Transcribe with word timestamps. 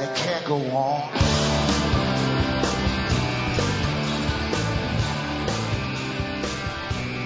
and 0.00 0.08
it 0.10 0.16
can't 0.16 0.44
go 0.44 0.56
on. 0.56 1.10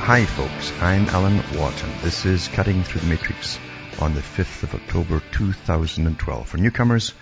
Hi 0.00 0.24
folks, 0.24 0.72
I'm 0.80 1.08
Alan 1.08 1.36
Watt 1.58 1.82
and 1.84 2.00
this 2.00 2.24
is 2.24 2.48
Cutting 2.48 2.82
Through 2.82 3.02
the 3.02 3.06
Matrix 3.08 3.58
on 4.00 4.14
the 4.14 4.20
5th 4.20 4.64
of 4.64 4.74
October 4.74 5.22
2012. 5.32 6.48
For 6.48 6.56
newcomers, 6.56 7.14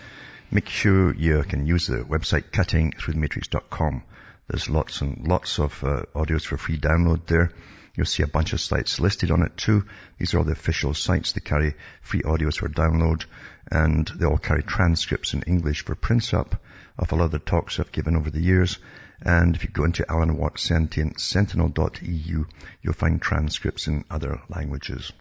make 0.51 0.69
sure 0.69 1.15
you 1.15 1.43
can 1.43 1.67
use 1.67 1.89
the 1.89 1.99
website 1.99 2.51
cuttingthroughthematrix.com. 2.51 4.03
There's 4.49 4.69
lots 4.69 5.01
and 5.01 5.27
lots 5.27 5.59
of 5.59 5.85
uh, 5.85 6.03
audios 6.15 6.45
for 6.45 6.57
free 6.57 6.79
download 6.79 7.27
there. 7.27 7.53
You'll 8.01 8.07
see 8.07 8.23
a 8.23 8.27
bunch 8.27 8.55
of 8.55 8.63
sites 8.63 8.99
listed 8.99 9.31
on 9.31 9.43
it 9.43 9.59
too. 9.59 9.85
These 10.17 10.33
are 10.33 10.39
all 10.39 10.45
the 10.45 10.53
official 10.53 10.95
sites. 10.95 11.33
They 11.33 11.43
carry 11.43 11.75
free 12.01 12.23
audios 12.23 12.57
for 12.57 12.67
download 12.71 13.27
and 13.71 14.11
they 14.17 14.25
all 14.25 14.39
carry 14.39 14.63
transcripts 14.63 15.35
in 15.35 15.43
English 15.43 15.85
for 15.85 15.95
prints 15.95 16.33
up 16.33 16.63
of 16.99 17.13
a 17.13 17.15
lot 17.15 17.27
of 17.27 17.33
the 17.33 17.39
talks 17.39 17.79
I've 17.79 17.93
given 17.93 18.17
over 18.17 18.31
the 18.31 18.41
years. 18.41 18.79
And 19.21 19.55
if 19.55 19.65
you 19.65 19.69
go 19.69 19.85
into 19.85 20.11
Alan 20.11 20.39
Watt 20.39 20.59
Sentinel.eu, 20.59 22.45
you'll 22.81 22.95
find 22.95 23.21
transcripts 23.21 23.87
in 23.87 24.07
other 24.11 24.41
languages. 24.49 25.13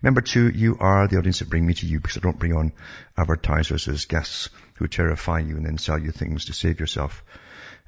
Remember 0.00 0.20
too, 0.20 0.50
you 0.50 0.76
are 0.78 1.08
the 1.08 1.18
audience 1.18 1.40
that 1.40 1.50
bring 1.50 1.66
me 1.66 1.74
to 1.74 1.86
you 1.86 1.98
because 1.98 2.16
I 2.16 2.20
don't 2.20 2.38
bring 2.38 2.54
on 2.54 2.70
advertisers 3.18 3.88
as 3.88 4.04
guests 4.04 4.50
who 4.74 4.86
terrify 4.86 5.40
you 5.40 5.56
and 5.56 5.66
then 5.66 5.78
sell 5.78 5.98
you 5.98 6.12
things 6.12 6.44
to 6.44 6.52
save 6.52 6.78
yourself. 6.78 7.24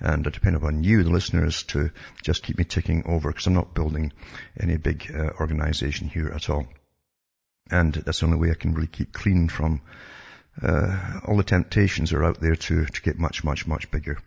And 0.03 0.27
I 0.27 0.31
depend 0.31 0.56
upon 0.56 0.83
you, 0.83 1.05
the 1.05 1.11
listeners, 1.11 1.62
to 1.69 1.92
just 2.22 2.42
keep 2.42 2.58
me 2.58 2.64
ticking 2.64 3.05
over 3.06 3.31
because 3.31 3.47
I'm 3.47 3.55
not 3.55 3.72
building 3.72 4.12
any 4.59 4.77
big 4.77 5.09
uh, 5.14 5.31
organization 5.39 6.09
here 6.09 6.33
at 6.34 6.50
all. 6.50 6.67
And 7.70 7.94
that's 7.94 8.19
the 8.19 8.27
only 8.27 8.39
way 8.39 8.50
I 8.50 8.55
can 8.55 8.75
really 8.75 8.89
keep 8.89 9.12
clean 9.12 9.48
from 9.48 9.81
uh, 10.61 11.20
all 11.25 11.36
the 11.36 11.44
temptations 11.44 12.11
that 12.11 12.17
are 12.17 12.25
out 12.25 12.41
there 12.41 12.56
to, 12.56 12.84
to 12.84 13.03
get 13.03 13.17
much, 13.17 13.44
much, 13.44 13.64
much 13.69 13.92
bigger. 13.92 14.19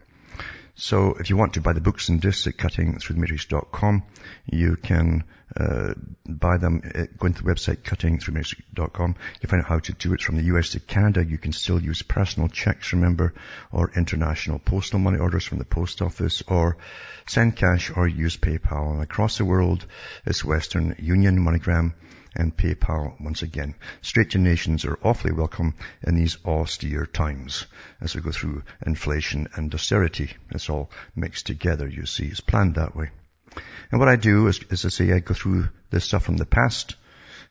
So 0.76 1.14
if 1.14 1.30
you 1.30 1.38
want 1.38 1.54
to 1.54 1.62
buy 1.62 1.72
the 1.72 1.80
books 1.80 2.10
and 2.10 2.20
discs 2.20 2.48
at 2.48 2.58
cuttingthroughthematrix.com, 2.58 4.04
you 4.46 4.76
can 4.76 5.24
uh, 5.56 5.94
buy 6.28 6.58
them, 6.58 6.82
uh, 6.84 7.06
go 7.18 7.28
into 7.28 7.44
the 7.44 7.50
website 7.50 7.78
cuttingthroughthematrix.com. 7.78 9.16
You 9.42 9.48
find 9.48 9.64
out 9.64 9.70
how 9.70 9.80
to 9.80 9.94
do 9.94 10.14
it 10.14 10.22
from 10.22 10.36
the 10.36 10.44
US 10.56 10.72
to 10.72 10.82
Canada. 10.82 11.24
You 11.24 11.38
can 11.38 11.54
still 11.54 11.82
use 11.82 12.02
personal 12.02 12.50
checks, 12.50 12.92
remember, 12.92 13.34
or 13.72 13.92
international 13.96 14.60
postal 14.60 15.00
money 15.00 15.18
orders 15.18 15.46
from 15.46 15.60
the 15.60 15.66
post 15.66 16.02
office, 16.02 16.44
or 16.46 16.76
send 17.26 17.56
cash 17.56 17.90
or 17.96 18.06
use 18.06 18.36
PayPal. 18.36 18.92
And 18.92 19.02
across 19.02 19.38
the 19.38 19.46
world, 19.46 19.86
it's 20.26 20.44
Western 20.44 20.98
Union, 21.00 21.40
MoneyGram, 21.40 21.94
and 22.36 22.56
PayPal 22.56 23.20
once 23.22 23.42
again. 23.42 23.76
Straight 24.02 24.32
donations 24.32 24.86
are 24.86 25.00
awfully 25.04 25.34
welcome 25.34 25.74
in 26.04 26.16
these 26.16 26.38
austere 26.46 27.06
times 27.06 27.66
as 28.02 28.16
we 28.16 28.22
go 28.22 28.32
through 28.32 28.64
inflation 28.86 29.48
and 29.56 29.74
austerity. 29.74 30.32
It's 30.52 30.70
all 30.70 30.92
mixed 31.16 31.46
together, 31.46 31.88
you 31.88 32.06
see. 32.06 32.26
It's 32.26 32.42
planned 32.42 32.76
that 32.76 32.96
way. 32.96 33.10
And 33.92 34.00
what 34.00 34.10
I 34.10 34.16
do 34.16 34.48
is, 34.48 34.60
as 34.70 34.86
I 34.86 34.90
say, 34.90 35.14
I 35.14 35.20
go 35.20 35.34
through 35.34 35.70
this 35.90 36.06
stuff 36.06 36.24
from 36.24 36.38
the 36.38 36.46
past 36.46 36.96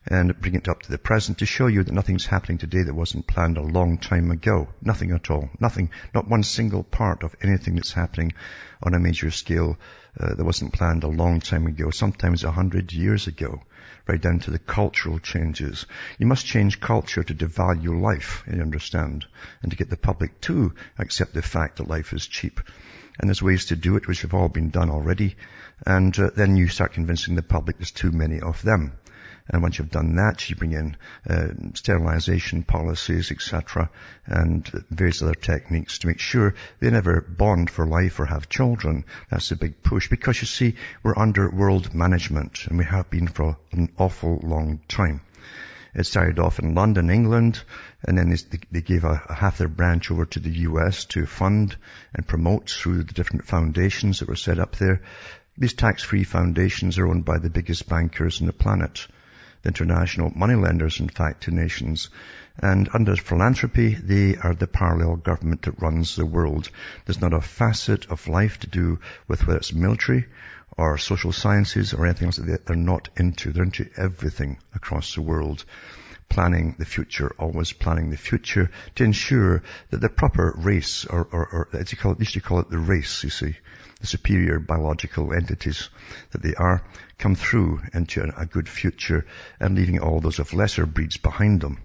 and 0.07 0.39
bring 0.39 0.55
it 0.55 0.67
up 0.67 0.81
to 0.83 0.91
the 0.91 0.97
present 0.97 1.39
to 1.39 1.45
show 1.45 1.67
you 1.67 1.83
that 1.83 1.93
nothing's 1.93 2.25
happening 2.25 2.57
today 2.57 2.83
that 2.83 2.93
wasn't 2.93 3.27
planned 3.27 3.57
a 3.57 3.61
long 3.61 3.97
time 3.97 4.31
ago. 4.31 4.67
Nothing 4.81 5.11
at 5.11 5.31
all. 5.31 5.49
Nothing. 5.59 5.89
Not 6.13 6.27
one 6.27 6.43
single 6.43 6.83
part 6.83 7.23
of 7.23 7.35
anything 7.41 7.75
that's 7.75 7.93
happening 7.93 8.33
on 8.83 8.93
a 8.93 8.99
major 8.99 9.31
scale 9.31 9.77
uh, 10.19 10.35
that 10.35 10.45
wasn't 10.45 10.73
planned 10.73 11.03
a 11.03 11.07
long 11.07 11.39
time 11.39 11.65
ago, 11.67 11.89
sometimes 11.89 12.43
a 12.43 12.51
hundred 12.51 12.93
years 12.93 13.27
ago 13.27 13.61
right 14.07 14.21
down 14.21 14.39
to 14.39 14.51
the 14.51 14.59
cultural 14.59 15.19
changes. 15.19 15.85
You 16.19 16.27
must 16.27 16.45
change 16.45 16.79
culture 16.79 17.23
to 17.23 17.33
devalue 17.33 17.99
life, 17.99 18.43
you 18.51 18.61
understand, 18.61 19.25
and 19.61 19.71
to 19.71 19.77
get 19.77 19.89
the 19.89 19.97
public 19.97 20.39
to 20.41 20.73
accept 20.99 21.33
the 21.33 21.41
fact 21.41 21.77
that 21.77 21.87
life 21.87 22.13
is 22.13 22.27
cheap. 22.27 22.61
And 23.19 23.29
there's 23.29 23.41
ways 23.41 23.65
to 23.67 23.75
do 23.75 23.95
it 23.95 24.07
which 24.07 24.21
have 24.21 24.33
all 24.33 24.49
been 24.49 24.69
done 24.69 24.89
already. 24.89 25.35
And 25.85 26.17
uh, 26.19 26.29
then 26.35 26.57
you 26.57 26.67
start 26.67 26.93
convincing 26.93 27.35
the 27.35 27.41
public 27.41 27.77
there's 27.77 27.91
too 27.91 28.11
many 28.11 28.41
of 28.41 28.61
them. 28.61 28.93
And 29.47 29.61
once 29.61 29.77
you've 29.77 29.91
done 29.91 30.15
that, 30.15 30.49
you 30.49 30.55
bring 30.55 30.71
in 30.71 30.97
uh, 31.29 31.49
sterilization 31.75 32.63
policies, 32.63 33.31
etc., 33.31 33.91
and 34.25 34.67
various 34.89 35.21
other 35.21 35.35
techniques 35.35 35.99
to 35.99 36.07
make 36.07 36.19
sure 36.19 36.55
they 36.79 36.89
never 36.89 37.21
bond 37.21 37.69
for 37.69 37.85
life 37.85 38.19
or 38.19 38.25
have 38.25 38.49
children. 38.49 39.05
That's 39.29 39.51
a 39.51 39.55
big 39.55 39.83
push 39.83 40.09
because 40.09 40.41
you 40.41 40.47
see, 40.47 40.75
we're 41.03 41.17
under 41.17 41.47
world 41.51 41.93
management, 41.93 42.65
and 42.65 42.79
we 42.79 42.85
have 42.85 43.11
been 43.11 43.27
for 43.27 43.57
an 43.71 43.91
awful 43.99 44.39
long 44.41 44.79
time. 44.87 45.21
It 45.93 46.07
started 46.07 46.39
off 46.39 46.57
in 46.57 46.73
London, 46.73 47.11
England, 47.11 47.61
and 48.03 48.17
then 48.17 48.35
they 48.71 48.81
gave 48.81 49.03
a, 49.03 49.21
a 49.29 49.33
half 49.33 49.59
their 49.59 49.67
branch 49.67 50.09
over 50.09 50.25
to 50.25 50.39
the 50.39 50.57
US 50.69 51.05
to 51.05 51.27
fund 51.27 51.77
and 52.15 52.27
promote 52.27 52.69
through 52.69 53.03
the 53.03 53.13
different 53.13 53.45
foundations 53.45 54.19
that 54.19 54.27
were 54.27 54.35
set 54.35 54.57
up 54.57 54.75
there. 54.75 55.03
These 55.55 55.73
tax-free 55.73 56.23
foundations 56.23 56.97
are 56.97 57.07
owned 57.07 57.25
by 57.25 57.37
the 57.37 57.51
biggest 57.51 57.87
bankers 57.87 58.41
on 58.41 58.47
the 58.47 58.53
planet 58.53 59.07
international 59.65 60.31
moneylenders, 60.35 60.99
in 60.99 61.09
fact, 61.09 61.43
to 61.43 61.51
nations. 61.51 62.09
And 62.57 62.89
under 62.93 63.15
philanthropy, 63.15 63.95
they 63.95 64.37
are 64.37 64.53
the 64.53 64.67
parallel 64.67 65.17
government 65.17 65.63
that 65.63 65.81
runs 65.81 66.15
the 66.15 66.25
world. 66.25 66.69
There's 67.05 67.21
not 67.21 67.33
a 67.33 67.41
facet 67.41 68.05
of 68.07 68.27
life 68.27 68.59
to 68.59 68.67
do 68.67 68.99
with 69.27 69.45
whether 69.45 69.57
it's 69.57 69.73
military 69.73 70.25
or 70.77 70.97
social 70.97 71.31
sciences 71.31 71.93
or 71.93 72.05
anything 72.05 72.27
else 72.27 72.37
that 72.37 72.65
they're 72.65 72.75
not 72.75 73.09
into. 73.17 73.51
They're 73.51 73.63
into 73.63 73.89
everything 73.97 74.57
across 74.73 75.15
the 75.15 75.21
world. 75.21 75.65
Planning 76.27 76.75
the 76.79 76.85
future, 76.85 77.35
always 77.37 77.71
planning 77.71 78.09
the 78.09 78.17
future 78.17 78.71
to 78.95 79.03
ensure 79.03 79.61
that 79.91 80.01
the 80.01 80.09
proper 80.09 80.53
race, 80.57 81.05
or, 81.05 81.27
or, 81.31 81.45
or 81.45 81.69
as 81.73 81.91
you 81.91 81.97
call 81.97 82.13
it, 82.13 82.19
used 82.19 82.33
to 82.33 82.41
call 82.41 82.59
it 82.59 82.69
the 82.69 82.79
race, 82.79 83.23
you 83.23 83.29
see, 83.29 83.55
the 84.05 84.09
superior 84.09 84.59
biological 84.59 85.33
entities 85.33 85.89
that 86.31 86.43
they 86.43 86.53
are, 86.53 86.83
come 87.17 87.33
through 87.33 87.81
into 87.91 88.21
a 88.37 88.45
good 88.45 88.69
future 88.69 89.25
and 89.59 89.75
leaving 89.75 89.99
all 89.99 90.19
those 90.19 90.37
of 90.37 90.53
lesser 90.53 90.85
breeds 90.85 91.17
behind 91.17 91.61
them. 91.61 91.79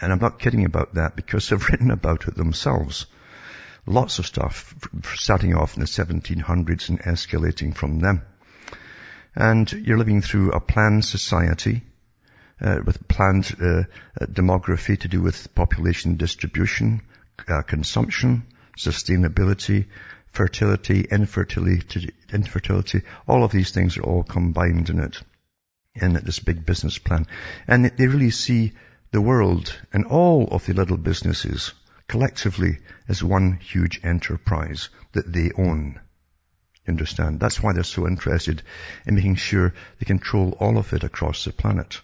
And 0.00 0.12
I'm 0.12 0.20
not 0.20 0.38
kidding 0.38 0.64
about 0.64 0.94
that 0.94 1.16
because 1.16 1.48
they've 1.50 1.68
written 1.68 1.90
about 1.90 2.28
it 2.28 2.36
themselves. 2.36 3.06
Lots 3.86 4.20
of 4.20 4.26
stuff, 4.26 4.74
starting 5.14 5.54
off 5.54 5.74
in 5.74 5.80
the 5.80 5.86
1700s 5.86 6.88
and 6.88 7.00
escalating 7.00 7.74
from 7.74 7.98
them. 7.98 8.22
And 9.34 9.70
you're 9.72 9.98
living 9.98 10.22
through 10.22 10.52
a 10.52 10.60
planned 10.60 11.04
society, 11.04 11.82
uh, 12.60 12.78
with 12.84 13.06
planned 13.06 13.54
uh, 13.60 13.82
demography 14.22 14.98
to 15.00 15.08
do 15.08 15.20
with 15.20 15.54
population 15.54 16.16
distribution, 16.16 17.02
uh, 17.48 17.62
consumption, 17.62 18.46
sustainability, 18.76 19.86
fertility, 20.36 21.00
infertility, 21.00 22.10
infertility, 22.30 23.00
all 23.26 23.42
of 23.42 23.52
these 23.52 23.70
things 23.70 23.96
are 23.96 24.02
all 24.02 24.22
combined 24.22 24.90
in 24.90 24.98
it, 24.98 25.22
in 25.94 26.12
this 26.12 26.40
big 26.40 26.66
business 26.66 26.98
plan. 26.98 27.26
And 27.66 27.86
they 27.86 28.06
really 28.06 28.30
see 28.30 28.72
the 29.12 29.20
world 29.22 29.74
and 29.94 30.04
all 30.04 30.46
of 30.48 30.66
the 30.66 30.74
little 30.74 30.98
businesses 30.98 31.72
collectively 32.06 32.78
as 33.08 33.24
one 33.24 33.54
huge 33.54 34.00
enterprise 34.04 34.90
that 35.12 35.32
they 35.32 35.52
own. 35.56 36.00
Understand? 36.86 37.40
That's 37.40 37.62
why 37.62 37.72
they're 37.72 37.82
so 37.82 38.06
interested 38.06 38.62
in 39.06 39.14
making 39.14 39.36
sure 39.36 39.72
they 39.98 40.04
control 40.04 40.54
all 40.60 40.76
of 40.76 40.92
it 40.92 41.02
across 41.02 41.44
the 41.44 41.52
planet. 41.52 42.02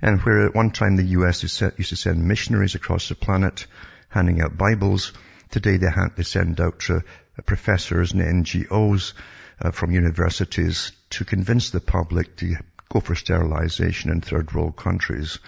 And 0.00 0.22
where 0.22 0.46
at 0.46 0.54
one 0.54 0.70
time 0.70 0.96
the 0.96 1.12
US 1.20 1.42
used 1.42 1.90
to 1.90 1.96
send 1.96 2.24
missionaries 2.24 2.74
across 2.74 3.10
the 3.10 3.14
planet 3.14 3.66
handing 4.08 4.40
out 4.40 4.56
Bibles, 4.56 5.12
today 5.50 5.76
they, 5.76 6.22
send 6.22 6.60
out 6.60 6.88
professors 7.44 8.12
and 8.12 8.22
NGOs 8.22 9.12
uh, 9.60 9.70
from 9.70 9.90
universities 9.90 10.92
to 11.10 11.24
convince 11.24 11.70
the 11.70 11.80
public 11.80 12.36
to 12.36 12.56
go 12.88 13.00
for 13.00 13.14
sterilization 13.14 14.10
in 14.10 14.20
third 14.20 14.52
world 14.52 14.76
countries 14.76 15.38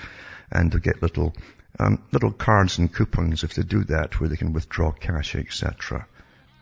and 0.51 0.73
to 0.73 0.81
get 0.81 1.03
little 1.03 1.35
um, 1.79 2.03
little 2.13 2.33
cards 2.33 2.79
and 2.79 2.93
coupons 2.93 3.45
if 3.45 3.55
they 3.55 3.63
do 3.63 3.85
that 3.85 4.19
where 4.19 4.29
they 4.29 4.37
can 4.37 4.53
withdraw 4.53 4.91
cash, 4.91 5.37
etc. 5.37 6.07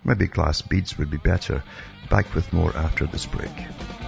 Maybe 0.04 0.26
glass 0.26 0.62
beads 0.62 0.98
would 0.98 1.10
be 1.10 1.16
better. 1.16 1.62
Back 2.10 2.34
with 2.34 2.52
more 2.52 2.76
after 2.76 3.06
this 3.06 3.26
break. 3.26 4.05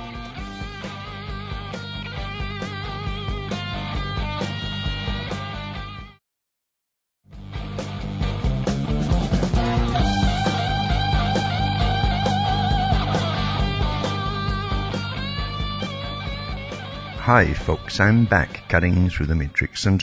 Hi 17.29 17.53
folks, 17.53 18.01
I'm 18.01 18.25
back 18.25 18.71
cutting 18.71 19.11
through 19.11 19.27
the 19.27 19.35
matrix 19.35 19.85
and 19.85 20.03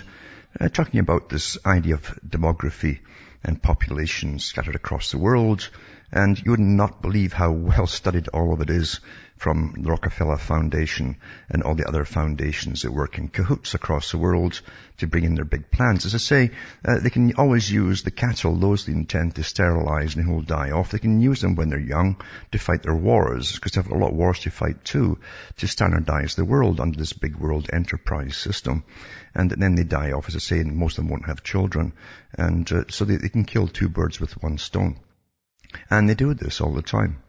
uh, 0.59 0.69
talking 0.69 0.99
about 0.99 1.27
this 1.27 1.57
idea 1.65 1.95
of 1.95 2.19
demography 2.23 2.99
and 3.43 3.59
population 3.59 4.37
scattered 4.37 4.75
across 4.75 5.09
the 5.09 5.17
world. 5.17 5.67
And 6.11 6.37
you 6.37 6.51
would 6.51 6.59
not 6.59 7.01
believe 7.01 7.33
how 7.33 7.51
well 7.51 7.87
studied 7.87 8.27
all 8.27 8.53
of 8.53 8.61
it 8.61 8.69
is 8.69 8.99
from 9.37 9.75
the 9.77 9.89
Rockefeller 9.89 10.37
Foundation 10.37 11.17
and 11.49 11.61
all 11.61 11.75
the 11.75 11.87
other 11.87 12.05
foundations 12.05 12.81
that 12.81 12.91
work 12.91 13.17
in 13.17 13.27
cahoots 13.27 13.73
across 13.73 14.11
the 14.11 14.17
world 14.17 14.61
to 14.97 15.07
bring 15.07 15.25
in 15.25 15.35
their 15.35 15.45
big 15.45 15.69
plans. 15.71 16.05
As 16.05 16.15
I 16.15 16.19
say, 16.19 16.51
uh, 16.85 16.99
they 16.99 17.09
can 17.09 17.33
always 17.35 17.69
use 17.69 18.03
the 18.03 18.11
cattle, 18.11 18.55
those 18.55 18.85
they 18.85 18.93
intend 18.93 19.35
to 19.35 19.43
sterilize 19.43 20.15
and 20.15 20.25
who 20.25 20.35
will 20.35 20.41
die 20.41 20.71
off. 20.71 20.91
They 20.91 20.99
can 20.99 21.19
use 21.19 21.41
them 21.41 21.55
when 21.55 21.69
they're 21.69 21.79
young 21.79 22.15
to 22.53 22.59
fight 22.59 22.83
their 22.83 22.95
wars, 22.95 23.53
because 23.53 23.73
they 23.73 23.81
have 23.81 23.91
a 23.91 23.97
lot 23.97 24.11
of 24.11 24.15
wars 24.15 24.39
to 24.41 24.51
fight 24.51 24.85
too, 24.85 25.19
to 25.57 25.67
standardize 25.67 26.35
the 26.35 26.45
world 26.45 26.79
under 26.79 26.97
this 26.97 27.13
big 27.13 27.35
world 27.35 27.69
enterprise 27.73 28.37
system. 28.37 28.83
And 29.33 29.51
then 29.51 29.75
they 29.75 29.83
die 29.83 30.13
off, 30.13 30.29
as 30.29 30.35
I 30.35 30.39
say, 30.39 30.59
and 30.59 30.77
most 30.77 30.97
of 30.97 31.03
them 31.03 31.11
won't 31.11 31.25
have 31.25 31.43
children. 31.43 31.91
And 32.37 32.71
uh, 32.71 32.83
so 32.89 33.03
they, 33.03 33.17
they 33.17 33.29
can 33.29 33.43
kill 33.43 33.67
two 33.67 33.89
birds 33.89 34.19
with 34.21 34.41
one 34.41 34.57
stone. 34.57 34.97
And 35.89 36.09
they 36.09 36.15
do 36.15 36.33
this 36.33 36.61
all 36.61 36.73
the 36.73 36.81
time. 36.81 37.21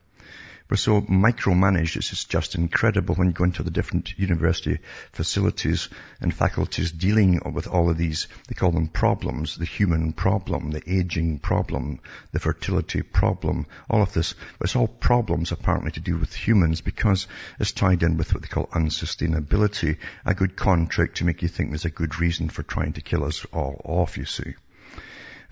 We're 0.68 0.76
so 0.76 1.00
micromanaged, 1.00 1.94
it's 1.94 2.24
just 2.24 2.56
incredible 2.56 3.14
when 3.14 3.28
you 3.28 3.32
go 3.32 3.44
into 3.44 3.62
the 3.62 3.70
different 3.70 4.18
university 4.18 4.80
facilities 5.12 5.88
and 6.20 6.34
faculties 6.34 6.90
dealing 6.90 7.40
with 7.52 7.68
all 7.68 7.88
of 7.88 7.96
these, 7.96 8.26
they 8.48 8.54
call 8.56 8.72
them 8.72 8.88
problems, 8.88 9.56
the 9.56 9.64
human 9.64 10.12
problem, 10.12 10.72
the 10.72 10.82
aging 10.84 11.38
problem, 11.38 12.00
the 12.32 12.40
fertility 12.40 13.02
problem, 13.02 13.66
all 13.88 14.02
of 14.02 14.12
this. 14.12 14.34
It's 14.60 14.74
all 14.74 14.88
problems 14.88 15.52
apparently 15.52 15.92
to 15.92 16.00
do 16.00 16.18
with 16.18 16.34
humans 16.34 16.80
because 16.80 17.28
it's 17.60 17.70
tied 17.70 18.02
in 18.02 18.16
with 18.16 18.34
what 18.34 18.42
they 18.42 18.48
call 18.48 18.66
unsustainability, 18.66 19.98
a 20.24 20.34
good 20.34 20.56
contract 20.56 21.18
to 21.18 21.24
make 21.24 21.42
you 21.42 21.48
think 21.48 21.70
there's 21.70 21.84
a 21.84 21.90
good 21.90 22.18
reason 22.18 22.48
for 22.48 22.64
trying 22.64 22.94
to 22.94 23.02
kill 23.02 23.22
us 23.22 23.46
all 23.52 23.80
off, 23.84 24.18
you 24.18 24.24
see. 24.24 24.54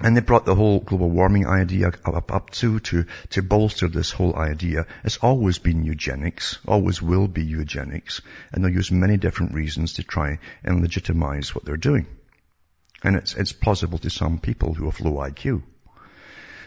And 0.00 0.16
they 0.16 0.20
brought 0.20 0.44
the 0.44 0.54
whole 0.54 0.80
global 0.80 1.10
warming 1.10 1.46
idea 1.46 1.92
up, 2.04 2.32
up 2.32 2.50
to, 2.50 2.80
to, 2.80 3.06
to 3.30 3.42
bolster 3.42 3.88
this 3.88 4.10
whole 4.10 4.34
idea. 4.34 4.86
It's 5.04 5.18
always 5.18 5.58
been 5.58 5.84
eugenics, 5.84 6.58
always 6.66 7.00
will 7.00 7.28
be 7.28 7.44
eugenics, 7.44 8.20
and 8.52 8.64
they'll 8.64 8.72
use 8.72 8.90
many 8.90 9.16
different 9.16 9.54
reasons 9.54 9.94
to 9.94 10.02
try 10.02 10.40
and 10.64 10.80
legitimize 10.80 11.54
what 11.54 11.64
they're 11.64 11.76
doing. 11.76 12.06
And 13.04 13.16
it's, 13.16 13.34
it's 13.34 13.52
plausible 13.52 13.98
to 13.98 14.10
some 14.10 14.38
people 14.38 14.74
who 14.74 14.86
have 14.86 15.00
low 15.00 15.12
IQ. 15.12 15.62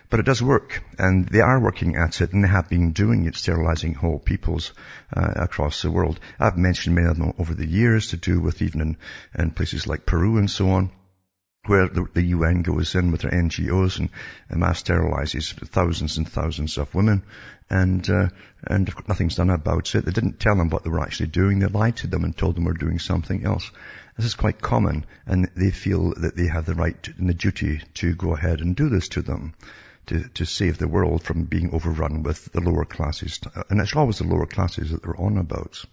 But 0.10 0.22
it 0.22 0.26
does 0.26 0.42
work, 0.42 0.82
and 0.98 1.28
they 1.28 1.42
are 1.42 1.60
working 1.60 1.98
at 1.98 2.22
it, 2.22 2.32
and 2.32 2.42
they 2.42 2.48
have 2.48 2.70
been 2.70 2.94
doing 2.94 3.26
it, 3.26 3.36
sterilizing 3.36 3.94
whole 3.94 4.20
peoples 4.20 4.72
uh, 5.14 5.34
across 5.36 5.82
the 5.82 5.92
world. 5.92 6.18
I've 6.40 6.58
mentioned 6.58 6.96
many 6.96 7.10
of 7.10 7.18
them 7.18 7.34
over 7.38 7.54
the 7.54 7.68
years 7.68 8.10
to 8.10 8.18
do 8.18 8.40
with 8.40 8.62
even 8.62 8.80
in, 8.80 8.98
in 9.38 9.52
places 9.52 9.86
like 9.86 10.06
Peru 10.06 10.38
and 10.38 10.50
so 10.50 10.70
on 10.70 10.92
where 11.68 11.88
the, 11.88 12.22
UN 12.24 12.62
goes 12.62 12.96
in 12.96 13.12
with 13.12 13.22
their 13.22 13.32
NGOs 13.32 14.00
and, 14.00 14.10
and 14.50 14.60
mass 14.60 14.84
sterilizes 14.84 15.54
thousands 15.68 16.18
and 16.18 16.28
thousands 16.28 16.78
of 16.78 16.94
women, 16.96 17.24
and 17.70 18.10
uh, 18.10 18.30
and 18.64 18.92
nothing's 19.08 19.36
done 19.36 19.50
about 19.50 19.94
it. 19.94 20.06
They 20.06 20.12
didn't 20.12 20.40
tell 20.40 20.56
them 20.56 20.70
what 20.70 20.84
they 20.84 20.90
were 20.90 21.02
actually 21.02 21.28
doing. 21.28 21.60
They 21.60 21.68
lied 21.68 21.98
to 21.98 22.08
them 22.08 22.24
and 22.24 22.36
told 22.36 22.56
them 22.56 22.64
we're 22.64 22.74
doing 22.74 23.00
something 23.00 23.46
else. 23.46 23.70
This 24.16 24.26
is 24.26 24.36
quite 24.36 24.62
common, 24.62 25.06
and 25.26 25.50
they 25.56 25.72
feel 25.72 26.14
that 26.16 26.36
they 26.36 26.48
have 26.48 26.66
the 26.66 26.74
right 26.74 27.08
and 27.18 27.30
the 27.30 27.34
duty 27.34 27.82
to 27.96 28.16
go 28.16 28.34
ahead 28.34 28.62
and 28.62 28.76
do 28.76 28.90
this 28.90 29.10
to 29.10 29.22
them. 29.22 29.54
To, 30.08 30.24
to 30.36 30.46
save 30.46 30.78
the 30.78 30.88
world 30.88 31.22
from 31.24 31.44
being 31.44 31.72
overrun 31.74 32.24
with 32.24 32.46
the 32.54 32.62
lower 32.62 32.86
classes. 32.86 33.42
And 33.70 33.82
it's 33.82 33.94
always 33.94 34.20
the 34.20 34.24
lower 34.24 34.46
classes 34.46 34.92
that 34.92 35.04
they're 35.04 35.20
on 35.20 35.38
about. 35.38 35.84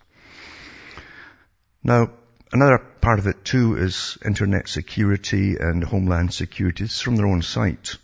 Now, 1.83 2.13
Another 2.55 2.79
part 2.79 3.19
of 3.19 3.27
it 3.27 3.45
too 3.45 3.77
is 3.77 4.17
internet 4.25 4.69
security 4.69 5.57
and 5.57 5.83
homeland 5.83 6.33
security. 6.33 6.85
It's 6.85 7.01
from 7.01 7.17
their 7.17 7.27
own 7.27 7.43
site. 7.43 7.97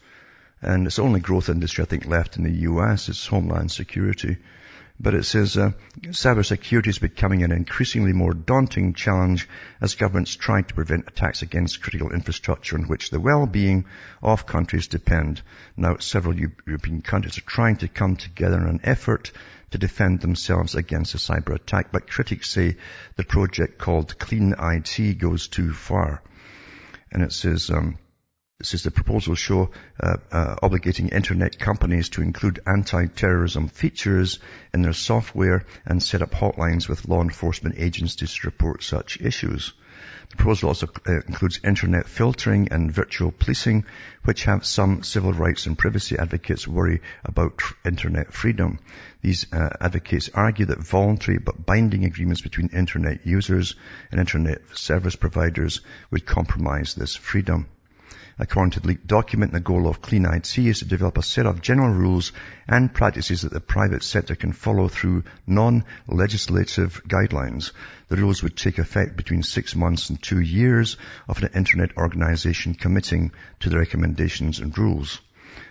And 0.60 0.88
it's 0.88 0.96
the 0.96 1.02
only 1.02 1.20
growth 1.20 1.48
industry 1.48 1.84
I 1.84 1.86
think 1.86 2.04
left 2.04 2.36
in 2.36 2.42
the 2.42 2.62
US 2.68 3.08
is 3.08 3.24
homeland 3.24 3.70
security. 3.70 4.38
But 5.02 5.14
it 5.14 5.24
says 5.24 5.56
uh, 5.56 5.72
cybersecurity 6.02 6.88
is 6.88 6.98
becoming 6.98 7.42
an 7.42 7.52
increasingly 7.52 8.12
more 8.12 8.34
daunting 8.34 8.92
challenge 8.92 9.48
as 9.80 9.94
governments 9.94 10.36
try 10.36 10.60
to 10.60 10.74
prevent 10.74 11.08
attacks 11.08 11.40
against 11.40 11.80
critical 11.80 12.12
infrastructure 12.12 12.76
on 12.76 12.84
which 12.84 13.08
the 13.08 13.18
well-being 13.18 13.86
of 14.22 14.44
countries 14.44 14.88
depend. 14.88 15.40
Now, 15.74 15.96
several 15.96 16.38
European 16.38 17.00
countries 17.00 17.38
are 17.38 17.42
trying 17.42 17.76
to 17.76 17.88
come 17.88 18.16
together 18.16 18.60
in 18.60 18.68
an 18.68 18.80
effort 18.84 19.32
to 19.70 19.78
defend 19.78 20.20
themselves 20.20 20.74
against 20.74 21.14
a 21.14 21.18
cyber 21.18 21.54
attack. 21.54 21.92
But 21.92 22.10
critics 22.10 22.50
say 22.50 22.76
the 23.16 23.24
project 23.24 23.78
called 23.78 24.18
Clean 24.18 24.54
IT 24.58 25.18
goes 25.18 25.48
too 25.48 25.72
far. 25.72 26.22
And 27.10 27.22
it 27.22 27.32
says, 27.32 27.70
um, 27.70 27.96
it 28.60 28.66
says 28.66 28.82
the 28.82 28.90
proposals 28.90 29.38
show 29.38 29.70
uh, 29.98 30.18
uh, 30.30 30.56
obligating 30.62 31.10
internet 31.10 31.58
companies 31.58 32.10
to 32.10 32.20
include 32.20 32.60
anti-terrorism 32.66 33.68
features 33.68 34.38
in 34.74 34.82
their 34.82 34.92
software 34.92 35.64
and 35.86 36.02
set 36.02 36.20
up 36.20 36.32
hotlines 36.32 36.86
with 36.86 37.08
law 37.08 37.22
enforcement 37.22 37.76
agencies 37.78 38.34
to 38.34 38.46
report 38.46 38.82
such 38.82 39.18
issues. 39.18 39.72
The 40.28 40.36
proposal 40.36 40.68
also 40.68 40.88
uh, 41.08 41.20
includes 41.26 41.60
internet 41.64 42.06
filtering 42.06 42.68
and 42.70 42.92
virtual 42.92 43.32
policing, 43.32 43.86
which 44.24 44.44
have 44.44 44.66
some 44.66 45.02
civil 45.02 45.32
rights 45.32 45.64
and 45.64 45.78
privacy 45.78 46.18
advocates 46.18 46.68
worry 46.68 47.00
about 47.24 47.56
tr- 47.56 47.74
internet 47.86 48.32
freedom. 48.34 48.78
These 49.22 49.52
uh, 49.54 49.70
advocates 49.80 50.28
argue 50.34 50.66
that 50.66 50.84
voluntary 50.86 51.38
but 51.38 51.64
binding 51.64 52.04
agreements 52.04 52.42
between 52.42 52.68
internet 52.68 53.26
users 53.26 53.74
and 54.10 54.20
internet 54.20 54.60
service 54.74 55.16
providers 55.16 55.80
would 56.10 56.26
compromise 56.26 56.94
this 56.94 57.16
freedom. 57.16 57.66
According 58.42 58.70
to 58.70 58.80
the 58.80 58.88
leaked 58.88 59.06
document, 59.06 59.52
the 59.52 59.60
goal 59.60 59.86
of 59.86 60.00
Clean 60.00 60.24
IT 60.24 60.56
is 60.56 60.78
to 60.78 60.86
develop 60.86 61.18
a 61.18 61.22
set 61.22 61.44
of 61.44 61.60
general 61.60 61.92
rules 61.92 62.32
and 62.66 62.90
practices 62.90 63.42
that 63.42 63.52
the 63.52 63.60
private 63.60 64.02
sector 64.02 64.34
can 64.34 64.54
follow 64.54 64.88
through 64.88 65.24
non-legislative 65.46 67.02
guidelines. 67.06 67.72
The 68.08 68.16
rules 68.16 68.42
would 68.42 68.56
take 68.56 68.78
effect 68.78 69.14
between 69.14 69.42
six 69.42 69.76
months 69.76 70.08
and 70.08 70.22
two 70.22 70.40
years 70.40 70.96
of 71.28 71.42
an 71.42 71.50
internet 71.54 71.98
organization 71.98 72.72
committing 72.72 73.32
to 73.60 73.68
the 73.68 73.78
recommendations 73.78 74.58
and 74.58 74.76
rules. 74.78 75.20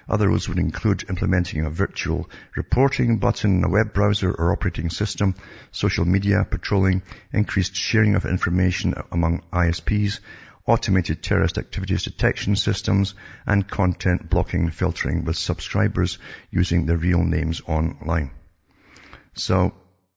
Other 0.08 0.28
rules 0.28 0.48
would 0.48 0.60
include 0.60 1.10
implementing 1.10 1.66
a 1.66 1.72
virtual 1.72 2.30
reporting 2.56 3.18
button 3.18 3.58
in 3.58 3.64
a 3.64 3.70
web 3.70 3.94
browser 3.94 4.32
or 4.32 4.52
operating 4.52 4.92
system, 4.92 5.34
social 5.72 6.06
media 6.06 6.46
patrolling, 6.48 7.02
increased 7.34 7.76
sharing 7.76 8.14
of 8.14 8.26
information 8.26 8.94
among 9.12 9.42
ISPs, 9.52 10.20
automated 10.70 11.24
terrorist 11.24 11.58
activities 11.58 12.04
detection 12.04 12.56
systems, 12.56 13.16
and 13.48 13.68
content 13.68 14.30
blocking 14.30 14.70
filtering 14.70 15.26
with 15.26 15.36
subscribers 15.36 16.20
using 16.52 16.86
their 16.86 16.98
real 16.98 17.24
names 17.24 17.60
online. 17.66 18.30
So 19.34 19.74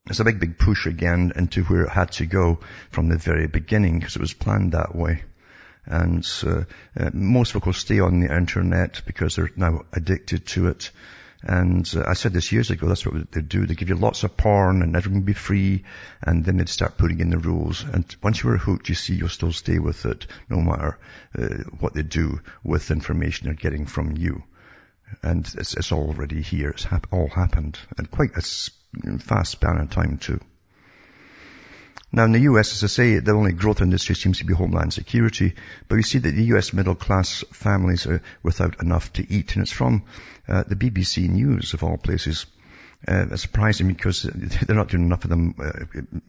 it's 0.06 0.20
a 0.20 0.24
big, 0.24 0.40
big 0.40 0.58
push 0.58 0.86
again 0.86 1.32
into 1.36 1.64
where 1.64 1.84
it 1.84 1.88
had 1.90 2.12
to 2.12 2.26
go 2.26 2.60
from 2.90 3.08
the 3.08 3.16
very 3.16 3.46
beginning 3.46 3.98
because 3.98 4.16
it 4.16 4.20
was 4.20 4.34
planned 4.34 4.72
that 4.72 4.94
way. 4.94 5.22
And 5.86 6.26
uh, 6.44 6.64
uh, 6.96 7.10
most 7.14 7.54
people 7.54 7.72
stay 7.72 8.00
on 8.00 8.20
the 8.20 8.34
internet 8.34 9.02
because 9.06 9.36
they're 9.36 9.50
now 9.56 9.86
addicted 9.92 10.46
to 10.48 10.68
it. 10.68 10.90
And 11.42 11.90
uh, 11.96 12.04
I 12.06 12.14
said 12.14 12.32
this 12.32 12.52
years 12.52 12.70
ago, 12.70 12.86
that's 12.86 13.04
what 13.04 13.32
they 13.32 13.40
do. 13.40 13.66
They 13.66 13.74
give 13.74 13.88
you 13.88 13.96
lots 13.96 14.22
of 14.22 14.36
porn 14.36 14.82
and 14.82 14.94
everything 14.94 15.20
will 15.20 15.26
be 15.26 15.32
free. 15.32 15.84
And 16.22 16.44
then 16.44 16.56
they'd 16.56 16.68
start 16.68 16.96
putting 16.96 17.20
in 17.20 17.30
the 17.30 17.38
rules. 17.38 17.82
And 17.82 18.04
once 18.22 18.42
you're 18.42 18.56
hooked, 18.56 18.88
you 18.88 18.94
see 18.94 19.14
you'll 19.14 19.28
still 19.28 19.52
stay 19.52 19.78
with 19.78 20.06
it 20.06 20.26
no 20.48 20.60
matter 20.60 20.98
uh, 21.36 21.64
what 21.80 21.94
they 21.94 22.02
do 22.02 22.40
with 22.62 22.90
information 22.90 23.46
they're 23.46 23.54
getting 23.54 23.86
from 23.86 24.16
you. 24.16 24.44
And 25.22 25.44
it's, 25.58 25.74
it's 25.74 25.92
already 25.92 26.42
here. 26.42 26.70
It's 26.70 26.84
hap- 26.84 27.12
all 27.12 27.28
happened. 27.28 27.78
And 27.98 28.10
quite 28.10 28.36
a 28.36 28.42
fast 29.18 29.52
span 29.52 29.78
of 29.78 29.90
time 29.90 30.18
too. 30.18 30.40
Now 32.14 32.24
in 32.24 32.32
the 32.32 32.40
US, 32.40 32.74
as 32.74 32.84
I 32.84 32.88
say, 32.88 33.18
the 33.20 33.32
only 33.32 33.52
growth 33.52 33.80
industry 33.80 34.14
seems 34.14 34.38
to 34.38 34.44
be 34.44 34.52
homeland 34.52 34.92
security, 34.92 35.54
but 35.88 35.96
we 35.96 36.02
see 36.02 36.18
that 36.18 36.30
the 36.32 36.44
US 36.56 36.74
middle 36.74 36.94
class 36.94 37.42
families 37.52 38.06
are 38.06 38.22
without 38.42 38.82
enough 38.82 39.10
to 39.14 39.32
eat, 39.32 39.54
and 39.54 39.62
it's 39.62 39.72
from 39.72 40.02
uh, 40.46 40.64
the 40.64 40.76
BBC 40.76 41.28
News 41.30 41.72
of 41.72 41.82
all 41.82 41.96
places. 41.96 42.44
Uh, 43.08 43.26
it's 43.30 43.42
surprising 43.42 43.88
because 43.88 44.22
they're 44.34 44.76
not 44.76 44.88
doing 44.88 45.04
enough 45.04 45.24
of 45.24 45.30
them, 45.30 45.54
uh, 45.58 45.72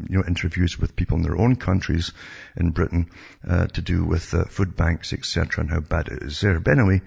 you 0.10 0.18
know, 0.18 0.24
interviews 0.26 0.80
with 0.80 0.96
people 0.96 1.18
in 1.18 1.24
their 1.24 1.38
own 1.38 1.58
countries 1.58 2.14
in 2.56 2.72
Britain 2.72 3.10
uh, 3.46 3.68
to 3.68 3.82
do 3.82 4.06
with 4.06 4.34
uh, 4.34 4.46
food 4.46 4.78
banks, 4.78 5.12
etc., 5.12 5.62
and 5.62 5.70
how 5.70 5.82
bad 5.82 6.08
it 6.08 6.24
is 6.24 6.40
there. 6.40 6.62
But 6.62 6.80
anyway, 6.80 7.02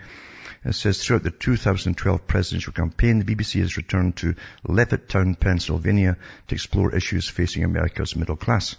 it 0.67 0.75
says 0.75 1.03
throughout 1.03 1.23
the 1.23 1.31
2012 1.31 2.27
presidential 2.27 2.73
campaign, 2.73 3.21
the 3.21 3.37
BBC 3.37 3.61
has 3.61 3.77
returned 3.77 4.17
to 4.17 4.35
Levittown, 4.67 5.39
Pennsylvania 5.39 6.17
to 6.49 6.55
explore 6.55 6.95
issues 6.95 7.29
facing 7.29 7.63
America's 7.63 8.17
middle 8.17 8.37
class. 8.37 8.75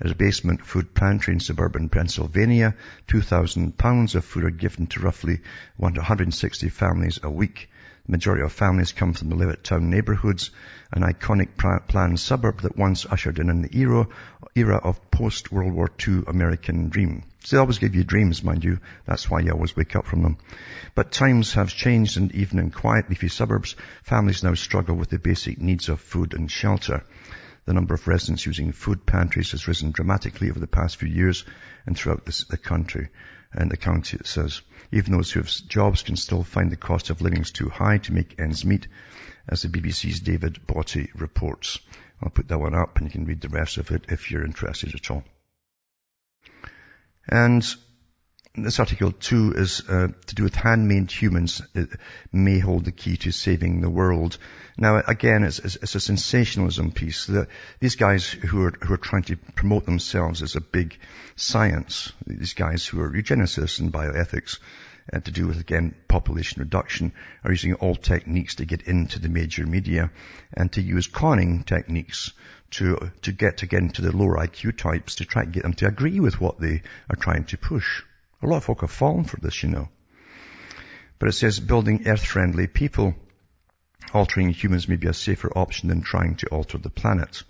At 0.00 0.10
a 0.10 0.14
basement 0.14 0.64
food 0.64 0.94
pantry 0.94 1.34
in 1.34 1.40
suburban 1.40 1.88
Pennsylvania, 1.88 2.76
2,000 3.08 3.76
pounds 3.76 4.14
of 4.14 4.24
food 4.24 4.44
are 4.44 4.50
given 4.50 4.86
to 4.88 5.00
roughly 5.00 5.40
160 5.78 6.68
families 6.68 7.18
a 7.22 7.30
week. 7.30 7.70
The 8.04 8.12
majority 8.12 8.44
of 8.44 8.52
families 8.52 8.92
come 8.92 9.14
from 9.14 9.30
the 9.30 9.36
Levittown 9.36 9.84
neighborhoods, 9.84 10.50
an 10.92 11.02
iconic 11.02 11.56
planned 11.88 12.20
suburb 12.20 12.60
that 12.60 12.76
once 12.76 13.04
ushered 13.04 13.40
in 13.40 13.50
an 13.50 13.70
era, 13.72 14.06
era 14.54 14.76
of 14.76 15.10
post-World 15.10 15.72
War 15.72 15.90
II 16.06 16.22
American 16.28 16.88
dream. 16.88 17.24
They 17.48 17.58
always 17.58 17.78
give 17.78 17.94
you 17.94 18.02
dreams, 18.02 18.42
mind 18.42 18.64
you. 18.64 18.80
That's 19.04 19.30
why 19.30 19.40
you 19.40 19.52
always 19.52 19.76
wake 19.76 19.94
up 19.94 20.06
from 20.06 20.22
them. 20.22 20.38
But 20.96 21.12
times 21.12 21.52
have 21.52 21.68
changed 21.72 22.16
and 22.16 22.32
even 22.32 22.58
in 22.58 22.70
quiet 22.70 23.08
leafy 23.08 23.28
suburbs, 23.28 23.76
families 24.02 24.42
now 24.42 24.54
struggle 24.54 24.96
with 24.96 25.10
the 25.10 25.18
basic 25.18 25.60
needs 25.60 25.88
of 25.88 26.00
food 26.00 26.34
and 26.34 26.50
shelter. 26.50 27.04
The 27.64 27.74
number 27.74 27.94
of 27.94 28.08
residents 28.08 28.46
using 28.46 28.72
food 28.72 29.06
pantries 29.06 29.52
has 29.52 29.68
risen 29.68 29.92
dramatically 29.92 30.50
over 30.50 30.58
the 30.58 30.66
past 30.66 30.96
few 30.96 31.08
years 31.08 31.44
and 31.84 31.96
throughout 31.96 32.24
this, 32.24 32.44
the 32.44 32.56
country 32.56 33.10
and 33.52 33.70
the 33.70 33.76
county, 33.76 34.16
it 34.16 34.26
says. 34.26 34.62
Even 34.90 35.12
those 35.12 35.30
who 35.30 35.40
have 35.40 35.50
jobs 35.68 36.02
can 36.02 36.16
still 36.16 36.42
find 36.42 36.70
the 36.70 36.76
cost 36.76 37.10
of 37.10 37.20
living 37.20 37.42
is 37.42 37.52
too 37.52 37.68
high 37.68 37.98
to 37.98 38.12
make 38.12 38.40
ends 38.40 38.64
meet, 38.64 38.88
as 39.48 39.62
the 39.62 39.68
BBC's 39.68 40.20
David 40.20 40.60
Botti 40.66 41.08
reports. 41.14 41.78
I'll 42.20 42.30
put 42.30 42.48
that 42.48 42.58
one 42.58 42.74
up 42.74 42.96
and 42.96 43.06
you 43.06 43.10
can 43.12 43.24
read 43.24 43.40
the 43.40 43.48
rest 43.48 43.76
of 43.76 43.90
it 43.90 44.06
if 44.08 44.30
you're 44.30 44.44
interested 44.44 44.94
at 44.94 45.10
all. 45.10 45.24
And 47.28 47.66
this 48.56 48.80
article 48.80 49.12
too 49.12 49.52
is 49.54 49.82
uh, 49.88 50.08
to 50.26 50.34
do 50.34 50.44
with 50.44 50.54
handmade 50.54 51.10
humans 51.10 51.60
it 51.74 51.90
may 52.32 52.58
hold 52.58 52.84
the 52.84 52.92
key 52.92 53.16
to 53.18 53.30
saving 53.30 53.80
the 53.80 53.90
world. 53.90 54.38
Now 54.78 55.02
again, 55.06 55.44
it's, 55.44 55.58
it's, 55.58 55.76
it's 55.76 55.94
a 55.94 56.00
sensationalism 56.00 56.92
piece. 56.92 57.26
The, 57.26 57.48
these 57.80 57.96
guys 57.96 58.26
who 58.26 58.62
are, 58.62 58.70
who 58.70 58.94
are 58.94 58.98
trying 58.98 59.24
to 59.24 59.36
promote 59.36 59.84
themselves 59.84 60.42
as 60.42 60.56
a 60.56 60.60
big 60.60 60.98
science, 61.36 62.12
these 62.26 62.54
guys 62.54 62.86
who 62.86 63.00
are 63.00 63.12
eugenicists 63.12 63.80
and 63.80 63.92
bioethics, 63.92 64.58
uh, 65.12 65.20
to 65.20 65.30
do 65.30 65.46
with 65.46 65.60
again 65.60 65.94
population 66.08 66.60
reduction, 66.60 67.12
are 67.44 67.52
using 67.52 67.74
all 67.74 67.94
techniques 67.94 68.56
to 68.56 68.64
get 68.64 68.82
into 68.82 69.20
the 69.20 69.28
major 69.28 69.66
media 69.66 70.10
and 70.54 70.72
to 70.72 70.82
use 70.82 71.06
conning 71.06 71.62
techniques 71.62 72.32
to 72.70 73.10
to 73.22 73.32
get 73.32 73.58
to 73.58 73.66
get 73.66 73.82
into 73.82 74.02
the 74.02 74.16
lower 74.16 74.36
IQ 74.36 74.76
types 74.76 75.16
to 75.16 75.24
try 75.24 75.42
and 75.42 75.52
get 75.52 75.62
them 75.62 75.74
to 75.74 75.86
agree 75.86 76.20
with 76.20 76.40
what 76.40 76.60
they 76.60 76.82
are 77.10 77.16
trying 77.16 77.44
to 77.44 77.58
push. 77.58 78.02
A 78.42 78.46
lot 78.46 78.58
of 78.58 78.64
folk 78.64 78.80
have 78.82 78.90
fallen 78.90 79.24
for 79.24 79.38
this, 79.40 79.62
you 79.62 79.68
know. 79.68 79.88
But 81.18 81.28
it 81.28 81.32
says 81.32 81.58
building 81.58 82.06
earth-friendly 82.06 82.68
people. 82.68 83.14
Altering 84.12 84.50
humans 84.50 84.88
may 84.88 84.96
be 84.96 85.08
a 85.08 85.14
safer 85.14 85.50
option 85.56 85.88
than 85.88 86.02
trying 86.02 86.36
to 86.36 86.46
alter 86.48 86.78
the 86.78 86.90
planet. 86.90 87.42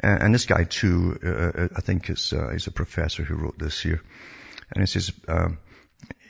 And 0.00 0.34
this 0.34 0.46
guy 0.46 0.64
too, 0.64 1.18
uh, 1.24 1.28
uh 1.28 1.68
I 1.76 1.80
think 1.82 2.08
is 2.10 2.32
uh, 2.32 2.48
he's 2.52 2.66
a 2.66 2.72
professor 2.72 3.22
who 3.22 3.34
wrote 3.34 3.58
this 3.58 3.78
here. 3.80 4.02
And 4.74 4.82
it 4.82 4.88
says, 4.88 5.12
uh, 5.28 5.50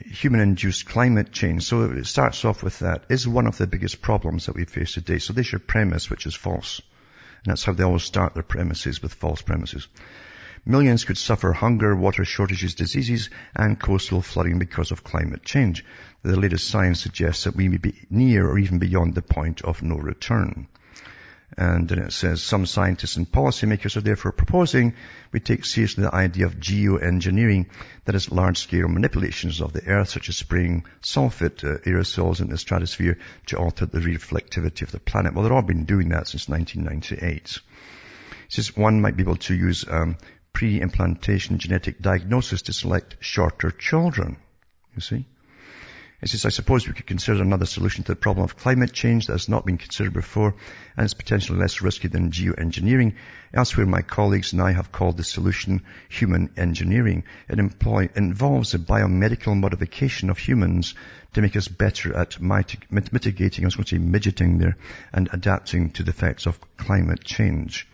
human-induced 0.05 0.85
climate 0.85 1.31
change. 1.31 1.63
So 1.63 1.83
it 1.83 2.05
starts 2.05 2.45
off 2.45 2.61
with 2.61 2.79
that 2.79 3.05
is 3.09 3.27
one 3.27 3.47
of 3.47 3.57
the 3.57 3.67
biggest 3.67 4.01
problems 4.01 4.45
that 4.45 4.55
we 4.55 4.65
face 4.65 4.93
today. 4.93 5.19
So 5.19 5.33
there's 5.33 5.51
your 5.51 5.59
premise, 5.59 6.09
which 6.09 6.25
is 6.25 6.35
false. 6.35 6.81
And 7.45 7.51
that's 7.51 7.65
how 7.65 7.73
they 7.73 7.83
always 7.83 8.03
start 8.03 8.33
their 8.33 8.43
premises 8.43 9.01
with 9.01 9.13
false 9.13 9.41
premises. 9.41 9.87
Millions 10.65 11.03
could 11.03 11.17
suffer 11.17 11.51
hunger, 11.51 11.93
water 11.93 12.23
shortages, 12.23 12.73
diseases, 12.73 13.29
and 13.53 13.77
coastal 13.77 14.21
flooding 14.21 14.59
because 14.59 14.91
of 14.91 15.03
climate 15.03 15.43
change. 15.43 15.83
The 16.21 16.39
latest 16.39 16.69
science 16.69 17.01
suggests 17.01 17.43
that 17.43 17.55
we 17.55 17.67
may 17.67 17.77
be 17.77 17.95
near 18.09 18.47
or 18.47 18.57
even 18.57 18.79
beyond 18.79 19.15
the 19.15 19.21
point 19.21 19.61
of 19.61 19.83
no 19.83 19.97
return. 19.97 20.67
And 21.57 21.87
then 21.87 21.99
it 21.99 22.13
says 22.13 22.41
some 22.41 22.65
scientists 22.65 23.15
and 23.15 23.31
policymakers 23.31 23.95
are 23.95 24.01
therefore 24.01 24.31
proposing 24.31 24.95
we 25.31 25.39
take 25.39 25.65
seriously 25.65 26.03
the 26.03 26.15
idea 26.15 26.45
of 26.45 26.59
geoengineering, 26.59 27.67
that 28.05 28.15
is 28.15 28.31
large-scale 28.31 28.87
manipulations 28.87 29.61
of 29.61 29.73
the 29.73 29.85
earth, 29.87 30.09
such 30.09 30.29
as 30.29 30.37
spraying 30.37 30.85
sulfate 31.01 31.63
uh, 31.63 31.79
aerosols 31.79 32.41
in 32.41 32.49
the 32.49 32.57
stratosphere 32.57 33.17
to 33.47 33.57
alter 33.57 33.85
the 33.85 33.99
reflectivity 33.99 34.81
of 34.81 34.91
the 34.91 34.99
planet. 34.99 35.33
Well, 35.33 35.43
they've 35.43 35.51
all 35.51 35.61
been 35.61 35.85
doing 35.85 36.09
that 36.09 36.27
since 36.27 36.49
1998. 36.49 37.21
It 37.25 37.61
says 38.49 38.75
one 38.75 39.01
might 39.01 39.15
be 39.15 39.23
able 39.23 39.37
to 39.37 39.55
use 39.55 39.85
um, 39.87 40.17
pre-implantation 40.53 41.57
genetic 41.57 41.99
diagnosis 41.99 42.63
to 42.63 42.73
select 42.73 43.17
shorter 43.19 43.71
children. 43.71 44.37
You 44.95 45.01
see? 45.01 45.25
It 46.23 46.29
says, 46.29 46.45
I 46.45 46.49
suppose 46.49 46.87
we 46.87 46.93
could 46.93 47.05
consider 47.05 47.41
another 47.41 47.65
solution 47.65 48.05
to 48.05 48.13
the 48.13 48.15
problem 48.15 48.45
of 48.45 48.55
climate 48.55 48.93
change 48.93 49.27
that 49.27 49.33
has 49.33 49.49
not 49.49 49.65
been 49.65 49.77
considered 49.77 50.13
before 50.13 50.55
and 50.95 51.05
is 51.05 51.13
potentially 51.13 51.59
less 51.59 51.81
risky 51.81 52.07
than 52.07 52.31
geoengineering. 52.31 53.15
Elsewhere, 53.53 53.85
my 53.85 54.03
colleagues 54.03 54.53
and 54.53 54.61
I 54.61 54.71
have 54.71 54.93
called 54.93 55.17
the 55.17 55.25
solution 55.25 55.81
human 56.07 56.51
engineering. 56.55 57.25
It 57.49 57.59
employ, 57.59 58.07
involves 58.15 58.73
a 58.73 58.79
biomedical 58.79 59.59
modification 59.59 60.29
of 60.29 60.37
humans 60.37 60.95
to 61.33 61.41
make 61.41 61.57
us 61.57 61.67
better 61.67 62.15
at 62.15 62.39
mitigating, 62.39 63.65
I 63.65 63.67
was 63.67 63.75
going 63.75 63.83
to 63.83 63.95
say 63.97 64.01
midgeting 64.01 64.59
there, 64.59 64.77
and 65.11 65.27
adapting 65.33 65.89
to 65.91 66.03
the 66.03 66.11
effects 66.11 66.45
of 66.45 66.57
climate 66.77 67.25
change. 67.25 67.85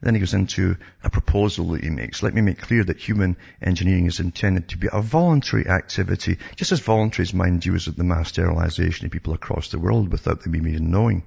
Then 0.00 0.14
he 0.14 0.20
goes 0.20 0.34
into 0.34 0.76
a 1.02 1.08
proposal 1.08 1.70
that 1.70 1.82
he 1.82 1.88
makes. 1.88 2.22
Let 2.22 2.34
me 2.34 2.42
make 2.42 2.60
clear 2.60 2.84
that 2.84 2.98
human 2.98 3.36
engineering 3.62 4.06
is 4.06 4.20
intended 4.20 4.68
to 4.68 4.76
be 4.76 4.88
a 4.92 5.00
voluntary 5.00 5.66
activity, 5.66 6.38
just 6.54 6.72
as 6.72 6.80
voluntary 6.80 7.22
as 7.22 7.32
mind 7.32 7.64
you 7.64 7.74
is 7.74 7.86
the 7.86 8.04
mass 8.04 8.28
sterilization 8.28 9.06
of 9.06 9.12
people 9.12 9.32
across 9.32 9.70
the 9.70 9.78
world 9.78 10.12
without 10.12 10.42
them 10.42 10.54
even 10.54 10.90
knowing. 10.90 11.22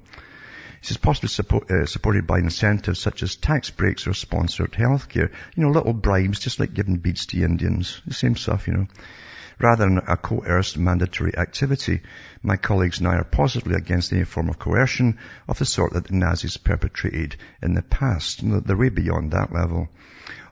This 0.81 0.91
is 0.91 0.97
possibly 0.97 1.29
support, 1.29 1.71
uh, 1.71 1.88
supported 1.88 2.27
by 2.27 2.38
incentives 2.38 2.99
such 2.99 3.23
as 3.23 3.35
tax 3.35 3.71
breaks 3.71 4.05
or 4.05 4.13
sponsored 4.13 4.73
healthcare. 4.73 5.31
You 5.55 5.63
know, 5.63 5.71
little 5.71 5.93
bribes, 5.93 6.39
just 6.39 6.59
like 6.59 6.73
giving 6.73 6.97
beads 6.97 7.25
to 7.27 7.43
Indians. 7.43 8.01
The 8.05 8.13
same 8.13 8.35
stuff, 8.35 8.67
you 8.67 8.73
know 8.73 8.88
rather 9.59 9.85
than 9.85 9.97
a 9.97 10.15
coerced 10.15 10.77
mandatory 10.77 11.37
activity. 11.37 12.01
My 12.41 12.55
colleagues 12.55 12.99
and 12.99 13.07
I 13.07 13.15
are 13.15 13.23
positively 13.23 13.75
against 13.75 14.13
any 14.13 14.23
form 14.23 14.49
of 14.49 14.57
coercion 14.57 15.17
of 15.47 15.59
the 15.59 15.65
sort 15.65 15.93
that 15.93 16.05
the 16.05 16.15
Nazis 16.15 16.57
perpetrated 16.57 17.35
in 17.61 17.73
the 17.73 17.81
past. 17.81 18.39
They're 18.43 18.77
way 18.77 18.89
beyond 18.89 19.31
that 19.31 19.51
level. 19.53 19.89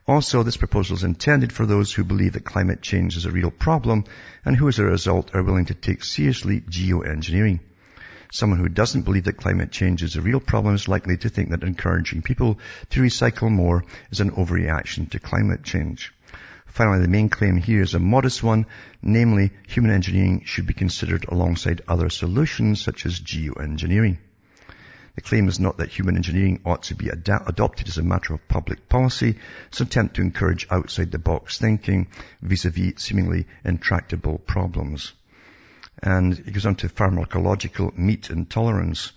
Also, 0.06 0.42
this 0.42 0.56
proposal 0.56 0.96
is 0.96 1.04
intended 1.04 1.52
for 1.52 1.66
those 1.66 1.92
who 1.92 2.04
believe 2.04 2.32
that 2.32 2.44
climate 2.44 2.80
change 2.80 3.16
is 3.16 3.26
a 3.26 3.30
real 3.30 3.50
problem 3.50 4.04
and 4.44 4.56
who 4.56 4.68
as 4.68 4.78
a 4.78 4.84
result 4.84 5.34
are 5.34 5.42
willing 5.42 5.66
to 5.66 5.74
take 5.74 6.02
seriously 6.02 6.60
geoengineering. 6.62 7.60
Someone 8.30 8.58
who 8.58 8.68
doesn't 8.68 9.02
believe 9.02 9.24
that 9.24 9.38
climate 9.38 9.70
change 9.70 10.02
is 10.02 10.16
a 10.16 10.20
real 10.20 10.40
problem 10.40 10.74
is 10.74 10.86
likely 10.86 11.16
to 11.16 11.30
think 11.30 11.50
that 11.50 11.62
encouraging 11.62 12.20
people 12.20 12.58
to 12.90 13.00
recycle 13.00 13.50
more 13.50 13.84
is 14.10 14.20
an 14.20 14.32
overreaction 14.32 15.10
to 15.10 15.18
climate 15.18 15.62
change. 15.62 16.12
Finally, 16.68 17.00
the 17.00 17.08
main 17.08 17.28
claim 17.28 17.56
here 17.56 17.82
is 17.82 17.94
a 17.94 17.98
modest 17.98 18.42
one, 18.42 18.66
namely 19.02 19.50
human 19.66 19.90
engineering 19.90 20.42
should 20.44 20.66
be 20.66 20.74
considered 20.74 21.24
alongside 21.28 21.82
other 21.88 22.08
solutions 22.10 22.80
such 22.80 23.04
as 23.04 23.20
geoengineering. 23.20 24.18
The 25.16 25.22
claim 25.22 25.48
is 25.48 25.58
not 25.58 25.78
that 25.78 25.88
human 25.90 26.14
engineering 26.14 26.60
ought 26.64 26.84
to 26.84 26.94
be 26.94 27.10
ad- 27.10 27.28
adopted 27.46 27.88
as 27.88 27.98
a 27.98 28.04
matter 28.04 28.34
of 28.34 28.46
public 28.46 28.88
policy. 28.88 29.36
It's 29.66 29.80
an 29.80 29.88
attempt 29.88 30.14
to 30.14 30.22
encourage 30.22 30.68
outside 30.70 31.10
the 31.10 31.18
box 31.18 31.58
thinking 31.58 32.06
vis-a-vis 32.40 33.02
seemingly 33.02 33.48
intractable 33.64 34.38
problems. 34.38 35.14
And 36.00 36.38
it 36.38 36.52
goes 36.52 36.66
on 36.66 36.76
to 36.76 36.88
pharmacological 36.88 37.98
meat 37.98 38.30
intolerance. 38.30 39.10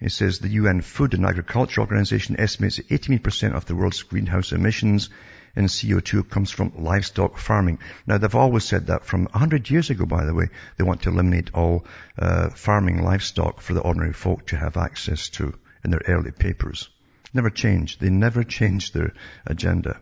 It 0.00 0.12
says 0.12 0.38
the 0.38 0.48
UN 0.48 0.80
Food 0.80 1.12
and 1.12 1.26
Agriculture 1.26 1.82
Organization 1.82 2.40
estimates 2.40 2.76
that 2.76 2.88
18% 2.88 3.52
of 3.52 3.66
the 3.66 3.74
world's 3.74 4.02
greenhouse 4.02 4.52
emissions 4.52 5.10
in 5.56 5.66
CO2 5.66 6.28
comes 6.28 6.50
from 6.50 6.72
livestock 6.76 7.38
farming. 7.38 7.78
Now 8.06 8.18
they've 8.18 8.34
always 8.34 8.64
said 8.64 8.88
that 8.88 9.04
from 9.04 9.24
100 9.24 9.70
years 9.70 9.90
ago, 9.90 10.06
by 10.06 10.24
the 10.24 10.34
way, 10.34 10.48
they 10.76 10.84
want 10.84 11.02
to 11.02 11.10
eliminate 11.10 11.54
all 11.54 11.84
uh, 12.18 12.50
farming 12.50 13.02
livestock 13.02 13.60
for 13.60 13.74
the 13.74 13.80
ordinary 13.80 14.12
folk 14.12 14.46
to 14.46 14.56
have 14.56 14.76
access 14.76 15.28
to 15.30 15.54
in 15.84 15.90
their 15.90 16.02
early 16.08 16.32
papers. 16.32 16.88
Never 17.32 17.50
changed. 17.50 18.00
They 18.00 18.10
never 18.10 18.44
changed 18.44 18.94
their 18.94 19.12
agenda. 19.46 20.00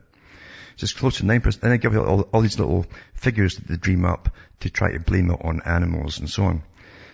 It's 0.79 0.93
close 0.93 1.19
to 1.19 1.25
9%. 1.25 1.63
And 1.63 1.73
they 1.73 1.79
give 1.79 1.93
you 1.93 2.03
all, 2.03 2.23
all 2.33 2.41
these 2.41 2.59
little 2.59 2.87
figures 3.15 3.57
that 3.57 3.69
they 3.69 3.77
dream 3.77 4.05
up 4.05 4.35
to 4.61 4.71
try 4.71 4.93
to 4.93 5.01
blame 5.01 5.31
it 5.31 5.41
on 5.43 5.63
animals 5.65 6.19
and 6.19 6.29
so 6.29 6.45
on. 6.45 6.63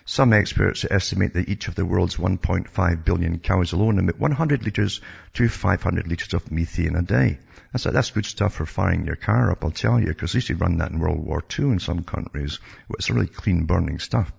Some 0.05 0.33
experts 0.33 0.85
estimate 0.89 1.33
that 1.33 1.49
each 1.49 1.67
of 1.67 1.75
the 1.75 1.85
world's 1.85 2.15
1.5 2.15 3.05
billion 3.05 3.37
cows 3.39 3.73
alone 3.73 3.99
emit 3.99 4.19
100 4.19 4.63
litres 4.63 5.01
to 5.33 5.47
500 5.47 6.07
litres 6.07 6.33
of 6.33 6.51
methane 6.51 6.95
a 6.95 7.03
day. 7.03 7.37
That's, 7.71 7.83
that's 7.83 8.11
good 8.11 8.25
stuff 8.25 8.53
for 8.55 8.65
firing 8.65 9.05
your 9.05 9.15
car 9.15 9.51
up, 9.51 9.63
I'll 9.63 9.71
tell 9.71 9.99
you, 9.99 10.07
because 10.07 10.33
they 10.33 10.37
used 10.37 10.47
to 10.47 10.55
run 10.55 10.77
that 10.77 10.91
in 10.91 10.99
World 10.99 11.23
War 11.23 11.43
II 11.57 11.65
in 11.65 11.79
some 11.79 12.03
countries. 12.03 12.59
It's 12.91 13.09
really 13.09 13.27
clean 13.27 13.65
burning 13.65 13.99
stuff. 13.99 14.31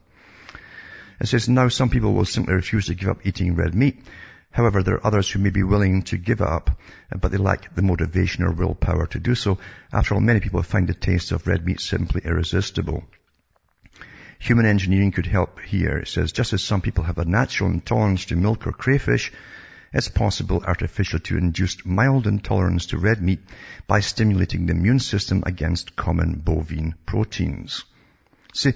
It 1.20 1.28
says 1.28 1.49
now 1.49 1.68
some 1.68 1.90
people 1.90 2.14
will 2.14 2.25
simply 2.25 2.54
refuse 2.54 2.87
to 2.87 2.94
give 2.94 3.10
up 3.10 3.26
eating 3.26 3.54
red 3.54 3.75
meat. 3.75 4.02
However, 4.52 4.82
there 4.82 4.94
are 4.94 5.06
others 5.06 5.30
who 5.30 5.38
may 5.38 5.50
be 5.50 5.62
willing 5.62 6.02
to 6.04 6.16
give 6.16 6.40
up, 6.40 6.76
but 7.16 7.30
they 7.30 7.38
lack 7.38 7.72
the 7.75 7.82
motivation 7.82 8.42
or 8.42 8.50
willpower 8.50 9.06
to 9.08 9.20
do 9.20 9.37
so. 9.37 9.58
After 9.92 10.14
all, 10.14 10.20
many 10.20 10.40
people 10.40 10.62
find 10.62 10.88
the 10.88 10.94
taste 10.94 11.30
of 11.30 11.46
red 11.46 11.64
meat 11.64 11.80
simply 11.80 12.22
irresistible. 12.25 13.04
Human 14.40 14.66
engineering 14.66 15.12
could 15.12 15.26
help 15.26 15.60
here. 15.60 15.99
It 15.99 16.08
says, 16.08 16.32
just 16.32 16.52
as 16.52 16.64
some 16.64 16.80
people 16.80 17.04
have 17.04 17.18
a 17.18 17.25
natural 17.26 17.70
intolerance 17.70 18.25
to 18.26 18.37
milk 18.37 18.66
or 18.66 18.72
crayfish, 18.72 19.30
it's 19.92 20.09
possible 20.09 20.62
artificial 20.64 21.18
to 21.18 21.37
induce 21.37 21.85
mild 21.85 22.26
intolerance 22.26 22.87
to 22.87 22.99
red 22.99 23.20
meat 23.20 23.40
by 23.88 23.99
stimulating 24.00 24.66
the 24.66 24.73
immune 24.73 25.00
system 25.00 25.42
against 25.47 25.97
common 25.97 26.35
bovine 26.35 26.94
proteins. 27.06 27.85
See, 28.54 28.73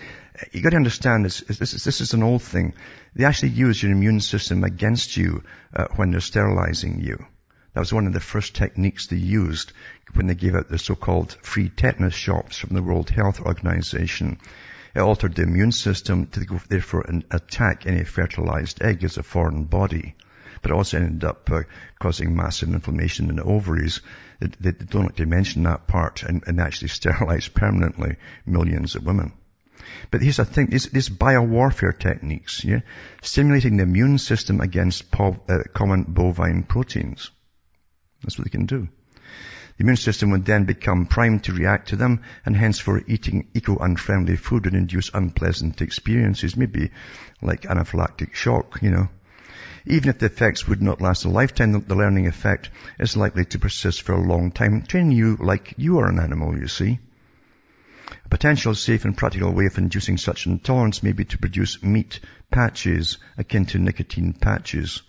you 0.52 0.60
got 0.60 0.70
to 0.70 0.76
understand 0.76 1.24
this, 1.24 1.40
this, 1.40 1.74
is, 1.74 1.84
this 1.84 2.00
is 2.00 2.14
an 2.14 2.22
old 2.22 2.42
thing. 2.42 2.74
They 3.14 3.24
actually 3.24 3.50
use 3.50 3.82
your 3.82 3.92
immune 3.92 4.20
system 4.20 4.64
against 4.64 5.16
you 5.16 5.44
uh, 5.74 5.86
when 5.96 6.10
they're 6.10 6.20
sterilizing 6.20 7.00
you. 7.00 7.24
That 7.74 7.80
was 7.80 7.92
one 7.92 8.06
of 8.06 8.12
the 8.12 8.20
first 8.20 8.54
techniques 8.54 9.06
they 9.06 9.16
used 9.16 9.72
when 10.14 10.26
they 10.26 10.34
gave 10.34 10.54
out 10.54 10.68
the 10.68 10.78
so-called 10.78 11.36
free 11.42 11.68
tetanus 11.68 12.14
shots 12.14 12.56
from 12.56 12.74
the 12.74 12.82
World 12.82 13.10
Health 13.10 13.40
Organization. 13.40 14.38
It 14.94 15.00
altered 15.00 15.34
the 15.34 15.42
immune 15.42 15.72
system 15.72 16.26
to 16.28 16.60
therefore 16.68 17.04
attack 17.30 17.86
any 17.86 18.04
fertilized 18.04 18.82
egg 18.82 19.02
as 19.02 19.16
a 19.16 19.22
foreign 19.24 19.64
body. 19.64 20.14
But 20.64 20.72
also 20.72 20.96
ended 20.96 21.22
up 21.22 21.48
uh, 21.52 21.62
causing 22.00 22.34
massive 22.34 22.70
inflammation 22.70 23.30
in 23.30 23.36
the 23.36 23.44
ovaries. 23.44 24.00
They, 24.40 24.48
they 24.72 24.72
don't 24.72 25.04
like 25.04 25.16
to 25.16 25.26
mention 25.26 25.62
that 25.62 25.86
part 25.86 26.24
and, 26.24 26.42
and 26.46 26.60
actually 26.60 26.88
sterilize 26.98 27.46
permanently 27.46 28.16
millions 28.44 28.96
of 28.96 29.04
women. 29.04 29.32
But 30.10 30.22
here's 30.22 30.38
the 30.38 30.44
thing, 30.44 30.68
these, 30.68 30.86
these 30.86 31.08
biowarfare 31.08 31.96
techniques, 31.98 32.64
yeah, 32.64 32.80
stimulating 33.22 33.76
the 33.76 33.82
immune 33.82 34.18
system 34.18 34.60
against 34.60 35.10
po- 35.10 35.40
uh, 35.48 35.58
common 35.72 36.04
bovine 36.04 36.62
proteins. 36.62 37.30
That's 38.22 38.38
what 38.38 38.44
they 38.44 38.50
can 38.50 38.66
do. 38.66 38.88
The 39.76 39.82
immune 39.82 39.96
system 39.96 40.30
would 40.30 40.46
then 40.46 40.64
become 40.64 41.06
primed 41.06 41.44
to 41.44 41.52
react 41.52 41.88
to 41.88 41.96
them, 41.96 42.22
and 42.46 42.56
hence 42.56 42.78
for 42.78 43.02
eating 43.06 43.48
eco-unfriendly 43.54 44.36
food 44.36 44.64
would 44.64 44.74
induce 44.74 45.10
unpleasant 45.12 45.82
experiences, 45.82 46.56
maybe 46.56 46.90
like 47.42 47.62
anaphylactic 47.62 48.34
shock, 48.34 48.78
you 48.80 48.90
know. 48.90 49.08
Even 49.86 50.08
if 50.08 50.18
the 50.18 50.26
effects 50.26 50.66
would 50.66 50.80
not 50.80 51.02
last 51.02 51.26
a 51.26 51.28
lifetime, 51.28 51.72
the 51.72 51.94
learning 51.94 52.26
effect 52.26 52.70
is 52.98 53.18
likely 53.18 53.44
to 53.44 53.58
persist 53.58 54.00
for 54.00 54.12
a 54.12 54.20
long 54.20 54.50
time, 54.50 54.82
training 54.82 55.12
you 55.12 55.36
like 55.36 55.74
you 55.76 55.98
are 55.98 56.08
an 56.08 56.18
animal, 56.18 56.58
you 56.58 56.68
see. 56.68 56.98
A 58.24 58.28
potential 58.30 58.74
safe 58.74 59.04
and 59.04 59.16
practical 59.16 59.52
way 59.52 59.66
of 59.66 59.76
inducing 59.76 60.16
such 60.16 60.46
intolerance 60.46 61.02
may 61.02 61.12
be 61.12 61.26
to 61.26 61.38
produce 61.38 61.82
meat 61.82 62.20
patches 62.50 63.18
akin 63.36 63.66
to 63.66 63.78
nicotine 63.78 64.32
patches. 64.32 65.02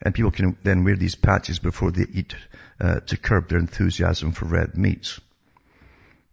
And 0.00 0.14
people 0.14 0.30
can 0.30 0.56
then 0.62 0.84
wear 0.84 0.94
these 0.94 1.16
patches 1.16 1.58
before 1.58 1.90
they 1.90 2.06
eat 2.12 2.36
uh, 2.78 3.00
to 3.00 3.16
curb 3.16 3.48
their 3.48 3.58
enthusiasm 3.58 4.30
for 4.32 4.44
red 4.44 4.76
meats. 4.76 5.20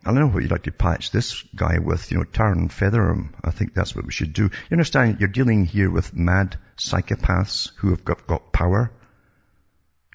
I 0.05 0.11
don't 0.11 0.19
know 0.19 0.27
what 0.27 0.43
you'd 0.43 0.51
like 0.51 0.63
to 0.63 0.71
patch 0.71 1.11
this 1.11 1.43
guy 1.55 1.79
with, 1.79 2.11
you 2.11 2.17
know, 2.17 2.25
tar 2.25 2.51
and 2.51 2.71
feather 2.71 3.09
him. 3.09 3.33
I 3.41 3.51
think 3.51 3.73
that's 3.73 3.95
what 3.95 4.05
we 4.05 4.11
should 4.11 4.33
do. 4.33 4.43
You 4.43 4.73
understand, 4.73 5.19
you're 5.19 5.29
dealing 5.29 5.65
here 5.65 5.89
with 5.89 6.13
mad 6.13 6.57
psychopaths 6.77 7.71
who 7.77 7.91
have 7.91 8.03
got, 8.03 8.27
got 8.27 8.51
power. 8.51 8.91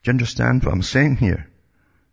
Do 0.02 0.09
you 0.09 0.12
understand 0.12 0.62
what 0.62 0.75
I'm 0.75 0.83
saying 0.83 1.16
here? 1.16 1.49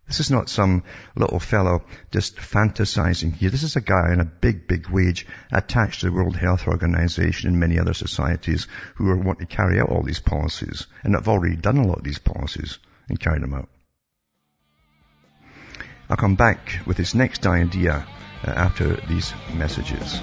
This 0.07 0.21
is 0.21 0.31
not 0.31 0.49
some 0.49 0.83
little 1.15 1.39
fellow 1.39 1.83
just 2.11 2.37
fantasizing 2.37 3.33
here. 3.33 3.49
This 3.49 3.63
is 3.63 3.75
a 3.75 3.81
guy 3.81 4.11
on 4.11 4.21
a 4.21 4.25
big, 4.25 4.67
big 4.67 4.87
wage 4.87 5.25
attached 5.51 6.01
to 6.01 6.05
the 6.05 6.13
World 6.13 6.37
Health 6.37 6.67
Organization 6.67 7.49
and 7.49 7.59
many 7.59 7.79
other 7.79 7.93
societies 7.93 8.67
who 8.95 9.09
are 9.09 9.17
wanting 9.17 9.47
to 9.47 9.55
carry 9.55 9.79
out 9.79 9.89
all 9.89 10.03
these 10.03 10.19
policies 10.19 10.87
and 11.03 11.15
have 11.15 11.27
already 11.27 11.55
done 11.55 11.77
a 11.77 11.87
lot 11.87 11.97
of 11.97 12.03
these 12.03 12.19
policies 12.19 12.79
and 13.09 13.19
carried 13.19 13.41
them 13.41 13.55
out. 13.55 13.67
I'll 16.07 16.17
come 16.17 16.35
back 16.35 16.81
with 16.85 16.97
this 16.97 17.15
next 17.15 17.47
idea 17.47 18.05
uh, 18.45 18.51
after 18.51 18.95
these 19.07 19.33
messages. 19.55 20.21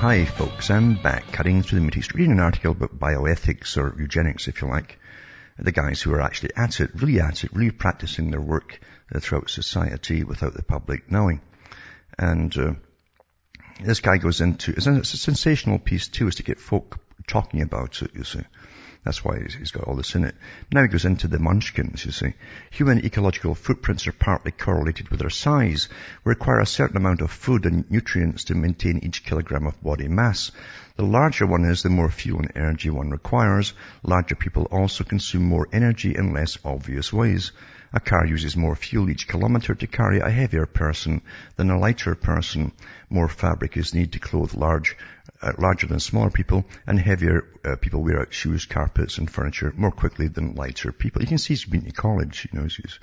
Hi 0.00 0.24
folks, 0.24 0.70
I'm 0.70 0.94
back 0.94 1.30
cutting 1.32 1.62
through 1.62 1.78
the 1.78 1.84
matrix, 1.86 2.14
reading 2.14 2.32
an 2.32 2.40
article 2.40 2.72
about 2.72 2.98
bioethics 2.98 3.78
or 3.78 3.98
eugenics 3.98 4.46
if 4.46 4.60
you 4.60 4.68
like. 4.68 4.99
The 5.62 5.72
guys 5.72 6.00
who 6.00 6.12
are 6.14 6.22
actually 6.22 6.50
at 6.56 6.80
it, 6.80 6.90
really 6.94 7.20
at 7.20 7.44
it, 7.44 7.52
really 7.52 7.70
practicing 7.70 8.30
their 8.30 8.40
work 8.40 8.80
uh, 9.14 9.20
throughout 9.20 9.50
society 9.50 10.24
without 10.24 10.54
the 10.54 10.62
public 10.62 11.10
knowing. 11.10 11.40
And 12.18 12.56
uh, 12.56 12.72
this 13.82 14.00
guy 14.00 14.16
goes 14.16 14.40
into, 14.40 14.72
it's 14.72 14.86
a, 14.86 14.96
it's 14.96 15.14
a 15.14 15.18
sensational 15.18 15.78
piece 15.78 16.08
too, 16.08 16.28
is 16.28 16.36
to 16.36 16.42
get 16.42 16.60
folk 16.60 16.98
talking 17.26 17.62
about 17.62 18.00
it, 18.02 18.10
you 18.14 18.24
see. 18.24 18.40
That's 19.04 19.24
why 19.24 19.40
he's 19.40 19.70
got 19.70 19.84
all 19.84 19.96
this 19.96 20.14
in 20.14 20.24
it. 20.24 20.34
Now 20.70 20.82
he 20.82 20.88
goes 20.88 21.06
into 21.06 21.26
the 21.26 21.38
munchkins, 21.38 22.04
you 22.04 22.12
see. 22.12 22.34
Human 22.70 23.02
ecological 23.04 23.54
footprints 23.54 24.06
are 24.06 24.12
partly 24.12 24.52
correlated 24.52 25.08
with 25.08 25.20
their 25.20 25.30
size. 25.30 25.88
We 26.22 26.30
require 26.30 26.60
a 26.60 26.66
certain 26.66 26.98
amount 26.98 27.22
of 27.22 27.30
food 27.30 27.64
and 27.64 27.90
nutrients 27.90 28.44
to 28.44 28.54
maintain 28.54 28.98
each 28.98 29.24
kilogram 29.24 29.66
of 29.66 29.82
body 29.82 30.08
mass. 30.08 30.52
The 30.96 31.06
larger 31.06 31.46
one 31.46 31.64
is, 31.64 31.82
the 31.82 31.88
more 31.88 32.10
fuel 32.10 32.40
and 32.40 32.52
energy 32.54 32.90
one 32.90 33.10
requires. 33.10 33.72
Larger 34.02 34.34
people 34.34 34.64
also 34.64 35.02
consume 35.02 35.44
more 35.44 35.66
energy 35.72 36.14
in 36.14 36.34
less 36.34 36.58
obvious 36.62 37.10
ways. 37.10 37.52
A 37.92 37.98
car 37.98 38.24
uses 38.24 38.56
more 38.56 38.76
fuel 38.76 39.10
each 39.10 39.26
kilometer 39.26 39.74
to 39.74 39.86
carry 39.88 40.20
a 40.20 40.30
heavier 40.30 40.64
person 40.64 41.22
than 41.56 41.70
a 41.70 41.78
lighter 41.78 42.14
person. 42.14 42.70
More 43.08 43.28
fabric 43.28 43.76
is 43.76 43.94
needed 43.94 44.12
to 44.12 44.20
clothe 44.20 44.54
large, 44.54 44.96
uh, 45.42 45.54
larger 45.58 45.88
than 45.88 45.98
smaller 45.98 46.30
people, 46.30 46.64
and 46.86 47.00
heavier 47.00 47.48
uh, 47.64 47.74
people 47.74 48.04
wear 48.04 48.20
out 48.20 48.32
shoes, 48.32 48.64
carpets, 48.64 49.18
and 49.18 49.28
furniture 49.28 49.74
more 49.76 49.90
quickly 49.90 50.28
than 50.28 50.54
lighter 50.54 50.92
people. 50.92 51.20
You 51.20 51.26
can 51.26 51.38
see 51.38 51.54
he's 51.54 51.64
been 51.64 51.84
to 51.84 51.90
college, 51.90 52.46
you 52.52 52.60
know. 52.60 52.66
He's, 52.66 53.00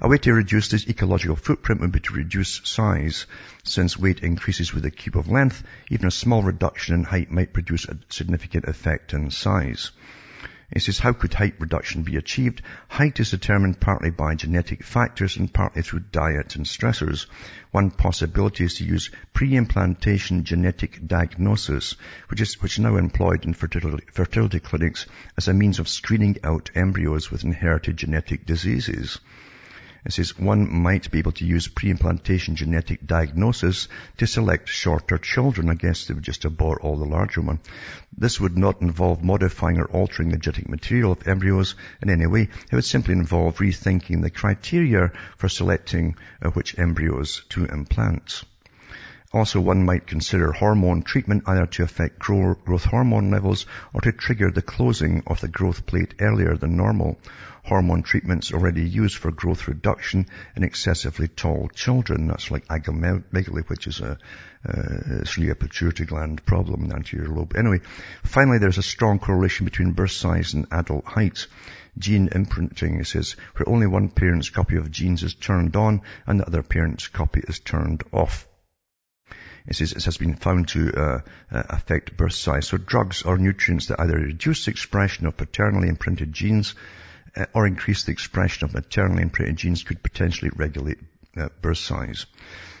a 0.00 0.08
way 0.08 0.18
to 0.18 0.34
reduce 0.34 0.70
this 0.70 0.88
ecological 0.88 1.36
footprint 1.36 1.80
would 1.80 1.92
be 1.92 2.00
to 2.00 2.14
reduce 2.14 2.62
size. 2.64 3.26
Since 3.62 3.96
weight 3.96 4.24
increases 4.24 4.74
with 4.74 4.84
a 4.86 4.90
cube 4.90 5.16
of 5.16 5.28
length, 5.28 5.62
even 5.88 6.08
a 6.08 6.10
small 6.10 6.42
reduction 6.42 6.96
in 6.96 7.04
height 7.04 7.30
might 7.30 7.52
produce 7.52 7.86
a 7.86 7.96
significant 8.08 8.64
effect 8.64 9.14
in 9.14 9.30
size. 9.30 9.92
He 10.72 10.80
says, 10.80 10.98
how 10.98 11.12
could 11.12 11.32
height 11.32 11.54
reduction 11.60 12.02
be 12.02 12.16
achieved? 12.16 12.60
Height 12.88 13.20
is 13.20 13.30
determined 13.30 13.78
partly 13.78 14.10
by 14.10 14.34
genetic 14.34 14.82
factors 14.82 15.36
and 15.36 15.52
partly 15.52 15.82
through 15.82 16.00
diet 16.10 16.56
and 16.56 16.66
stressors. 16.66 17.26
One 17.70 17.92
possibility 17.92 18.64
is 18.64 18.74
to 18.74 18.84
use 18.84 19.10
pre-implantation 19.32 20.42
genetic 20.42 21.06
diagnosis, 21.06 21.94
which 22.28 22.40
is, 22.40 22.60
which 22.60 22.72
is 22.72 22.78
now 22.80 22.96
employed 22.96 23.44
in 23.44 23.54
fertility, 23.54 24.06
fertility 24.12 24.58
clinics 24.58 25.06
as 25.36 25.46
a 25.46 25.54
means 25.54 25.78
of 25.78 25.88
screening 25.88 26.36
out 26.42 26.70
embryos 26.74 27.30
with 27.30 27.44
inherited 27.44 27.96
genetic 27.96 28.44
diseases. 28.44 29.20
It 30.06 30.12
says 30.12 30.38
one 30.38 30.72
might 30.72 31.10
be 31.10 31.18
able 31.18 31.32
to 31.32 31.44
use 31.44 31.66
pre-implantation 31.66 32.54
genetic 32.54 33.04
diagnosis 33.04 33.88
to 34.18 34.26
select 34.28 34.68
shorter 34.68 35.18
children. 35.18 35.68
I 35.68 35.74
guess 35.74 36.06
they 36.06 36.14
would 36.14 36.22
just 36.22 36.44
abort 36.44 36.82
all 36.82 36.96
the 36.96 37.04
larger 37.04 37.40
one. 37.40 37.58
This 38.16 38.40
would 38.40 38.56
not 38.56 38.80
involve 38.82 39.24
modifying 39.24 39.78
or 39.78 39.86
altering 39.86 40.28
the 40.28 40.38
genetic 40.38 40.68
material 40.68 41.10
of 41.10 41.26
embryos 41.26 41.74
in 42.00 42.08
any 42.08 42.28
way. 42.28 42.42
It 42.42 42.72
would 42.72 42.84
simply 42.84 43.14
involve 43.14 43.58
rethinking 43.58 44.22
the 44.22 44.30
criteria 44.30 45.10
for 45.38 45.48
selecting 45.48 46.14
uh, 46.40 46.50
which 46.50 46.78
embryos 46.78 47.42
to 47.48 47.64
implant. 47.64 48.44
Also, 49.32 49.60
one 49.60 49.84
might 49.84 50.06
consider 50.06 50.52
hormone 50.52 51.02
treatment 51.02 51.42
either 51.48 51.66
to 51.66 51.82
affect 51.82 52.20
growth 52.20 52.84
hormone 52.84 53.32
levels 53.32 53.66
or 53.92 54.00
to 54.02 54.12
trigger 54.12 54.52
the 54.52 54.62
closing 54.62 55.24
of 55.26 55.40
the 55.40 55.48
growth 55.48 55.84
plate 55.84 56.14
earlier 56.20 56.56
than 56.56 56.76
normal. 56.76 57.18
Hormone 57.66 58.04
treatments 58.04 58.52
already 58.52 58.88
used 58.88 59.16
for 59.16 59.32
growth 59.32 59.66
reduction 59.66 60.26
in 60.54 60.62
excessively 60.62 61.26
tall 61.26 61.68
children. 61.74 62.28
That's 62.28 62.52
like 62.52 62.68
acromegaly, 62.68 63.68
which 63.68 63.88
is 63.88 64.00
a, 64.00 64.12
uh, 64.64 65.18
it's 65.20 65.36
really 65.36 65.50
a 65.50 65.56
pituitary 65.56 66.06
gland 66.06 66.46
problem, 66.46 66.92
anterior 66.92 67.28
lobe. 67.28 67.56
Anyway, 67.56 67.80
finally, 68.22 68.58
there's 68.58 68.78
a 68.78 68.84
strong 68.84 69.18
correlation 69.18 69.64
between 69.64 69.92
birth 69.92 70.12
size 70.12 70.54
and 70.54 70.68
adult 70.70 71.06
height. 71.06 71.48
Gene 71.98 72.28
imprinting, 72.30 73.00
it 73.00 73.08
says, 73.08 73.34
where 73.56 73.68
only 73.68 73.88
one 73.88 74.10
parent's 74.10 74.50
copy 74.50 74.76
of 74.76 74.92
genes 74.92 75.24
is 75.24 75.34
turned 75.34 75.74
on 75.74 76.02
and 76.24 76.38
the 76.38 76.46
other 76.46 76.62
parent's 76.62 77.08
copy 77.08 77.42
is 77.48 77.58
turned 77.58 78.04
off. 78.12 78.46
It 79.66 79.74
says 79.74 79.90
it 79.90 80.04
has 80.04 80.18
been 80.18 80.36
found 80.36 80.68
to 80.68 80.92
uh, 80.92 81.20
uh, 81.50 81.62
affect 81.70 82.16
birth 82.16 82.34
size. 82.34 82.68
So 82.68 82.76
drugs 82.76 83.22
or 83.22 83.38
nutrients 83.38 83.86
that 83.86 83.98
either 83.98 84.16
reduce 84.16 84.66
the 84.66 84.70
expression 84.70 85.26
of 85.26 85.36
paternally 85.36 85.88
imprinted 85.88 86.32
genes 86.32 86.76
or 87.52 87.66
increase 87.66 88.04
the 88.04 88.12
expression 88.12 88.64
of 88.64 88.74
maternally 88.74 89.22
imprinted 89.22 89.56
genes 89.56 89.82
could 89.82 90.02
potentially 90.02 90.50
regulate 90.54 90.98
uh, 91.36 91.48
birth 91.60 91.78
size. 91.78 92.26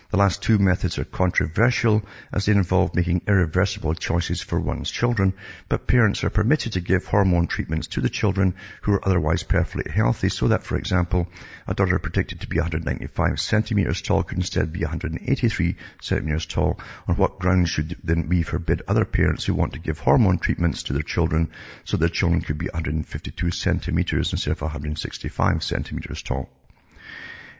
The 0.08 0.18
last 0.18 0.40
two 0.40 0.58
methods 0.58 0.98
are 0.98 1.04
controversial 1.04 2.00
as 2.32 2.46
they 2.46 2.52
involve 2.52 2.94
making 2.94 3.22
irreversible 3.26 3.94
choices 3.94 4.40
for 4.40 4.60
one's 4.60 4.88
children, 4.88 5.34
but 5.68 5.88
parents 5.88 6.22
are 6.22 6.30
permitted 6.30 6.74
to 6.74 6.80
give 6.80 7.06
hormone 7.06 7.48
treatments 7.48 7.88
to 7.88 8.00
the 8.00 8.08
children 8.08 8.54
who 8.82 8.92
are 8.92 9.04
otherwise 9.04 9.42
perfectly 9.42 9.90
healthy 9.90 10.28
so 10.28 10.46
that, 10.46 10.62
for 10.62 10.76
example, 10.76 11.26
a 11.66 11.74
daughter 11.74 11.98
predicted 11.98 12.40
to 12.40 12.46
be 12.46 12.58
195 12.58 13.40
centimeters 13.40 14.00
tall 14.00 14.22
could 14.22 14.38
instead 14.38 14.72
be 14.72 14.82
183 14.82 15.74
centimeters 16.00 16.46
tall. 16.46 16.78
On 17.08 17.16
what 17.16 17.40
grounds 17.40 17.70
should 17.70 17.96
then 18.04 18.28
we 18.28 18.44
forbid 18.44 18.82
other 18.86 19.04
parents 19.04 19.44
who 19.44 19.54
want 19.54 19.72
to 19.72 19.80
give 19.80 19.98
hormone 19.98 20.38
treatments 20.38 20.84
to 20.84 20.92
their 20.92 21.02
children 21.02 21.50
so 21.82 21.96
their 21.96 22.08
children 22.08 22.42
could 22.42 22.58
be 22.58 22.66
152 22.66 23.50
centimeters 23.50 24.32
instead 24.32 24.52
of 24.52 24.60
165 24.60 25.64
centimeters 25.64 26.22
tall? 26.22 26.48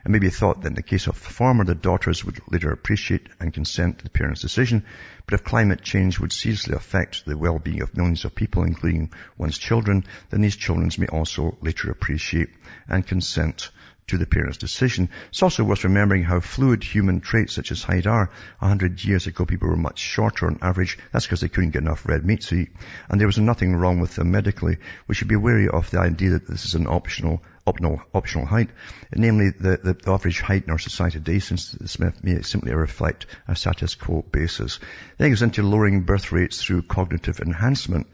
It 0.07 0.11
may 0.11 0.19
be 0.19 0.29
thought 0.29 0.61
that 0.61 0.69
in 0.69 0.75
the 0.75 0.81
case 0.81 1.07
of 1.07 1.21
the 1.21 1.33
former, 1.33 1.65
the 1.65 1.75
daughters 1.75 2.23
would 2.23 2.39
later 2.49 2.71
appreciate 2.71 3.27
and 3.41 3.53
consent 3.53 3.97
to 3.97 4.05
the 4.05 4.09
parents' 4.09 4.39
decision, 4.39 4.85
but 5.25 5.33
if 5.33 5.43
climate 5.43 5.81
change 5.81 6.17
would 6.17 6.31
seriously 6.31 6.75
affect 6.75 7.25
the 7.25 7.37
well-being 7.37 7.81
of 7.81 7.97
millions 7.97 8.23
of 8.23 8.33
people, 8.33 8.63
including 8.63 9.11
one's 9.37 9.57
children, 9.57 10.05
then 10.29 10.39
these 10.39 10.55
children 10.55 10.89
may 10.97 11.07
also 11.07 11.57
later 11.59 11.91
appreciate 11.91 12.47
and 12.87 13.05
consent 13.05 13.69
to 14.07 14.17
the 14.17 14.25
parent's 14.25 14.57
decision. 14.57 15.09
It's 15.27 15.43
also 15.43 15.65
worth 15.65 15.83
remembering 15.83 16.23
how 16.23 16.39
fluid 16.39 16.85
human 16.85 17.19
traits 17.19 17.55
such 17.55 17.73
as 17.73 17.83
height 17.83 18.07
are. 18.07 18.31
A 18.61 18.67
hundred 18.69 19.03
years 19.03 19.27
ago, 19.27 19.45
people 19.45 19.67
were 19.67 19.75
much 19.75 19.99
shorter 19.99 20.47
on 20.47 20.59
average. 20.61 20.97
That's 21.11 21.25
because 21.25 21.41
they 21.41 21.49
couldn't 21.49 21.71
get 21.71 21.81
enough 21.81 22.07
red 22.07 22.25
meat 22.25 22.43
to 22.43 22.55
eat. 22.55 22.69
And 23.09 23.19
there 23.19 23.27
was 23.27 23.39
nothing 23.39 23.75
wrong 23.75 23.99
with 23.99 24.15
them 24.15 24.31
medically. 24.31 24.77
We 25.07 25.15
should 25.15 25.27
be 25.27 25.35
wary 25.35 25.67
of 25.67 25.91
the 25.91 25.99
idea 25.99 26.29
that 26.29 26.47
this 26.47 26.63
is 26.63 26.75
an 26.75 26.87
optional 26.87 27.43
optional, 27.67 28.01
optional 28.13 28.45
height, 28.45 28.69
namely 29.13 29.49
the, 29.49 29.77
the, 29.83 30.11
average 30.11 30.41
height 30.41 30.63
in 30.63 30.71
our 30.71 30.79
society 30.79 31.19
today, 31.19 31.39
since 31.39 31.71
this 31.71 31.99
may 31.99 32.41
simply 32.41 32.73
reflect 32.73 33.25
a 33.47 33.55
status 33.55 33.93
quo 33.95 34.23
basis. 34.23 34.79
Then 35.17 35.27
it 35.27 35.31
goes 35.31 35.41
into 35.41 35.63
lowering 35.63 36.01
birth 36.01 36.31
rates 36.31 36.63
through 36.63 36.83
cognitive 36.83 37.39
enhancement. 37.39 38.07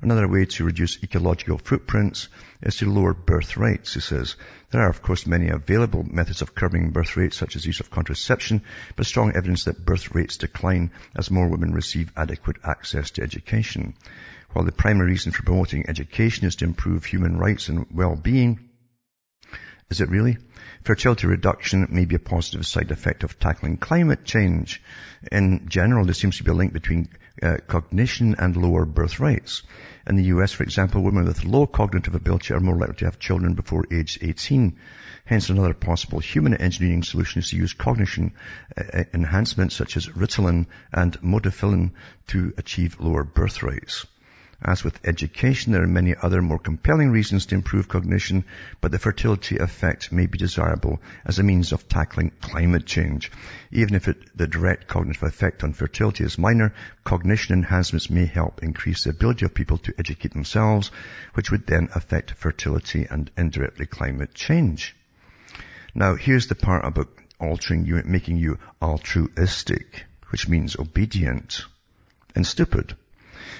Another 0.00 0.28
way 0.28 0.44
to 0.44 0.64
reduce 0.64 1.02
ecological 1.02 1.58
footprints 1.58 2.28
is 2.62 2.76
to 2.76 2.90
lower 2.90 3.12
birth 3.14 3.56
rates, 3.56 3.94
he 3.94 4.00
says. 4.00 4.36
There 4.70 4.80
are, 4.80 4.88
of 4.88 5.02
course, 5.02 5.26
many 5.26 5.48
available 5.48 6.04
methods 6.04 6.40
of 6.40 6.54
curbing 6.54 6.90
birth 6.90 7.16
rates, 7.16 7.36
such 7.36 7.56
as 7.56 7.66
use 7.66 7.80
of 7.80 7.90
contraception, 7.90 8.62
but 8.94 9.06
strong 9.06 9.34
evidence 9.34 9.64
that 9.64 9.84
birth 9.84 10.14
rates 10.14 10.36
decline 10.36 10.92
as 11.16 11.32
more 11.32 11.48
women 11.48 11.72
receive 11.72 12.12
adequate 12.16 12.58
access 12.64 13.10
to 13.12 13.22
education. 13.22 13.94
While 14.52 14.64
the 14.64 14.72
primary 14.72 15.10
reason 15.10 15.32
for 15.32 15.42
promoting 15.42 15.88
education 15.88 16.46
is 16.46 16.56
to 16.56 16.64
improve 16.64 17.04
human 17.04 17.36
rights 17.36 17.68
and 17.68 17.86
well-being, 17.92 18.67
is 19.90 20.02
it 20.02 20.10
really? 20.10 20.36
Fertility 20.84 21.26
reduction 21.26 21.86
may 21.90 22.04
be 22.04 22.14
a 22.14 22.18
positive 22.18 22.66
side 22.66 22.90
effect 22.90 23.24
of 23.24 23.38
tackling 23.38 23.78
climate 23.78 24.22
change. 24.22 24.82
In 25.32 25.66
general, 25.68 26.04
there 26.04 26.12
seems 26.12 26.36
to 26.36 26.44
be 26.44 26.50
a 26.50 26.54
link 26.54 26.74
between 26.74 27.08
uh, 27.42 27.56
cognition 27.66 28.34
and 28.38 28.54
lower 28.54 28.84
birth 28.84 29.18
rates. 29.18 29.62
In 30.06 30.16
the 30.16 30.24
US, 30.24 30.52
for 30.52 30.62
example, 30.62 31.02
women 31.02 31.24
with 31.24 31.46
low 31.46 31.66
cognitive 31.66 32.14
ability 32.14 32.52
are 32.52 32.60
more 32.60 32.76
likely 32.76 32.96
to 32.96 33.04
have 33.06 33.18
children 33.18 33.54
before 33.54 33.86
age 33.90 34.18
18. 34.20 34.76
Hence, 35.24 35.48
another 35.48 35.74
possible 35.74 36.18
human 36.18 36.54
engineering 36.54 37.02
solution 37.02 37.38
is 37.38 37.50
to 37.50 37.56
use 37.56 37.72
cognition 37.72 38.34
uh, 38.76 39.04
enhancements 39.14 39.74
such 39.74 39.96
as 39.96 40.08
Ritalin 40.08 40.66
and 40.92 41.18
Modafinil 41.22 41.92
to 42.28 42.52
achieve 42.58 43.00
lower 43.00 43.24
birth 43.24 43.62
rates. 43.62 44.04
As 44.60 44.82
with 44.82 44.98
education, 45.06 45.72
there 45.72 45.84
are 45.84 45.86
many 45.86 46.16
other 46.16 46.42
more 46.42 46.58
compelling 46.58 47.10
reasons 47.10 47.46
to 47.46 47.54
improve 47.54 47.86
cognition, 47.86 48.42
but 48.80 48.90
the 48.90 48.98
fertility 48.98 49.56
effect 49.56 50.10
may 50.10 50.26
be 50.26 50.36
desirable 50.36 51.00
as 51.24 51.38
a 51.38 51.44
means 51.44 51.70
of 51.70 51.88
tackling 51.88 52.32
climate 52.40 52.84
change. 52.84 53.30
Even 53.70 53.94
if 53.94 54.08
it, 54.08 54.36
the 54.36 54.48
direct 54.48 54.88
cognitive 54.88 55.22
effect 55.22 55.62
on 55.62 55.74
fertility 55.74 56.24
is 56.24 56.38
minor, 56.38 56.74
cognition 57.04 57.54
enhancements 57.54 58.10
may 58.10 58.26
help 58.26 58.60
increase 58.60 59.04
the 59.04 59.10
ability 59.10 59.44
of 59.44 59.54
people 59.54 59.78
to 59.78 59.94
educate 59.96 60.32
themselves, 60.32 60.90
which 61.34 61.52
would 61.52 61.64
then 61.68 61.88
affect 61.94 62.32
fertility 62.32 63.06
and 63.08 63.30
indirectly 63.36 63.86
climate 63.86 64.34
change. 64.34 64.96
Now, 65.94 66.16
here's 66.16 66.48
the 66.48 66.56
part 66.56 66.84
about 66.84 67.08
altering 67.38 67.86
you, 67.86 68.02
making 68.04 68.38
you 68.38 68.58
altruistic, 68.82 70.04
which 70.30 70.48
means 70.48 70.76
obedient 70.76 71.64
and 72.34 72.44
stupid. 72.44 72.96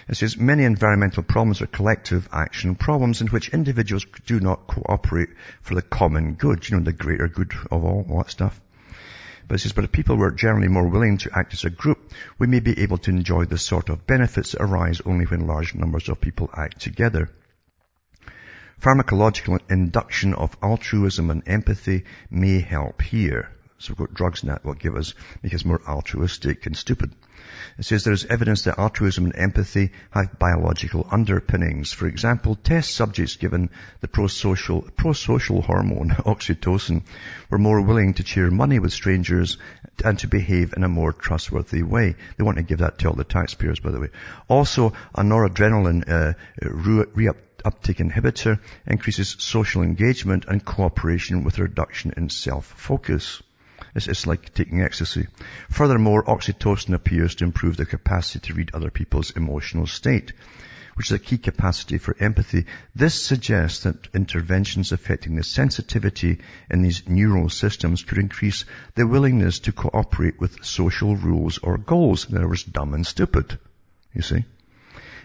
It 0.09 0.17
says 0.17 0.39
many 0.39 0.65
environmental 0.65 1.23
problems 1.23 1.61
are 1.61 1.67
collective 1.67 2.31
action 2.33 2.77
problems 2.77 3.21
in 3.21 3.27
which 3.27 3.51
individuals 3.51 4.07
do 4.25 4.41
not 4.41 4.67
cooperate 4.67 5.29
for 5.61 5.75
the 5.75 5.83
common 5.83 6.35
good, 6.35 6.67
you 6.67 6.79
know, 6.79 6.83
the 6.83 6.95
greater 6.95 7.29
good 7.29 7.53
of 7.71 7.85
all, 7.85 8.07
all 8.09 8.23
that 8.23 8.31
stuff. 8.31 8.59
But 9.47 9.57
it 9.57 9.59
says, 9.59 9.73
but 9.73 9.85
if 9.85 9.93
people 9.93 10.17
were 10.17 10.31
generally 10.31 10.69
more 10.69 10.89
willing 10.89 11.19
to 11.19 11.31
act 11.35 11.53
as 11.53 11.65
a 11.65 11.71
group, 11.71 12.13
we 12.39 12.47
may 12.47 12.61
be 12.61 12.81
able 12.81 12.97
to 12.99 13.11
enjoy 13.11 13.45
the 13.45 13.59
sort 13.59 13.91
of 13.91 14.07
benefits 14.07 14.53
that 14.53 14.63
arise 14.63 15.03
only 15.05 15.27
when 15.27 15.47
large 15.47 15.75
numbers 15.75 16.09
of 16.09 16.21
people 16.21 16.49
act 16.55 16.81
together. 16.81 17.31
Pharmacological 18.81 19.59
induction 19.71 20.33
of 20.33 20.57
altruism 20.63 21.31
and 21.31 21.43
empathy 21.47 22.05
may 22.31 22.61
help 22.61 23.03
here. 23.03 23.51
So 23.79 23.91
we've 23.93 24.07
got 24.07 24.15
drugs 24.15 24.43
now 24.43 24.55
that 24.55 24.65
will 24.65 24.75
give 24.75 24.97
us, 24.97 25.15
make 25.43 25.53
us 25.53 25.65
more 25.65 25.83
altruistic 25.87 26.65
and 26.65 26.77
stupid. 26.77 27.13
It 27.79 27.85
says 27.85 28.05
there 28.05 28.13
is 28.13 28.25
evidence 28.25 28.63
that 28.63 28.79
altruism 28.79 29.27
and 29.27 29.37
empathy 29.37 29.93
have 30.11 30.39
biological 30.39 31.07
underpinnings. 31.11 31.93
For 31.93 32.07
example, 32.07 32.55
test 32.55 32.95
subjects 32.95 33.37
given 33.37 33.71
the 34.01 34.09
pro-social, 34.09 34.83
pro-social 34.97 35.63
hormone 35.63 36.11
oxytocin 36.27 37.03
were 37.51 37.59
more 37.59 37.81
willing 37.81 38.15
to 38.15 38.27
share 38.27 38.51
money 38.51 38.79
with 38.79 38.93
strangers 38.93 39.59
and 40.05 40.19
to 40.21 40.29
behave 40.29 40.75
in 40.77 40.85
a 40.85 40.89
more 40.89 41.13
trustworthy 41.13 41.83
way. 41.83 42.17
They 42.37 42.45
want 42.45 42.59
to 42.59 42.63
give 42.63 42.79
that 42.79 42.99
to 42.99 43.09
all 43.09 43.15
the 43.15 43.25
taxpayers, 43.25 43.81
by 43.81 43.91
the 43.91 44.01
way. 44.01 44.09
Also, 44.49 44.93
a 45.15 45.23
noradrenaline 45.23 46.09
uh, 46.09 46.35
reuptake 46.63 47.99
inhibitor 47.99 48.61
increases 48.87 49.37
social 49.39 49.83
engagement 49.83 50.45
and 50.47 50.65
cooperation 50.65 51.45
with 51.45 51.59
a 51.59 51.63
reduction 51.63 52.13
in 52.17 52.29
self-focus. 52.29 53.43
It's, 53.95 54.09
it's 54.09 54.27
like 54.27 54.55
taking 54.55 54.83
ecstasy. 54.83 55.27
Furthermore, 55.71 56.25
oxytocin 56.25 56.95
appears 56.95 57.35
to 57.37 57.45
improve 57.45 57.77
the 57.77 57.87
capacity 57.87 58.47
to 58.47 58.55
read 58.55 58.71
other 58.75 58.91
people's 58.91 59.31
emotional 59.33 59.87
state 59.87 60.33
which 60.99 61.13
is 61.13 61.13
a 61.13 61.19
key 61.21 61.39
capacity 61.39 61.97
for 61.97 62.17
empathy. 62.19 62.67
This 62.93 63.15
suggests 63.15 63.85
that 63.85 64.09
interventions 64.15 64.91
affecting 64.91 65.37
the 65.37 65.45
sensitivity 65.45 66.41
in 66.69 66.83
these 66.83 67.09
neural 67.09 67.49
systems 67.51 68.03
could 68.03 68.19
increase 68.19 68.65
the 68.97 69.07
willingness 69.07 69.61
to 69.61 69.73
cooperate 69.73 70.41
with 70.41 70.65
social 70.65 71.15
rules 71.15 71.59
or 71.59 71.79
goals. 71.79 72.29
In 72.29 72.37
other 72.37 72.49
words, 72.49 72.65
dumb 72.65 72.95
and 72.95 73.07
stupid. 73.07 73.61
You 74.13 74.23
see? 74.23 74.45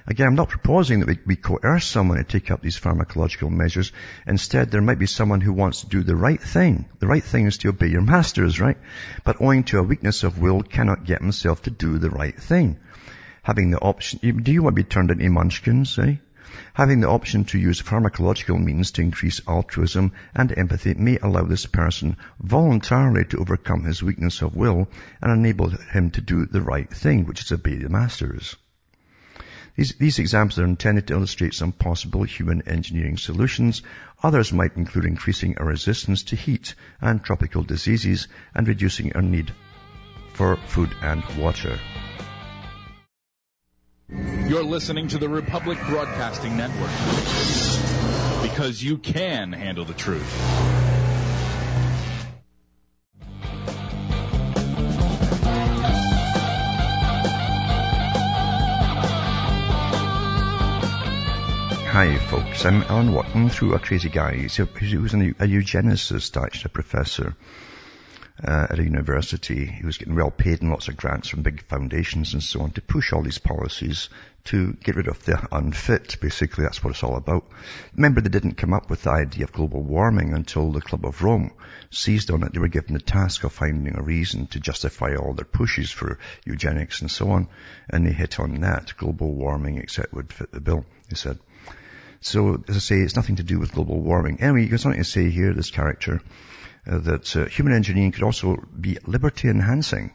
Again, 0.06 0.28
I'm 0.28 0.36
not 0.36 0.50
proposing 0.50 1.00
that 1.00 1.08
we, 1.08 1.20
we 1.26 1.36
coerce 1.38 1.86
someone 1.86 2.18
to 2.18 2.26
take 2.26 2.52
up 2.52 2.62
these 2.62 2.78
pharmacological 2.78 3.50
measures. 3.50 3.94
Instead, 4.28 4.70
there 4.70 4.82
might 4.82 5.00
be 5.00 5.06
someone 5.06 5.40
who 5.40 5.54
wants 5.54 5.82
to 5.82 5.88
do 5.88 6.04
the 6.04 6.16
right 6.16 6.42
thing. 6.42 6.90
The 7.00 7.08
right 7.08 7.24
thing 7.24 7.46
is 7.46 7.58
to 7.60 7.70
obey 7.70 7.88
your 7.88 8.02
masters, 8.02 8.60
right? 8.60 8.78
But 9.24 9.42
owing 9.42 9.64
to 9.66 9.80
a 9.80 9.84
weakness 9.84 10.24
of 10.24 10.40
will, 10.40 10.62
cannot 10.62 11.06
get 11.06 11.22
himself 11.22 11.62
to 11.64 11.72
do 11.72 12.00
the 12.00 12.10
right 12.10 12.38
thing. 12.38 12.80
Having 13.44 13.72
the 13.72 13.80
option, 13.80 14.20
do 14.44 14.52
you 14.52 14.64
want 14.64 14.76
to 14.76 14.84
be 14.84 14.90
turned 14.90 15.10
into 15.10 15.30
munchkins, 15.30 15.98
eh? 15.98 16.16
Having 16.74 17.00
the 17.00 17.10
option 17.10 17.46
to 17.46 17.58
use 17.58 17.82
pharmacological 17.82 18.62
means 18.62 18.92
to 18.92 19.02
increase 19.02 19.42
altruism 19.48 20.12
and 20.36 20.58
empathy 20.58 20.94
may 20.96 21.18
allow 21.18 21.44
this 21.44 21.66
person 21.66 22.18
voluntarily 22.40 23.24
to 23.26 23.40
overcome 23.40 23.84
his 23.84 24.04
weakness 24.04 24.42
of 24.42 24.56
will 24.56 24.90
and 25.22 25.32
enable 25.32 25.70
him 25.70 26.12
to 26.12 26.22
do 26.22 26.46
the 26.46 26.62
right 26.62 26.90
thing, 26.94 27.26
which 27.26 27.42
is 27.42 27.52
obey 27.54 27.76
the 27.76 27.90
masters. 27.90 28.58
These, 29.76 29.96
these 29.96 30.20
examples 30.20 30.60
are 30.60 30.66
intended 30.66 31.08
to 31.08 31.14
illustrate 31.14 31.56
some 31.56 31.72
possible 31.72 32.24
human 32.24 32.68
engineering 32.68 33.18
solutions. 33.18 33.82
Others 34.22 34.54
might 34.54 34.78
include 34.78 35.06
increasing 35.06 35.58
our 35.58 35.66
resistance 35.66 36.24
to 36.26 36.36
heat 36.36 36.76
and 37.02 37.24
tropical 37.24 37.64
diseases 37.64 38.28
and 38.54 38.68
reducing 38.68 39.14
our 39.14 39.24
need 39.24 39.52
for 40.34 40.58
food 40.68 40.96
and 41.02 41.24
water. 41.38 41.80
You're 44.48 44.64
listening 44.64 45.08
to 45.08 45.18
the 45.18 45.30
Republic 45.30 45.80
Broadcasting 45.88 46.56
Network 46.56 46.92
because 48.44 48.84
you 48.84 48.98
can 49.00 49.54
handle 49.54 49.86
the 49.86 49.94
truth. 49.94 50.93
Hi 61.94 62.18
folks, 62.18 62.66
I'm 62.66 62.82
Alan 62.82 63.14
Watson 63.14 63.50
through 63.50 63.76
a 63.76 63.80
crazy 63.80 64.10
guy. 64.10 64.34
He 64.34 64.46
was 64.98 65.14
a 65.14 65.18
eugenicist, 65.46 66.44
actually, 66.44 66.66
a 66.66 66.70
professor 66.70 67.36
uh, 68.44 68.66
at 68.72 68.80
a 68.80 68.84
university. 68.84 69.68
He 69.68 69.86
was 69.86 70.00
getting 70.00 70.16
well 70.16 70.32
paid 70.32 70.64
and 70.64 70.72
lots 70.72 70.88
of 70.88 70.98
grants 70.98 71.28
from 71.28 71.44
big 71.44 71.62
foundations 71.62 72.34
and 72.34 72.42
so 72.42 72.62
on 72.62 72.72
to 72.72 72.82
push 72.82 73.14
all 73.14 73.22
these 73.22 73.38
policies 73.38 74.10
to 74.46 74.74
get 74.74 74.96
rid 74.96 75.08
of 75.08 75.24
the 75.24 75.48
unfit. 75.56 76.18
Basically, 76.20 76.64
that's 76.64 76.84
what 76.84 76.90
it's 76.90 77.04
all 77.04 77.16
about. 77.16 77.48
Remember, 77.96 78.22
they 78.22 78.30
didn't 78.30 78.56
come 78.56 78.74
up 78.74 78.90
with 78.90 79.04
the 79.04 79.12
idea 79.12 79.44
of 79.44 79.52
global 79.52 79.84
warming 79.84 80.34
until 80.34 80.72
the 80.72 80.82
Club 80.82 81.06
of 81.06 81.22
Rome 81.22 81.52
seized 81.92 82.32
on 82.32 82.42
it. 82.42 82.54
They 82.54 82.60
were 82.60 82.70
given 82.70 82.96
the 82.96 83.02
task 83.02 83.44
of 83.44 83.54
finding 83.54 83.96
a 83.96 84.02
reason 84.02 84.48
to 84.48 84.60
justify 84.60 85.14
all 85.14 85.36
their 85.36 85.46
pushes 85.46 85.92
for 85.92 86.18
eugenics 86.44 87.02
and 87.02 87.12
so 87.12 87.30
on. 87.30 87.50
And 87.88 88.08
they 88.08 88.14
hit 88.14 88.40
on 88.40 88.62
that. 88.62 88.94
Global 88.98 89.32
warming, 89.32 89.78
etc., 89.78 90.10
would 90.14 90.34
fit 90.34 90.52
the 90.52 90.60
bill, 90.60 90.88
he 91.08 91.14
said. 91.14 91.38
So, 92.26 92.64
as 92.70 92.78
I 92.78 92.80
say, 92.80 92.96
it's 93.02 93.18
nothing 93.18 93.36
to 93.36 93.44
do 93.44 93.60
with 93.60 93.74
global 93.74 94.00
warming. 94.00 94.40
Anyway, 94.40 94.62
he 94.62 94.70
goes 94.70 94.86
on 94.86 94.94
to 94.94 95.04
say 95.04 95.30
here, 95.30 95.54
this 95.54 95.72
character, 95.72 96.22
uh, 96.88 97.00
that 97.00 97.36
uh, 97.36 97.46
human 97.48 97.74
engineering 97.74 98.14
could 98.14 98.24
also 98.24 98.56
be 98.80 98.98
liberty 99.06 99.50
enhancing. 99.50 100.14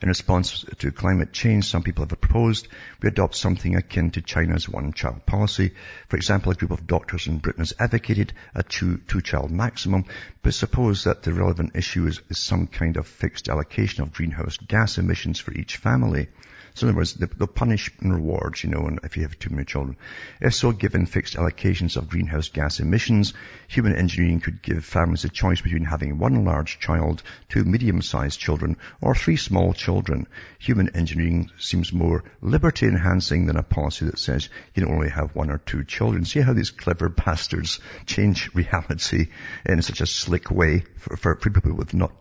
In 0.00 0.08
response 0.08 0.64
to 0.78 0.92
climate 0.92 1.32
change, 1.32 1.66
some 1.66 1.82
people 1.82 2.06
have 2.06 2.20
proposed 2.20 2.68
we 3.02 3.08
adopt 3.08 3.34
something 3.34 3.74
akin 3.74 4.12
to 4.12 4.22
China's 4.22 4.68
one-child 4.68 5.26
policy. 5.26 5.72
For 6.08 6.16
example, 6.16 6.52
a 6.52 6.54
group 6.54 6.70
of 6.70 6.86
doctors 6.86 7.26
in 7.26 7.38
Britain 7.38 7.62
has 7.62 7.74
advocated 7.80 8.32
a 8.54 8.62
two, 8.62 8.98
two-child 9.08 9.50
maximum, 9.50 10.04
but 10.42 10.54
suppose 10.54 11.02
that 11.04 11.24
the 11.24 11.34
relevant 11.34 11.74
issue 11.74 12.06
is, 12.06 12.22
is 12.30 12.38
some 12.38 12.68
kind 12.68 12.96
of 12.96 13.08
fixed 13.08 13.48
allocation 13.48 14.04
of 14.04 14.12
greenhouse 14.12 14.56
gas 14.56 14.98
emissions 14.98 15.40
for 15.40 15.52
each 15.52 15.78
family. 15.78 16.28
So 16.74 16.86
in 16.86 16.90
other 16.90 16.98
words, 16.98 17.14
they'll 17.14 17.46
punish 17.46 17.90
and 18.00 18.14
reward, 18.14 18.62
you 18.62 18.70
know, 18.70 18.98
if 19.02 19.16
you 19.16 19.22
have 19.22 19.38
too 19.38 19.50
many 19.50 19.64
children. 19.64 19.96
If 20.40 20.54
so, 20.54 20.72
given 20.72 21.06
fixed 21.06 21.36
allocations 21.36 21.96
of 21.96 22.08
greenhouse 22.08 22.48
gas 22.48 22.80
emissions, 22.80 23.34
human 23.68 23.94
engineering 23.96 24.40
could 24.40 24.62
give 24.62 24.84
families 24.84 25.24
a 25.24 25.28
choice 25.28 25.60
between 25.60 25.84
having 25.84 26.18
one 26.18 26.44
large 26.44 26.78
child, 26.78 27.22
two 27.48 27.64
medium-sized 27.64 28.38
children, 28.38 28.76
or 29.00 29.14
three 29.14 29.36
small 29.36 29.72
children. 29.72 30.26
Human 30.58 30.94
engineering 30.96 31.50
seems 31.58 31.92
more 31.92 32.24
liberty 32.40 32.86
enhancing 32.86 33.46
than 33.46 33.56
a 33.56 33.62
policy 33.62 34.06
that 34.06 34.18
says 34.18 34.48
you 34.74 34.82
can 34.82 34.92
only 34.92 35.10
have 35.10 35.34
one 35.34 35.50
or 35.50 35.58
two 35.58 35.84
children. 35.84 36.24
See 36.24 36.40
how 36.40 36.52
these 36.52 36.70
clever 36.70 37.08
bastards 37.08 37.80
change 38.06 38.50
reality 38.54 39.28
in 39.66 39.82
such 39.82 40.00
a 40.00 40.06
slick 40.06 40.50
way 40.50 40.84
for, 40.96 41.16
for 41.16 41.36
people 41.36 41.74
with 41.74 41.94
not 41.94 42.12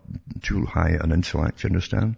too 0.41 0.65
high 0.65 0.97
an 0.99 1.11
intellect, 1.11 1.63
you 1.63 1.67
understand? 1.67 2.15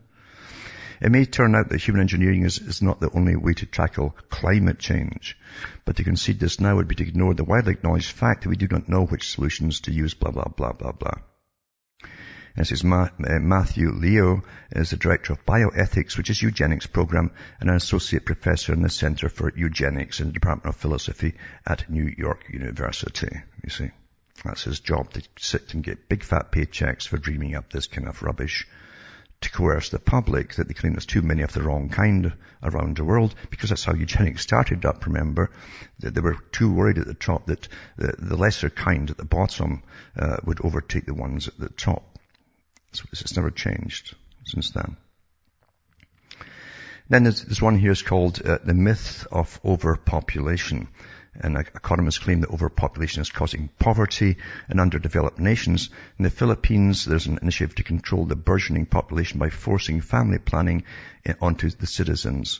It 1.01 1.11
may 1.11 1.25
turn 1.25 1.55
out 1.55 1.69
that 1.69 1.81
human 1.81 2.01
engineering 2.01 2.43
is, 2.43 2.59
is 2.59 2.83
not 2.83 2.99
the 2.99 3.09
only 3.09 3.35
way 3.35 3.53
to 3.53 3.65
tackle 3.65 4.15
climate 4.29 4.77
change. 4.77 5.35
But 5.83 5.95
to 5.95 6.03
concede 6.03 6.39
this 6.39 6.59
now 6.59 6.75
would 6.75 6.87
be 6.87 6.93
to 6.93 7.07
ignore 7.07 7.33
the 7.33 7.43
widely 7.43 7.73
acknowledged 7.73 8.11
fact 8.11 8.43
that 8.43 8.49
we 8.49 8.55
do 8.55 8.67
not 8.69 8.87
know 8.87 9.05
which 9.05 9.31
solutions 9.31 9.81
to 9.81 9.91
use, 9.91 10.13
blah, 10.13 10.29
blah, 10.29 10.49
blah, 10.55 10.73
blah, 10.73 10.91
blah. 10.91 11.15
This 12.55 12.71
is 12.71 12.83
Ma- 12.83 13.09
uh, 13.25 13.39
Matthew 13.39 13.89
Liao 13.89 14.43
is 14.73 14.91
the 14.91 14.97
director 14.97 15.33
of 15.33 15.43
bioethics, 15.43 16.17
which 16.17 16.29
is 16.29 16.41
eugenics 16.41 16.85
program, 16.85 17.31
and 17.59 17.71
an 17.71 17.77
associate 17.77 18.25
professor 18.25 18.71
in 18.71 18.83
the 18.83 18.89
Center 18.89 19.27
for 19.27 19.51
Eugenics 19.55 20.19
in 20.19 20.27
the 20.27 20.33
Department 20.33 20.75
of 20.75 20.79
Philosophy 20.79 21.33
at 21.65 21.89
New 21.89 22.13
York 22.15 22.43
University. 22.49 23.41
You 23.63 23.69
see, 23.71 23.89
that's 24.43 24.65
his 24.65 24.81
job 24.81 25.11
to 25.13 25.23
sit 25.39 25.73
and 25.73 25.83
get 25.83 26.09
big 26.09 26.23
fat 26.23 26.51
paychecks 26.51 27.07
for 27.07 27.17
dreaming 27.17 27.55
up 27.55 27.71
this 27.71 27.87
kind 27.87 28.07
of 28.07 28.21
rubbish 28.21 28.67
to 29.41 29.51
coerce 29.51 29.89
the 29.89 29.99
public 29.99 30.55
that 30.55 30.67
they 30.67 30.73
claim 30.73 30.93
there's 30.93 31.05
too 31.05 31.21
many 31.21 31.41
of 31.41 31.51
the 31.53 31.63
wrong 31.63 31.89
kind 31.89 32.33
around 32.63 32.97
the 32.97 33.03
world 33.03 33.33
because 33.49 33.69
that's 33.69 33.83
how 33.83 33.93
eugenics 33.93 34.43
started 34.43 34.85
up, 34.85 35.05
remember. 35.05 35.51
That 35.99 36.13
they 36.13 36.21
were 36.21 36.37
too 36.51 36.71
worried 36.71 36.99
at 36.99 37.07
the 37.07 37.15
top 37.15 37.47
that 37.47 37.67
the, 37.97 38.37
lesser 38.37 38.69
kind 38.69 39.09
at 39.09 39.17
the 39.17 39.25
bottom 39.25 39.83
uh, 40.17 40.37
would 40.45 40.63
overtake 40.63 41.05
the 41.05 41.13
ones 41.13 41.47
at 41.47 41.57
the 41.57 41.69
top. 41.69 42.17
So 42.93 43.05
it's 43.11 43.35
never 43.35 43.51
changed 43.51 44.15
since 44.45 44.71
then. 44.71 44.97
Then 47.09 47.23
there's, 47.23 47.43
there's 47.43 47.61
one 47.61 47.77
here 47.77 47.91
is 47.91 48.03
called 48.03 48.41
uh, 48.41 48.59
the 48.63 48.73
myth 48.73 49.27
of 49.31 49.59
overpopulation. 49.65 50.87
And 51.33 51.57
economists 51.57 52.19
claim 52.19 52.41
that 52.41 52.49
overpopulation 52.49 53.21
is 53.21 53.31
causing 53.31 53.69
poverty 53.79 54.37
in 54.69 54.79
underdeveloped 54.79 55.39
nations. 55.39 55.89
In 56.17 56.23
the 56.23 56.29
Philippines, 56.29 57.05
there's 57.05 57.27
an 57.27 57.39
initiative 57.41 57.75
to 57.75 57.83
control 57.83 58.25
the 58.25 58.35
burgeoning 58.35 58.85
population 58.85 59.39
by 59.39 59.49
forcing 59.49 60.01
family 60.01 60.39
planning 60.39 60.83
eh, 61.25 61.33
onto 61.39 61.69
the 61.69 61.87
citizens. 61.87 62.59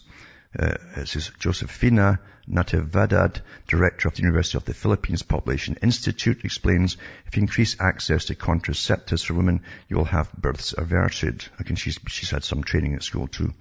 Uh, 0.57 0.75
this 0.95 1.15
is 1.15 1.31
Josefina 1.39 2.19
Natividad, 2.49 3.41
director 3.67 4.07
of 4.07 4.15
the 4.15 4.21
University 4.21 4.57
of 4.57 4.65
the 4.65 4.73
Philippines 4.73 5.23
Population 5.23 5.77
Institute, 5.81 6.43
explains 6.43 6.97
if 7.25 7.37
you 7.37 7.43
increase 7.43 7.79
access 7.79 8.25
to 8.25 8.35
contraceptives 8.35 9.25
for 9.25 9.33
women, 9.33 9.61
you 9.87 9.97
will 9.97 10.05
have 10.05 10.31
births 10.33 10.73
averted. 10.77 11.45
Think 11.63 11.77
she's, 11.77 11.99
she's 12.07 12.31
had 12.31 12.43
some 12.43 12.63
training 12.63 12.95
at 12.95 13.03
school 13.03 13.27
too. 13.27 13.53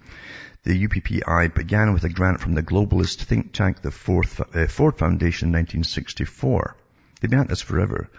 The 0.62 0.87
UPPI 0.87 1.55
began 1.55 1.94
with 1.94 2.05
a 2.05 2.11
grant 2.11 2.38
from 2.38 2.53
the 2.53 2.62
globalist 2.62 3.23
think 3.23 3.55
tank, 3.55 3.81
the 3.81 3.90
Fourth, 3.90 4.42
uh, 4.55 4.66
Ford 4.66 4.99
Foundation 4.99 5.49
in 5.49 5.53
1964. 5.55 6.77
They've 7.18 7.31
been 7.31 7.40
at 7.40 7.49
this 7.49 7.62
forever. 7.62 8.11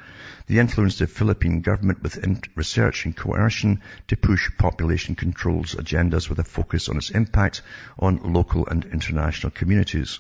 They 0.48 0.58
influenced 0.58 0.98
the 0.98 1.06
Philippine 1.06 1.62
government 1.62 2.02
with 2.02 2.18
research 2.56 3.06
and 3.06 3.16
coercion 3.16 3.82
to 4.08 4.18
push 4.18 4.50
population 4.58 5.14
controls 5.14 5.76
agendas 5.76 6.30
with 6.30 6.40
a 6.40 6.44
focus 6.44 6.90
on 6.90 6.98
its 6.98 7.12
impact 7.12 7.62
on 8.00 8.34
local 8.34 8.66
and 8.66 8.86
international 8.86 9.52
communities. 9.52 10.20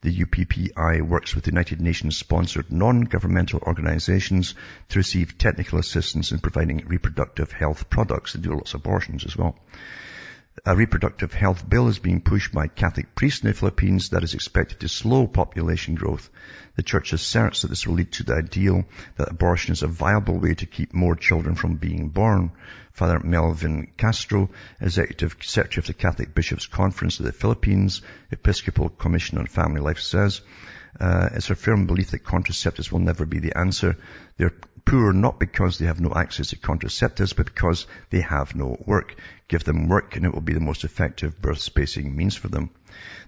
The 0.00 0.12
UPPI 0.12 1.02
works 1.02 1.36
with 1.36 1.46
United 1.46 1.80
Nations 1.80 2.16
sponsored 2.16 2.72
non-governmental 2.72 3.60
organizations 3.60 4.56
to 4.88 4.98
receive 4.98 5.38
technical 5.38 5.78
assistance 5.78 6.32
in 6.32 6.40
providing 6.40 6.78
reproductive 6.88 7.52
health 7.52 7.88
products. 7.88 8.32
They 8.32 8.40
do 8.40 8.52
lots 8.52 8.74
of 8.74 8.80
abortions 8.80 9.24
as 9.24 9.36
well. 9.36 9.56
A 10.66 10.76
reproductive 10.76 11.32
health 11.32 11.66
bill 11.66 11.88
is 11.88 11.98
being 11.98 12.20
pushed 12.20 12.52
by 12.52 12.66
Catholic 12.66 13.14
priests 13.14 13.40
in 13.42 13.48
the 13.48 13.54
Philippines 13.54 14.10
that 14.10 14.22
is 14.22 14.34
expected 14.34 14.80
to 14.80 14.88
slow 14.88 15.26
population 15.26 15.94
growth. 15.94 16.28
The 16.76 16.82
church 16.82 17.14
asserts 17.14 17.62
that 17.62 17.68
this 17.68 17.86
will 17.86 17.94
lead 17.94 18.12
to 18.12 18.22
the 18.22 18.34
ideal 18.34 18.84
that 19.16 19.30
abortion 19.30 19.72
is 19.72 19.82
a 19.82 19.88
viable 19.88 20.38
way 20.38 20.54
to 20.54 20.66
keep 20.66 20.92
more 20.92 21.16
children 21.16 21.54
from 21.54 21.76
being 21.76 22.10
born. 22.10 22.52
Father 22.92 23.18
Melvin 23.20 23.92
Castro, 23.96 24.50
Executive 24.78 25.36
Secretary 25.40 25.80
of 25.80 25.86
the 25.86 25.94
Catholic 25.94 26.34
Bishops' 26.34 26.66
Conference 26.66 27.18
of 27.18 27.24
the 27.24 27.32
Philippines, 27.32 28.02
Episcopal 28.30 28.90
Commission 28.90 29.38
on 29.38 29.46
Family 29.46 29.80
Life 29.80 30.00
says, 30.00 30.42
uh, 31.00 31.30
it's 31.32 31.48
a 31.48 31.54
firm 31.54 31.86
belief 31.86 32.10
that 32.10 32.24
contraceptives 32.24 32.92
will 32.92 32.98
never 32.98 33.24
be 33.24 33.38
the 33.38 33.56
answer. 33.56 33.96
Poor 34.84 35.12
not 35.12 35.38
because 35.38 35.78
they 35.78 35.86
have 35.86 36.00
no 36.00 36.12
access 36.14 36.48
to 36.48 36.56
contraceptives, 36.56 37.34
but 37.36 37.46
because 37.46 37.86
they 38.10 38.20
have 38.20 38.54
no 38.54 38.76
work. 38.86 39.14
Give 39.48 39.64
them 39.64 39.88
work 39.88 40.16
and 40.16 40.24
it 40.24 40.34
will 40.34 40.40
be 40.40 40.54
the 40.54 40.60
most 40.60 40.84
effective 40.84 41.40
birth 41.40 41.60
spacing 41.60 42.14
means 42.16 42.36
for 42.36 42.48
them. 42.48 42.70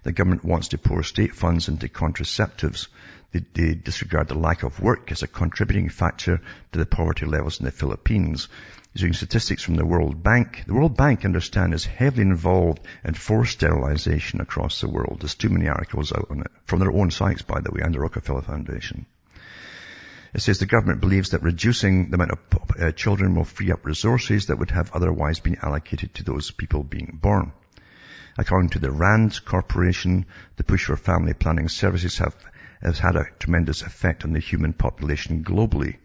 The 0.02 0.12
government 0.12 0.44
wants 0.44 0.68
to 0.68 0.78
pour 0.78 1.02
state 1.02 1.34
funds 1.34 1.68
into 1.68 1.88
contraceptives. 1.88 2.88
They, 3.32 3.44
they 3.54 3.74
disregard 3.74 4.28
the 4.28 4.38
lack 4.38 4.62
of 4.62 4.80
work 4.80 5.10
as 5.10 5.22
a 5.22 5.26
contributing 5.26 5.88
factor 5.88 6.40
to 6.72 6.78
the 6.78 6.86
poverty 6.86 7.26
levels 7.26 7.58
in 7.58 7.64
the 7.64 7.72
Philippines. 7.72 8.48
Using 8.92 9.12
statistics 9.12 9.62
from 9.62 9.74
the 9.74 9.86
World 9.86 10.22
Bank, 10.22 10.64
the 10.66 10.74
World 10.74 10.96
Bank, 10.96 11.24
understand, 11.24 11.74
is 11.74 11.84
heavily 11.84 12.22
involved 12.22 12.80
in 13.04 13.14
forced 13.14 13.54
sterilization 13.54 14.40
across 14.40 14.80
the 14.80 14.88
world. 14.88 15.18
There's 15.20 15.34
too 15.34 15.48
many 15.48 15.66
articles 15.66 16.12
out 16.12 16.28
on 16.30 16.42
it, 16.42 16.50
from 16.66 16.78
their 16.78 16.92
own 16.92 17.10
sites, 17.10 17.42
by 17.42 17.60
the 17.60 17.72
way, 17.72 17.80
and 17.82 17.92
the 17.92 17.98
Rockefeller 17.98 18.42
Foundation. 18.42 19.06
It 20.34 20.42
says 20.42 20.58
the 20.58 20.66
government 20.66 21.00
believes 21.00 21.30
that 21.30 21.44
reducing 21.44 22.10
the 22.10 22.16
amount 22.16 22.32
of 22.32 22.38
uh, 22.76 22.90
children 22.90 23.36
will 23.36 23.44
free 23.44 23.70
up 23.70 23.86
resources 23.86 24.46
that 24.46 24.58
would 24.58 24.72
have 24.72 24.90
otherwise 24.92 25.38
been 25.38 25.58
allocated 25.62 26.12
to 26.14 26.24
those 26.24 26.50
people 26.50 26.82
being 26.82 27.20
born. 27.22 27.52
According 28.36 28.70
to 28.70 28.80
the 28.80 28.90
RAND 28.90 29.44
Corporation, 29.44 30.26
the 30.56 30.64
push 30.64 30.86
for 30.86 30.96
family 30.96 31.34
planning 31.34 31.68
services 31.68 32.18
have, 32.18 32.34
has 32.82 32.98
had 32.98 33.14
a 33.14 33.28
tremendous 33.38 33.82
effect 33.82 34.24
on 34.24 34.32
the 34.32 34.40
human 34.40 34.72
population 34.72 35.44
globally. 35.44 35.98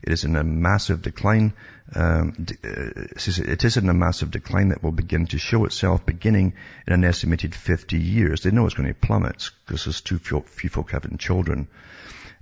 It 0.00 0.12
is 0.12 0.24
in 0.24 0.34
a 0.36 0.44
massive 0.44 1.02
decline. 1.02 1.52
Um, 1.94 2.46
uh, 2.64 3.08
it 3.14 3.64
is 3.64 3.76
in 3.76 3.88
a 3.90 3.94
massive 3.94 4.30
decline 4.30 4.68
that 4.68 4.82
will 4.82 4.92
begin 4.92 5.26
to 5.26 5.38
show 5.38 5.66
itself 5.66 6.06
beginning 6.06 6.54
in 6.86 6.94
an 6.94 7.04
estimated 7.04 7.54
50 7.54 7.98
years. 7.98 8.42
They 8.42 8.50
know 8.50 8.64
it's 8.64 8.74
going 8.74 8.88
to 8.88 8.94
plummet 8.94 9.50
because 9.66 9.84
there's 9.84 10.00
too 10.00 10.18
few 10.18 10.70
folk 10.70 10.90
having 10.92 11.18
children 11.18 11.68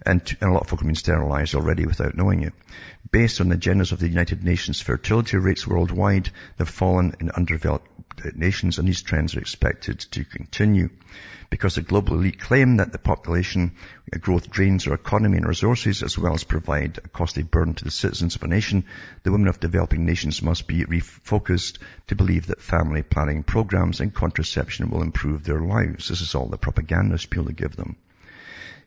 and, 0.05 0.21
and 0.41 0.51
a 0.51 0.53
lot 0.53 0.63
of 0.63 0.69
folk 0.69 0.81
have 0.81 0.87
been 0.87 0.95
sterilized 0.95 1.55
already 1.55 1.87
without 1.87 2.17
knowing 2.17 2.43
it. 2.43 2.53
Based 3.11 3.41
on 3.41 3.49
the 3.49 3.57
agendas 3.57 3.93
of 3.93 4.01
the 4.01 4.09
United 4.09 4.43
Nations, 4.45 4.81
fertility 4.81 5.37
rates 5.37 5.67
worldwide 5.67 6.31
they've 6.57 6.69
fallen 6.69 7.15
in 7.21 7.31
underdeveloped 7.31 7.89
uh, 8.25 8.31
nations 8.35 8.79
and 8.79 8.89
these 8.89 9.03
trends 9.03 9.37
are 9.37 9.41
expected 9.41 10.01
to 10.01 10.25
continue. 10.25 10.91
Because 11.49 11.77
the 11.77 11.83
global 11.83 12.15
elite 12.15 12.41
claim 12.41 12.79
that 12.79 12.93
the 12.93 12.99
population 12.99 13.77
uh, 14.13 14.19
growth 14.19 14.51
drains 14.51 14.87
our 14.87 14.95
economy 14.95 15.37
and 15.37 15.47
resources 15.47 16.03
as 16.03 16.19
well 16.19 16.35
as 16.35 16.45
provide 16.45 16.99
a 16.99 17.09
costly 17.09 17.45
burden 17.45 17.75
to 17.75 17.85
the 17.85 17.91
citizens 17.91 18.35
of 18.35 18.43
a 18.43 18.49
nation, 18.49 18.85
the 19.23 19.33
women 19.33 19.49
of 19.49 19.61
developing 19.61 20.05
nations 20.05 20.43
must 20.43 20.67
be 20.67 20.85
refocused 20.85 21.79
to 22.09 22.17
believe 22.17 22.49
that 22.49 22.61
family 22.61 23.03
planning 23.03 23.45
programs 23.45 24.01
and 24.01 24.13
contraception 24.13 24.91
will 24.91 25.03
improve 25.03 25.45
their 25.45 25.61
lives. 25.61 26.09
This 26.09 26.21
is 26.21 26.35
all 26.35 26.47
the 26.47 26.59
propaganda 26.59 27.19
spiel 27.19 27.45
they 27.45 27.53
give 27.53 27.77
them. 27.77 27.97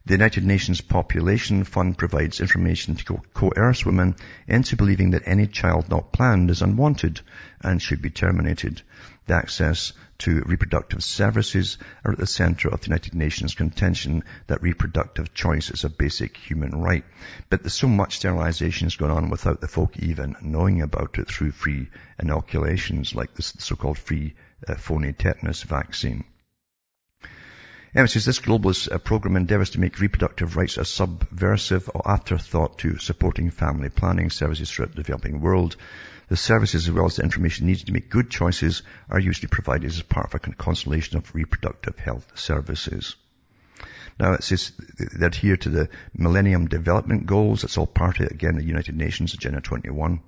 The 0.05 0.13
United 0.13 0.45
Nations 0.45 0.79
Population 0.79 1.65
Fund 1.65 1.97
provides 1.97 2.39
information 2.39 2.95
to 2.95 3.03
co- 3.03 3.23
coerce 3.33 3.85
women 3.85 4.15
into 4.47 4.77
believing 4.77 5.11
that 5.11 5.23
any 5.27 5.45
child 5.45 5.89
not 5.89 6.13
planned 6.13 6.49
is 6.49 6.61
unwanted 6.61 7.19
and 7.61 7.81
should 7.81 8.01
be 8.01 8.09
terminated. 8.09 8.81
The 9.27 9.35
access 9.35 9.91
to 10.19 10.41
reproductive 10.41 11.03
services 11.03 11.77
are 12.05 12.13
at 12.13 12.17
the 12.17 12.25
center 12.25 12.69
of 12.69 12.79
the 12.79 12.87
United 12.87 13.13
Nations 13.13 13.55
contention 13.55 14.23
that 14.47 14.61
reproductive 14.61 15.33
choice 15.33 15.69
is 15.69 15.83
a 15.83 15.89
basic 15.89 16.37
human 16.37 16.71
right. 16.71 17.03
But 17.49 17.61
there's 17.61 17.73
so 17.73 17.89
much 17.89 18.15
sterilization 18.15 18.87
is 18.87 18.95
going 18.95 19.11
on 19.11 19.29
without 19.29 19.59
the 19.59 19.67
folk 19.67 19.97
even 19.97 20.37
knowing 20.41 20.81
about 20.81 21.19
it 21.19 21.27
through 21.27 21.51
free 21.51 21.89
inoculations 22.17 23.13
like 23.13 23.33
this 23.35 23.53
so-called 23.59 23.97
free 23.97 24.33
uh, 24.65 24.75
phony 24.75 25.11
tetanus 25.11 25.63
vaccine. 25.63 26.23
Anyway, 27.95 28.07
says 28.07 28.25
this 28.25 28.39
globalist 28.39 28.91
uh, 28.91 28.99
program 28.99 29.35
endeavors 29.35 29.71
to 29.71 29.79
make 29.79 29.99
reproductive 29.99 30.55
rights 30.55 30.77
a 30.77 30.85
subversive 30.85 31.89
or 31.93 32.07
afterthought 32.07 32.77
to 32.77 32.99
supporting 32.99 33.49
family 33.49 33.89
planning 33.89 34.29
services 34.29 34.69
throughout 34.69 34.91
the 34.91 35.01
developing 35.01 35.41
world. 35.41 35.75
The 36.27 36.37
services 36.37 36.87
as 36.87 36.93
well 36.93 37.07
as 37.07 37.15
the 37.15 37.23
information 37.23 37.65
needed 37.65 37.87
to 37.87 37.93
make 37.93 38.11
good 38.11 38.29
choices 38.29 38.83
are 39.09 39.19
usually 39.19 39.47
provided 39.47 39.89
as 39.89 40.01
part 40.03 40.27
of 40.27 40.35
a 40.35 40.53
constellation 40.53 41.17
of 41.17 41.33
reproductive 41.33 41.97
health 41.97 42.37
services. 42.37 43.15
Now 44.19 44.33
it 44.33 44.43
says 44.43 44.71
they 44.99 45.25
adhere 45.25 45.57
to 45.57 45.69
the 45.69 45.89
Millennium 46.13 46.67
Development 46.67 47.25
Goals. 47.25 47.63
It's 47.63 47.79
all 47.79 47.87
part 47.87 48.19
of, 48.19 48.27
again, 48.27 48.55
the 48.55 48.63
United 48.63 48.95
Nations 48.95 49.33
Agenda 49.33 49.61
21. 49.61 50.21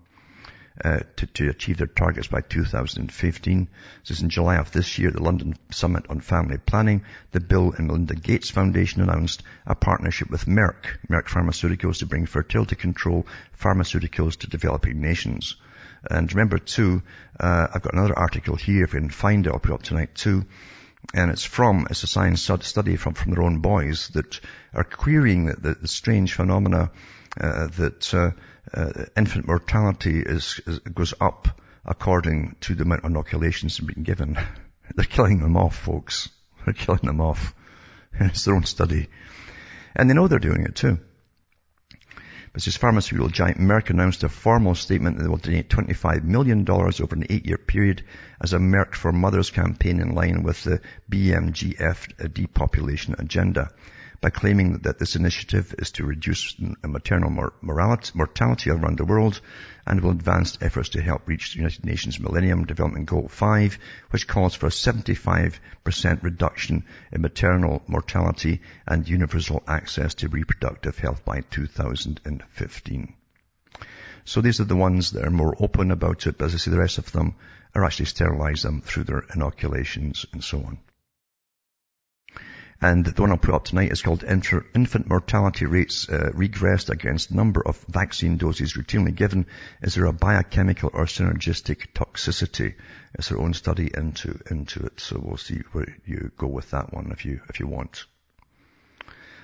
Uh, 0.84 1.02
to, 1.16 1.28
to, 1.28 1.48
achieve 1.48 1.78
their 1.78 1.86
targets 1.86 2.28
by 2.28 2.42
2015. 2.42 3.68
This 4.02 4.18
is 4.18 4.24
in 4.24 4.30
July 4.30 4.56
of 4.56 4.72
this 4.72 4.98
year, 4.98 5.12
the 5.12 5.22
London 5.22 5.54
Summit 5.70 6.08
on 6.10 6.22
Family 6.22 6.58
Planning, 6.58 7.04
the 7.32 7.40
Bill 7.40 7.72
and 7.78 7.86
Melinda 7.86 8.16
Gates 8.16 8.50
Foundation 8.50 9.04
announced 9.04 9.44
a 9.68 9.76
partnership 9.76 10.32
with 10.32 10.48
Merck, 10.48 10.98
Merck 11.08 11.28
Pharmaceuticals 11.28 12.00
to 12.00 12.08
bring 12.08 12.26
fertility 12.26 12.76
control 12.76 13.28
pharmaceuticals 13.60 14.38
to 14.38 14.50
developing 14.50 15.02
nations. 15.02 15.56
And 16.10 16.34
remember 16.34 16.58
too, 16.58 17.04
uh, 17.40 17.68
I've 17.72 17.84
got 17.84 17.94
another 17.94 18.18
article 18.18 18.56
here, 18.56 18.84
if 18.84 18.94
you 18.96 19.02
can 19.02 19.10
find 19.10 19.46
it, 19.46 19.52
I'll 19.52 19.60
put 19.60 19.70
it 19.72 19.76
up 19.76 19.84
tonight 19.84 20.16
too. 20.16 20.46
And 21.14 21.30
it's 21.30 21.44
from, 21.44 21.86
it's 21.92 22.02
a 22.02 22.08
science 22.08 22.42
study 22.42 22.96
from, 22.96 23.14
from 23.14 23.34
their 23.34 23.44
own 23.44 23.60
boys 23.60 24.08
that 24.16 24.40
are 24.74 24.84
querying 24.84 25.46
the, 25.46 25.54
the, 25.58 25.74
the 25.82 25.88
strange 25.88 26.34
phenomena 26.34 26.90
uh, 27.40 27.68
that 27.68 28.14
uh, 28.16 28.32
uh, 28.74 29.06
infant 29.18 29.48
mortality 29.48 30.22
is, 30.22 30.60
is, 30.66 30.80
goes 30.80 31.14
up 31.20 31.60
according 31.86 32.56
to 32.62 32.76
the 32.76 32.84
amount 32.84 33.04
of 33.04 33.12
inoculations 33.12 33.80
been 33.80 34.04
given. 34.04 34.38
They're 34.96 35.06
killing 35.06 35.40
them 35.40 35.58
off, 35.58 35.76
folks. 35.76 36.30
They're 36.66 36.74
killing 36.74 37.06
them 37.06 37.22
off. 37.22 37.54
it's 38.20 38.46
their 38.46 38.56
own 38.56 38.66
study. 38.66 39.08
And 39.96 40.10
they 40.10 40.14
know 40.14 40.28
they're 40.28 40.40
doing 40.40 40.64
it 40.64 40.76
too. 40.76 41.00
But 42.54 42.64
this 42.64 42.76
pharmaceutical 42.76 43.30
giant 43.30 43.60
Merck 43.60 43.90
announced 43.90 44.24
a 44.24 44.30
formal 44.30 44.76
statement 44.76 45.18
that 45.18 45.24
they 45.24 45.30
will 45.30 45.38
donate 45.38 45.70
$25 45.70 46.24
million 46.24 46.70
over 46.70 47.16
an 47.16 47.26
eight-year 47.30 47.58
period 47.58 48.04
as 48.42 48.52
a 48.52 48.58
Merck 48.58 48.94
for 48.94 49.14
Mothers 49.14 49.52
campaign 49.52 50.02
in 50.02 50.14
line 50.16 50.44
with 50.44 50.62
the 50.64 50.82
BMGF 51.10 52.34
depopulation 52.34 53.16
agenda 53.18 53.72
by 54.22 54.30
claiming 54.30 54.78
that 54.84 55.00
this 55.00 55.16
initiative 55.16 55.74
is 55.80 55.92
to 55.92 56.06
reduce 56.06 56.56
maternal 56.84 57.52
mortality 57.62 58.70
around 58.70 59.00
the 59.00 59.06
world 59.06 59.42
and 59.88 60.00
will 60.00 60.12
advance 60.12 60.60
efforts 60.62 60.90
to 60.90 61.02
help 61.02 61.28
reach 61.28 61.52
the 61.52 61.58
United 61.58 61.84
Nations 61.84 62.20
Millennium 62.20 62.66
Development 62.66 63.08
Goal 63.08 63.28
5, 63.28 63.80
which 64.12 64.28
calls 64.28 64.54
for 64.54 64.68
a 64.68 64.70
75% 64.70 65.60
reduction 66.22 66.86
in 67.12 67.22
maternal 67.22 67.82
mortality 67.88 68.62
and 68.86 69.10
universal 69.10 69.64
access 69.68 70.14
to 70.14 70.30
reproductive 70.30 71.00
health 71.00 71.26
by 71.26 71.42
2015. 71.50 73.16
So 74.24 74.42
these 74.42 74.62
are 74.62 74.66
the 74.66 74.76
ones 74.76 75.12
that 75.12 75.26
are 75.26 75.32
more 75.32 75.56
open 75.60 75.90
about 75.90 76.28
it, 76.28 76.38
but 76.38 76.46
as 76.46 76.54
I 76.54 76.58
say, 76.58 76.70
the 76.70 76.78
rest 76.78 77.00
of 77.00 77.12
them 77.12 77.34
are 77.74 77.84
actually 77.84 78.06
sterilize 78.06 78.62
them 78.62 78.82
through 78.82 79.06
their 79.06 79.24
inoculations 79.34 80.28
and 80.32 80.44
so 80.44 80.60
on. 80.60 80.78
And 82.84 83.06
the 83.06 83.22
one 83.22 83.30
I'll 83.30 83.38
put 83.38 83.54
up 83.54 83.66
tonight 83.66 83.92
is 83.92 84.02
called 84.02 84.24
Infant 84.24 85.08
Mortality 85.08 85.68
Rates 85.68 86.10
uh, 86.10 86.32
Regressed 86.34 86.90
Against 86.90 87.32
Number 87.32 87.62
of 87.62 87.78
Vaccine 87.88 88.38
Doses 88.38 88.74
Routinely 88.74 89.14
Given. 89.14 89.46
Is 89.84 89.94
there 89.94 90.06
a 90.06 90.14
biochemical 90.14 90.90
or 90.92 91.06
synergistic 91.06 91.94
toxicity? 91.94 92.74
It's 93.14 93.30
their 93.30 93.38
own 93.38 93.54
study 93.54 93.92
into, 93.94 94.40
into 94.50 94.84
it. 94.88 95.00
So 95.00 95.22
we'll 95.24 95.38
see 95.38 95.62
where 95.74 95.96
you 96.08 96.32
go 96.38 96.48
with 96.48 96.72
that 96.72 96.92
one 96.92 97.12
if 97.12 97.24
you, 97.24 97.42
if 97.50 97.60
you 97.60 97.68
want. 97.68 98.06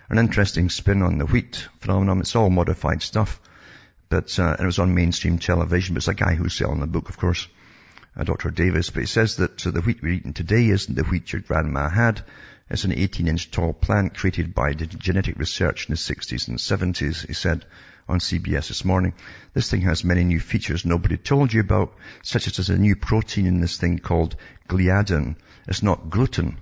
An 0.10 0.18
interesting 0.18 0.70
spin 0.72 1.04
on 1.04 1.20
the 1.20 1.28
wheat 1.28 1.68
phenomenon. 1.80 2.22
It's 2.22 2.36
all 2.36 2.50
modified 2.50 3.04
stuff. 3.04 3.40
But, 4.10 4.40
uh, 4.40 4.56
it 4.60 4.66
was 4.66 4.80
on 4.80 4.96
mainstream 4.96 5.38
television, 5.38 5.94
but 5.94 6.00
it's 6.00 6.08
a 6.08 6.16
guy 6.16 6.34
who's 6.34 6.56
selling 6.56 6.80
the 6.80 6.88
book, 6.88 7.10
of 7.10 7.20
course. 7.20 7.48
Uh, 8.16 8.24
Dr. 8.24 8.50
Davis, 8.50 8.90
but 8.90 9.02
he 9.02 9.06
says 9.06 9.36
that 9.36 9.68
uh, 9.68 9.70
the 9.70 9.82
wheat 9.82 10.02
we're 10.02 10.14
eating 10.14 10.34
today 10.34 10.70
isn't 10.70 10.96
the 10.96 11.04
wheat 11.04 11.32
your 11.34 11.42
grandma 11.44 11.88
had. 11.88 12.24
It's 12.70 12.84
an 12.84 12.92
18 12.92 13.30
inch 13.30 13.50
tall 13.50 13.72
plant 13.72 14.14
created 14.18 14.54
by 14.54 14.74
genetic 14.74 15.40
research 15.40 15.88
in 15.88 15.94
the 15.94 15.98
60s 15.98 16.50
and 16.50 16.58
70s, 16.58 17.26
he 17.26 17.34
said 17.34 17.66
on 18.10 18.20
CBS 18.20 18.68
this 18.68 18.84
morning. 18.84 19.14
This 19.54 19.70
thing 19.72 19.82
has 19.82 20.04
many 20.04 20.26
new 20.26 20.42
features 20.42 20.84
nobody 20.84 21.16
told 21.16 21.54
you 21.54 21.62
about, 21.62 21.96
such 22.24 22.46
as 22.46 22.58
there's 22.58 22.70
a 22.70 22.78
new 22.78 22.98
protein 22.98 23.46
in 23.46 23.62
this 23.62 23.78
thing 23.78 24.00
called 24.00 24.36
gliadin. 24.68 25.38
It's 25.66 25.82
not 25.82 26.10
gluten. 26.10 26.58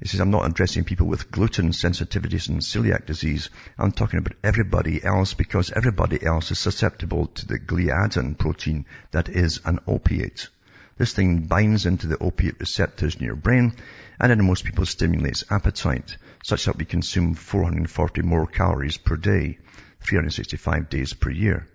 He 0.00 0.08
says, 0.08 0.20
I'm 0.20 0.30
not 0.30 0.46
addressing 0.46 0.84
people 0.84 1.06
with 1.06 1.30
gluten 1.30 1.70
sensitivities 1.70 2.48
and 2.48 2.60
celiac 2.60 3.04
disease. 3.04 3.50
I'm 3.78 3.92
talking 3.92 4.20
about 4.20 4.38
everybody 4.42 5.04
else 5.04 5.34
because 5.34 5.70
everybody 5.70 6.24
else 6.24 6.50
is 6.50 6.58
susceptible 6.58 7.26
to 7.26 7.46
the 7.46 7.58
gliadin 7.58 8.38
protein 8.38 8.86
that 9.10 9.28
is 9.28 9.60
an 9.66 9.80
opiate. 9.86 10.48
This 10.96 11.12
thing 11.12 11.40
binds 11.40 11.86
into 11.86 12.06
the 12.06 12.18
opiate 12.18 12.60
receptors 12.60 13.16
in 13.16 13.24
your 13.24 13.34
brain 13.34 13.74
and 14.20 14.30
in 14.30 14.46
most 14.46 14.64
people 14.64 14.86
stimulates 14.86 15.42
appetite, 15.50 16.16
such 16.44 16.66
that 16.66 16.76
we 16.76 16.84
consume 16.84 17.34
440 17.34 18.22
more 18.22 18.46
calories 18.46 18.96
per 18.96 19.16
day, 19.16 19.58
365 20.02 20.88
days 20.88 21.12
per 21.12 21.30
year. 21.30 21.66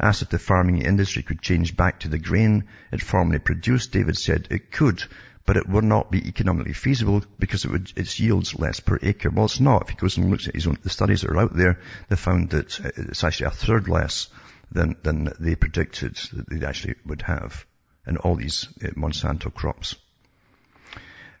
Asked 0.00 0.22
if 0.22 0.30
the 0.30 0.40
farming 0.40 0.82
industry 0.82 1.22
could 1.22 1.40
change 1.40 1.76
back 1.76 2.00
to 2.00 2.08
the 2.08 2.18
grain 2.18 2.64
it 2.90 3.00
formerly 3.00 3.38
produced, 3.38 3.92
David 3.92 4.16
said 4.16 4.48
it 4.50 4.72
could, 4.72 5.04
but 5.46 5.56
it 5.56 5.68
would 5.68 5.84
not 5.84 6.10
be 6.10 6.26
economically 6.26 6.72
feasible 6.72 7.24
because 7.38 7.64
it 7.64 7.70
would, 7.70 7.92
its 7.94 8.18
yields 8.18 8.58
less 8.58 8.80
per 8.80 8.98
acre. 9.00 9.30
Well, 9.30 9.44
it's 9.44 9.60
not. 9.60 9.82
If 9.82 9.90
he 9.90 9.94
goes 9.94 10.16
and 10.16 10.30
looks 10.30 10.48
at 10.48 10.56
his 10.56 10.66
own, 10.66 10.78
the 10.82 10.90
studies 10.90 11.20
that 11.20 11.30
are 11.30 11.38
out 11.38 11.54
there, 11.54 11.78
they 12.08 12.16
found 12.16 12.50
that 12.50 12.80
uh, 12.84 12.90
it's 12.96 13.22
actually 13.22 13.46
a 13.46 13.50
third 13.50 13.86
less 13.86 14.28
than, 14.72 14.96
than 15.04 15.32
they 15.38 15.54
predicted 15.54 16.16
that 16.32 16.48
they 16.50 16.66
actually 16.66 16.96
would 17.06 17.22
have 17.22 17.64
in 18.08 18.16
all 18.16 18.36
these 18.36 18.68
uh, 18.82 18.88
Monsanto 18.88 19.52
crops. 19.52 19.96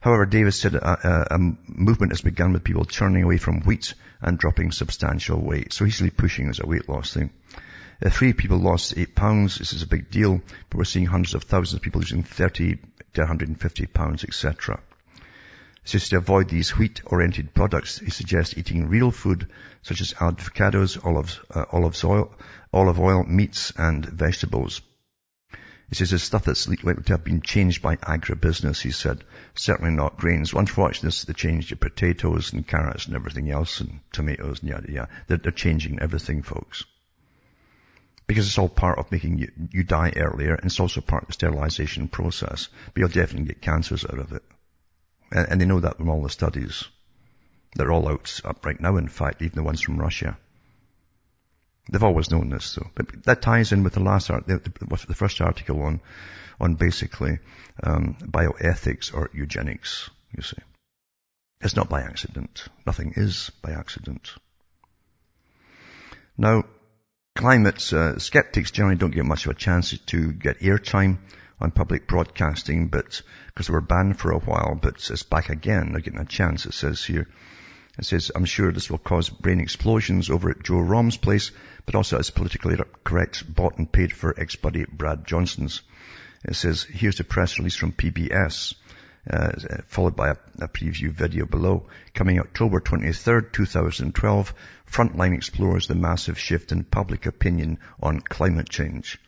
However, 0.00 0.26
Davis 0.26 0.60
said 0.60 0.74
a, 0.74 1.34
a, 1.34 1.38
movement 1.38 2.12
has 2.12 2.20
begun 2.20 2.52
with 2.52 2.62
people 2.62 2.84
turning 2.84 3.24
away 3.24 3.36
from 3.36 3.62
wheat 3.62 3.94
and 4.20 4.38
dropping 4.38 4.70
substantial 4.70 5.40
weight. 5.40 5.72
So 5.72 5.84
he's 5.84 6.00
really 6.00 6.10
pushing 6.10 6.48
as 6.48 6.60
a 6.60 6.66
weight 6.66 6.88
loss 6.88 7.12
thing. 7.12 7.30
Uh, 8.04 8.10
three 8.10 8.32
people 8.32 8.58
lost 8.58 8.96
eight 8.96 9.16
pounds. 9.16 9.58
This 9.58 9.72
is 9.72 9.82
a 9.82 9.88
big 9.88 10.08
deal, 10.10 10.40
but 10.70 10.78
we're 10.78 10.84
seeing 10.84 11.06
hundreds 11.06 11.34
of 11.34 11.42
thousands 11.42 11.74
of 11.74 11.82
people 11.82 12.00
losing 12.00 12.22
30 12.22 12.76
to 13.14 13.20
150 13.20 13.86
pounds, 13.86 14.22
etc. 14.22 14.80
Says 15.84 16.08
to 16.10 16.18
avoid 16.18 16.48
these 16.48 16.76
wheat-oriented 16.76 17.54
products, 17.54 17.98
he 17.98 18.10
suggests 18.10 18.56
eating 18.56 18.88
real 18.88 19.10
food 19.10 19.48
such 19.82 20.00
as 20.00 20.12
avocados, 20.14 21.04
olives, 21.04 21.40
uh, 21.50 21.64
olive 21.72 22.04
oil, 22.04 22.32
olive 22.72 23.00
oil, 23.00 23.24
meats, 23.24 23.72
and 23.76 24.04
vegetables. 24.04 24.80
He 25.88 25.94
says 25.94 26.10
there's 26.10 26.22
stuff 26.22 26.44
that's 26.44 26.68
likely 26.68 26.94
to 26.94 27.12
have 27.14 27.24
been 27.24 27.40
changed 27.40 27.80
by 27.80 27.96
agribusiness, 27.96 28.82
he 28.82 28.90
said. 28.90 29.24
Certainly 29.54 29.92
not 29.92 30.18
grains. 30.18 30.52
Unfortunately, 30.52 31.24
they 31.26 31.32
changed 31.32 31.70
your 31.70 31.78
potatoes 31.78 32.52
and 32.52 32.66
carrots 32.66 33.06
and 33.06 33.14
everything 33.16 33.50
else 33.50 33.80
and 33.80 34.00
tomatoes 34.12 34.60
and 34.60 34.68
yada 34.68 34.92
yada. 34.92 35.08
They're, 35.28 35.38
they're 35.38 35.52
changing 35.52 36.00
everything, 36.00 36.42
folks. 36.42 36.84
Because 38.26 38.46
it's 38.46 38.58
all 38.58 38.68
part 38.68 38.98
of 38.98 39.10
making 39.10 39.38
you, 39.38 39.50
you 39.70 39.82
die 39.82 40.12
earlier 40.14 40.54
and 40.54 40.66
it's 40.66 40.78
also 40.78 41.00
part 41.00 41.22
of 41.22 41.28
the 41.28 41.32
sterilization 41.32 42.08
process. 42.08 42.68
But 42.92 43.00
you'll 43.00 43.08
definitely 43.08 43.48
get 43.48 43.62
cancers 43.62 44.04
out 44.04 44.18
of 44.18 44.32
it. 44.32 44.42
And, 45.32 45.48
and 45.48 45.60
they 45.60 45.64
know 45.64 45.80
that 45.80 45.96
from 45.96 46.10
all 46.10 46.22
the 46.22 46.28
studies. 46.28 46.84
They're 47.76 47.92
all 47.92 48.08
out 48.08 48.40
up 48.44 48.66
right 48.66 48.78
now, 48.78 48.98
in 48.98 49.08
fact, 49.08 49.40
even 49.40 49.56
the 49.56 49.62
ones 49.62 49.80
from 49.80 49.98
Russia. 49.98 50.36
They've 51.88 52.02
always 52.02 52.30
known 52.30 52.50
this, 52.50 52.74
though. 52.74 52.90
But 52.94 53.24
that 53.24 53.42
ties 53.42 53.72
in 53.72 53.82
with 53.82 53.94
the 53.94 54.00
last 54.00 54.30
art, 54.30 54.46
the, 54.46 54.58
the, 54.58 55.14
first 55.14 55.40
article 55.40 55.82
on, 55.82 56.00
on 56.60 56.74
basically 56.74 57.38
um, 57.82 58.16
bioethics 58.20 59.14
or 59.14 59.30
eugenics. 59.32 60.10
You 60.36 60.42
see, 60.42 60.58
it's 61.60 61.76
not 61.76 61.88
by 61.88 62.02
accident. 62.02 62.68
Nothing 62.86 63.14
is 63.16 63.50
by 63.62 63.72
accident. 63.72 64.34
Now, 66.36 66.64
climate 67.34 67.92
uh, 67.92 68.18
skeptics 68.18 68.70
generally 68.70 68.96
don't 68.96 69.14
get 69.14 69.24
much 69.24 69.46
of 69.46 69.52
a 69.52 69.54
chance 69.54 69.96
to 69.96 70.32
get 70.32 70.60
airtime 70.60 71.18
on 71.60 71.70
public 71.70 72.06
broadcasting, 72.06 72.88
but 72.88 73.22
because 73.46 73.66
they 73.66 73.72
were 73.72 73.80
banned 73.80 74.18
for 74.18 74.30
a 74.30 74.38
while, 74.38 74.78
but 74.80 75.10
it's 75.10 75.22
back 75.22 75.48
again. 75.48 75.92
They're 75.92 76.00
getting 76.00 76.20
a 76.20 76.24
chance. 76.26 76.66
It 76.66 76.74
says 76.74 77.02
here. 77.02 77.26
It 77.98 78.04
says, 78.04 78.30
I'm 78.32 78.44
sure 78.44 78.70
this 78.70 78.88
will 78.88 78.98
cause 78.98 79.28
brain 79.28 79.58
explosions 79.58 80.30
over 80.30 80.50
at 80.50 80.62
Joe 80.62 80.78
Romm's 80.78 81.16
place, 81.16 81.50
but 81.84 81.96
also 81.96 82.18
as 82.18 82.30
politically 82.30 82.76
correct 83.02 83.52
bought 83.52 83.76
and 83.76 83.90
paid 83.90 84.12
for 84.12 84.38
ex-buddy 84.38 84.84
Brad 84.84 85.26
Johnson's. 85.26 85.82
It 86.44 86.54
says, 86.54 86.84
here's 86.84 87.16
the 87.16 87.24
press 87.24 87.58
release 87.58 87.74
from 87.74 87.90
PBS, 87.90 88.76
uh, 89.28 89.50
followed 89.88 90.14
by 90.14 90.28
a, 90.28 90.36
a, 90.60 90.68
preview 90.68 91.10
video 91.10 91.44
below. 91.44 91.88
Coming 92.14 92.38
October 92.38 92.80
23rd, 92.80 93.52
2012, 93.52 94.54
Frontline 94.88 95.34
explores 95.34 95.88
the 95.88 95.96
massive 95.96 96.38
shift 96.38 96.70
in 96.70 96.84
public 96.84 97.26
opinion 97.26 97.78
on 98.00 98.20
climate 98.20 98.68
change. 98.68 99.18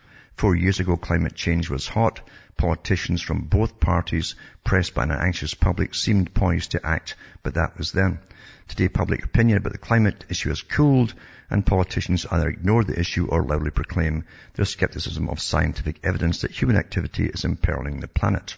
Four 0.40 0.56
years 0.56 0.80
ago, 0.80 0.96
climate 0.96 1.34
change 1.34 1.68
was 1.68 1.86
hot. 1.86 2.22
Politicians 2.56 3.20
from 3.20 3.42
both 3.42 3.78
parties, 3.78 4.36
pressed 4.64 4.94
by 4.94 5.02
an 5.02 5.10
anxious 5.10 5.52
public, 5.52 5.94
seemed 5.94 6.32
poised 6.32 6.70
to 6.70 6.86
act, 6.86 7.14
but 7.42 7.52
that 7.56 7.76
was 7.76 7.92
then. 7.92 8.20
Today, 8.66 8.88
public 8.88 9.22
opinion 9.22 9.58
about 9.58 9.72
the 9.72 9.78
climate 9.78 10.24
issue 10.30 10.48
has 10.48 10.62
cooled, 10.62 11.12
and 11.50 11.66
politicians 11.66 12.24
either 12.30 12.48
ignore 12.48 12.84
the 12.84 12.98
issue 12.98 13.26
or 13.26 13.42
loudly 13.42 13.70
proclaim 13.70 14.24
their 14.54 14.64
skepticism 14.64 15.28
of 15.28 15.42
scientific 15.42 16.00
evidence 16.04 16.40
that 16.40 16.52
human 16.52 16.76
activity 16.76 17.26
is 17.26 17.44
imperiling 17.44 18.00
the 18.00 18.08
planet. 18.08 18.56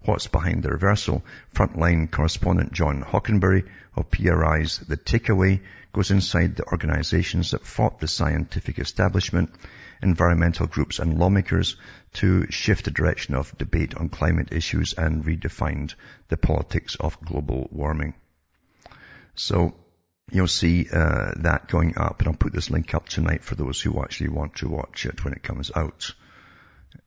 What's 0.00 0.28
behind 0.28 0.62
the 0.62 0.70
reversal? 0.70 1.22
Frontline 1.54 2.10
correspondent 2.10 2.72
John 2.72 3.02
Hockenberry 3.02 3.68
of 3.94 4.10
PRI's 4.10 4.78
The 4.78 4.96
Takeaway 4.96 5.60
goes 5.92 6.10
inside 6.10 6.56
the 6.56 6.64
organizations 6.72 7.50
that 7.50 7.66
fought 7.66 8.00
the 8.00 8.08
scientific 8.08 8.78
establishment 8.78 9.50
environmental 10.02 10.66
groups 10.66 10.98
and 10.98 11.18
lawmakers 11.18 11.76
to 12.14 12.50
shift 12.50 12.84
the 12.84 12.90
direction 12.90 13.34
of 13.34 13.56
debate 13.58 13.94
on 13.94 14.08
climate 14.08 14.52
issues 14.52 14.94
and 14.94 15.24
redefined 15.24 15.94
the 16.28 16.36
politics 16.36 16.96
of 17.00 17.20
global 17.20 17.68
warming. 17.70 18.14
So 19.34 19.74
you'll 20.30 20.48
see 20.48 20.88
uh, 20.92 21.32
that 21.36 21.68
going 21.68 21.96
up, 21.96 22.20
and 22.20 22.28
I'll 22.28 22.34
put 22.34 22.52
this 22.52 22.70
link 22.70 22.94
up 22.94 23.08
tonight 23.08 23.44
for 23.44 23.54
those 23.54 23.80
who 23.80 24.02
actually 24.02 24.30
want 24.30 24.56
to 24.56 24.68
watch 24.68 25.06
it 25.06 25.24
when 25.24 25.34
it 25.34 25.42
comes 25.42 25.70
out. 25.74 26.12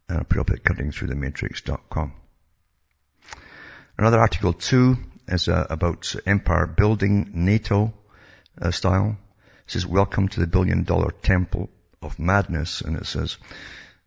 And 0.08 0.20
I'll 0.20 0.24
put 0.24 0.40
up 0.40 0.50
at 0.52 0.64
cuttingthroughthematrix.com. 0.64 2.14
Another 3.98 4.20
article 4.20 4.54
too 4.54 4.98
is 5.28 5.48
uh, 5.48 5.68
about 5.70 6.16
empire 6.26 6.66
building, 6.66 7.32
NATO 7.34 7.94
uh, 8.62 8.72
style. 8.72 9.18
It 9.66 9.72
says, 9.72 9.86
welcome 9.86 10.28
to 10.30 10.40
the 10.40 10.48
billion 10.48 10.84
dollar 10.84 11.12
temple 11.12 11.70
of 12.02 12.18
madness. 12.18 12.82
And 12.82 12.98
it 12.98 13.06
says, 13.06 13.38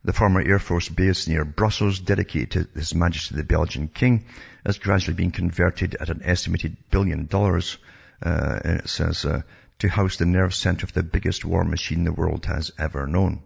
the 0.03 0.12
former 0.12 0.40
Air 0.40 0.59
Force 0.59 0.88
base 0.88 1.28
near 1.28 1.45
Brussels, 1.45 2.01
dedicated 2.01 2.51
to 2.51 2.78
His 2.78 2.95
Majesty 2.95 3.36
the 3.36 3.45
Belgian 3.45 3.86
King, 3.86 4.24
has 4.66 4.78
gradually 4.78 5.16
been 5.16 5.30
converted 5.30 5.95
at 5.95 6.11
an 6.11 6.20
estimated 6.24 6.76
billion 6.90 7.26
dollars. 7.26 7.78
Uh, 8.20 8.59
and 8.64 8.80
it 8.80 8.88
says, 8.88 9.24
uh, 9.24 9.42
to 9.78 9.88
house 9.88 10.16
the 10.16 10.26
nerve 10.26 10.55
center 10.55 10.84
of 10.84 10.92
the 10.92 11.05
biggest 11.05 11.45
war 11.45 11.62
machine 11.64 12.03
the 12.03 12.12
world 12.12 12.47
has 12.47 12.72
ever 12.78 13.07
known. 13.07 13.42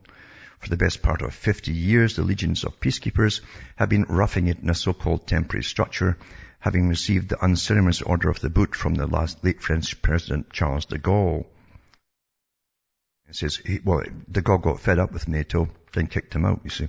For 0.61 0.70
the 0.70 0.76
best 0.76 1.03
part 1.03 1.20
of 1.20 1.34
50 1.34 1.72
years, 1.72 2.16
the 2.16 2.22
legions 2.22 2.64
of 2.64 2.80
peacekeepers 2.80 3.42
have 3.76 3.90
been 3.90 4.05
roughing 4.09 4.49
it 4.49 4.61
in 4.61 4.70
a 4.70 4.74
so-called 4.74 5.26
temporary 5.26 5.62
structure, 5.62 6.16
having 6.59 6.88
received 6.88 7.28
the 7.28 7.42
unceremonious 7.44 8.03
order 8.03 8.30
of 8.30 8.40
the 8.40 8.51
boot 8.51 8.74
from 8.74 8.94
the 8.94 9.07
last 9.07 9.44
late 9.44 9.62
French 9.62 10.01
President 10.01 10.51
Charles 10.51 10.86
de 10.86 10.99
Gaulle. 10.99 11.46
It 13.29 13.37
says, 13.37 13.57
he, 13.57 13.81
well, 13.85 14.03
de 14.31 14.41
Gaulle 14.41 14.62
got 14.62 14.81
fed 14.81 14.99
up 14.99 15.12
with 15.12 15.29
NATO, 15.29 15.68
then 15.93 16.07
kicked 16.07 16.35
him 16.35 16.47
out, 16.47 16.61
you 16.64 16.70
see. 16.70 16.89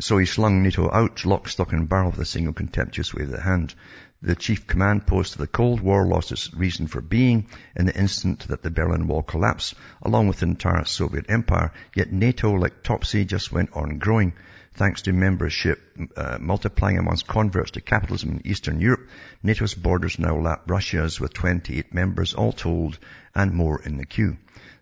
So 0.00 0.18
he 0.18 0.26
slung 0.26 0.62
NATO 0.62 0.90
out, 0.92 1.24
lock, 1.24 1.48
stock 1.48 1.72
and 1.72 1.88
barrel 1.88 2.10
with 2.10 2.20
a 2.20 2.24
single 2.24 2.52
contemptuous 2.52 3.14
wave 3.14 3.26
of 3.26 3.32
the 3.32 3.40
hand. 3.40 3.74
The 4.22 4.34
chief 4.34 4.66
command 4.66 5.06
post 5.06 5.34
of 5.34 5.38
the 5.38 5.46
Cold 5.46 5.80
War 5.80 6.04
lost 6.04 6.32
its 6.32 6.52
reason 6.52 6.88
for 6.88 7.00
being 7.00 7.46
in 7.76 7.86
the 7.86 7.96
instant 7.96 8.48
that 8.48 8.62
the 8.62 8.70
Berlin 8.70 9.06
Wall 9.06 9.22
collapsed, 9.22 9.74
along 10.02 10.26
with 10.26 10.40
the 10.40 10.46
entire 10.46 10.84
Soviet 10.84 11.26
empire, 11.28 11.72
yet 11.94 12.12
NATO, 12.12 12.52
like 12.52 12.82
Topsy, 12.82 13.24
just 13.24 13.52
went 13.52 13.70
on 13.74 13.98
growing. 13.98 14.32
Thanks 14.72 15.02
to 15.02 15.12
membership 15.12 15.80
uh, 16.16 16.38
multiplying 16.40 16.98
amongst 16.98 17.26
converts 17.26 17.72
to 17.72 17.80
capitalism 17.80 18.30
in 18.30 18.46
Eastern 18.46 18.80
Europe, 18.80 19.08
NATO's 19.42 19.74
borders 19.74 20.18
now 20.18 20.36
lap 20.36 20.62
Russia's 20.68 21.20
with 21.20 21.34
28 21.34 21.94
members 21.94 22.34
all 22.34 22.52
told, 22.52 22.98
and 23.34 23.52
more 23.52 23.80
in 23.82 23.96
the 23.96 24.06
queue. 24.06 24.36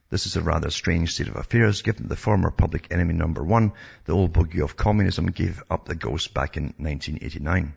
This 0.08 0.26
is 0.26 0.36
a 0.36 0.40
rather 0.40 0.70
strange 0.70 1.14
state 1.14 1.26
of 1.26 1.34
affairs 1.34 1.82
given 1.82 2.06
the 2.06 2.14
former 2.14 2.52
public 2.52 2.92
enemy 2.92 3.12
number 3.12 3.42
one, 3.42 3.72
the 4.04 4.12
old 4.12 4.32
bogey 4.32 4.60
of 4.60 4.76
communism, 4.76 5.26
gave 5.26 5.64
up 5.68 5.86
the 5.86 5.96
ghost 5.96 6.32
back 6.32 6.56
in 6.56 6.74
1989. 6.76 7.74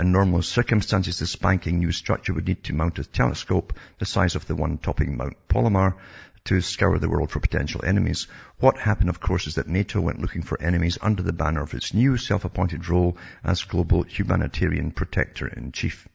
In 0.00 0.10
normal 0.10 0.42
circumstances, 0.42 1.20
the 1.20 1.28
spanking 1.28 1.78
new 1.78 1.92
structure 1.92 2.34
would 2.34 2.48
need 2.48 2.64
to 2.64 2.74
mount 2.74 2.98
a 2.98 3.04
telescope 3.04 3.78
the 3.98 4.04
size 4.04 4.34
of 4.34 4.46
the 4.46 4.56
one 4.56 4.78
topping 4.78 5.16
Mount 5.16 5.36
Palomar 5.46 5.96
to 6.44 6.60
scour 6.60 6.98
the 6.98 7.08
world 7.08 7.30
for 7.30 7.38
potential 7.38 7.84
enemies. 7.84 8.26
What 8.58 8.76
happened, 8.76 9.10
of 9.10 9.20
course, 9.20 9.46
is 9.46 9.54
that 9.54 9.68
NATO 9.68 10.00
went 10.00 10.20
looking 10.20 10.42
for 10.42 10.60
enemies 10.60 10.98
under 11.00 11.22
the 11.22 11.32
banner 11.32 11.62
of 11.62 11.74
its 11.74 11.94
new 11.94 12.16
self-appointed 12.16 12.88
role 12.88 13.16
as 13.44 13.62
global 13.62 14.02
humanitarian 14.02 14.90
protector-in-chief. 14.90 16.04
In 16.06 16.10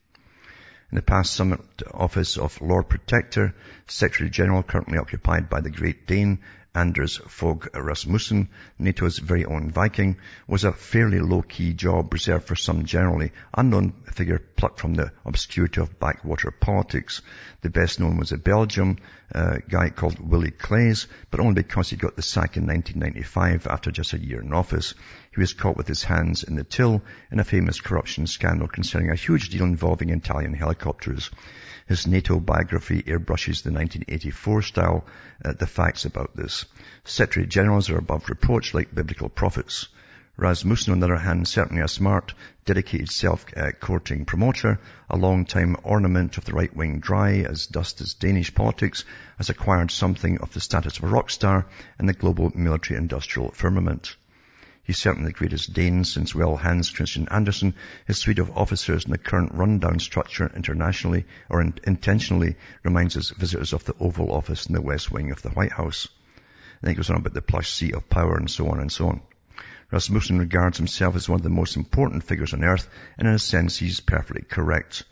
the 0.95 1.01
past 1.01 1.33
summit 1.33 1.61
office 1.93 2.37
of 2.37 2.61
Lord 2.61 2.89
Protector, 2.89 3.53
Secretary 3.87 4.29
General 4.29 4.63
currently 4.63 4.97
occupied 4.97 5.49
by 5.49 5.61
the 5.61 5.69
Great 5.69 6.07
Dane, 6.07 6.39
Anders 6.75 7.21
Fogh 7.27 7.67
Rasmussen, 7.73 8.49
NATO's 8.77 9.17
very 9.17 9.45
own 9.45 9.71
Viking, 9.71 10.17
was 10.45 10.65
a 10.65 10.73
fairly 10.73 11.19
low-key 11.19 11.73
job 11.73 12.11
reserved 12.11 12.47
for 12.47 12.55
some 12.55 12.83
generally 12.83 13.31
unknown 13.57 13.93
figure 14.11 14.39
plucked 14.39 14.81
from 14.81 14.93
the 14.93 15.11
obscurity 15.25 15.79
of 15.79 15.99
backwater 15.99 16.51
politics. 16.51 17.21
The 17.61 17.69
best 17.69 18.01
known 18.01 18.17
was 18.17 18.33
a 18.33 18.37
Belgium 18.37 18.97
uh, 19.33 19.57
guy 19.69 19.89
called 19.89 20.19
Willie 20.19 20.51
Claes, 20.51 21.07
but 21.31 21.39
only 21.39 21.53
because 21.63 21.89
he 21.89 21.95
got 21.95 22.17
the 22.17 22.21
sack 22.21 22.57
in 22.57 22.67
1995 22.67 23.67
after 23.67 23.89
just 23.89 24.13
a 24.13 24.19
year 24.19 24.41
in 24.41 24.53
office. 24.53 24.93
He 25.33 25.39
was 25.39 25.53
caught 25.53 25.77
with 25.77 25.87
his 25.87 26.03
hands 26.03 26.43
in 26.43 26.55
the 26.55 26.63
till 26.65 27.01
in 27.31 27.39
a 27.39 27.45
famous 27.45 27.79
corruption 27.79 28.27
scandal 28.27 28.67
concerning 28.67 29.11
a 29.11 29.15
huge 29.15 29.49
deal 29.49 29.63
involving 29.63 30.09
Italian 30.09 30.53
helicopters. 30.53 31.31
His 31.87 32.07
NATO 32.07 32.39
biography 32.39 33.03
airbrushes 33.03 33.61
the 33.61 33.71
1984 33.71 34.61
style, 34.63 35.05
uh, 35.43 35.53
the 35.53 35.67
facts 35.67 36.03
about 36.03 36.35
this. 36.35 36.65
Secretary 37.03 37.45
Generals 37.45 37.91
are 37.91 37.99
above 37.99 38.27
reproach 38.27 38.73
like 38.73 38.95
biblical 38.95 39.29
prophets. 39.29 39.87
Rasmussen, 40.35 40.93
on 40.93 40.99
the 40.99 41.05
other 41.05 41.17
hand, 41.17 41.47
certainly 41.47 41.83
a 41.83 41.87
smart, 41.87 42.33
dedicated 42.65 43.09
self-courting 43.09 44.25
promoter, 44.25 44.79
a 45.11 45.15
long-time 45.15 45.77
ornament 45.83 46.39
of 46.39 46.45
the 46.45 46.53
right-wing 46.53 47.01
dry 47.01 47.45
as 47.47 47.67
dust 47.67 48.01
as 48.01 48.15
Danish 48.15 48.53
politics, 48.55 49.05
has 49.37 49.51
acquired 49.51 49.91
something 49.91 50.39
of 50.39 50.51
the 50.53 50.59
status 50.59 50.97
of 50.97 51.03
a 51.03 51.07
rock 51.07 51.29
star 51.29 51.67
in 51.99 52.07
the 52.07 52.13
global 52.13 52.51
military-industrial 52.55 53.51
firmament. 53.51 54.15
He's 54.85 54.99
certainly 54.99 55.31
the 55.31 55.37
greatest 55.37 55.73
Dane 55.73 56.03
since, 56.03 56.35
well, 56.35 56.55
Hans 56.55 56.91
Christian 56.91 57.27
Andersen. 57.29 57.73
His 58.05 58.19
suite 58.19 58.37
of 58.37 58.55
officers 58.55 59.05
in 59.05 59.11
the 59.11 59.17
current 59.17 59.55
rundown 59.55 59.97
structure 59.97 60.51
internationally 60.55 61.25
or 61.49 61.59
in, 61.59 61.73
intentionally 61.85 62.55
reminds 62.83 63.17
us 63.17 63.31
visitors 63.31 63.73
of 63.73 63.83
the 63.85 63.95
Oval 63.99 64.31
Office 64.31 64.67
in 64.67 64.73
the 64.73 64.81
West 64.83 65.11
Wing 65.11 65.31
of 65.31 65.41
the 65.41 65.49
White 65.49 65.71
House. 65.71 66.07
And 66.81 66.89
he 66.89 66.95
goes 66.95 67.09
on 67.09 67.15
about 67.15 67.33
the 67.33 67.41
plush 67.41 67.73
seat 67.73 67.95
of 67.95 68.09
power 68.09 68.37
and 68.37 68.49
so 68.49 68.67
on 68.67 68.79
and 68.79 68.91
so 68.91 69.07
on. 69.07 69.21
Rasmussen 69.91 70.37
regards 70.37 70.77
himself 70.77 71.15
as 71.15 71.27
one 71.27 71.39
of 71.39 71.43
the 71.43 71.49
most 71.49 71.77
important 71.77 72.23
figures 72.23 72.53
on 72.53 72.63
earth, 72.63 72.87
and 73.17 73.27
in 73.27 73.33
a 73.33 73.39
sense 73.39 73.77
he's 73.77 73.99
perfectly 74.01 74.43
correct. 74.43 75.03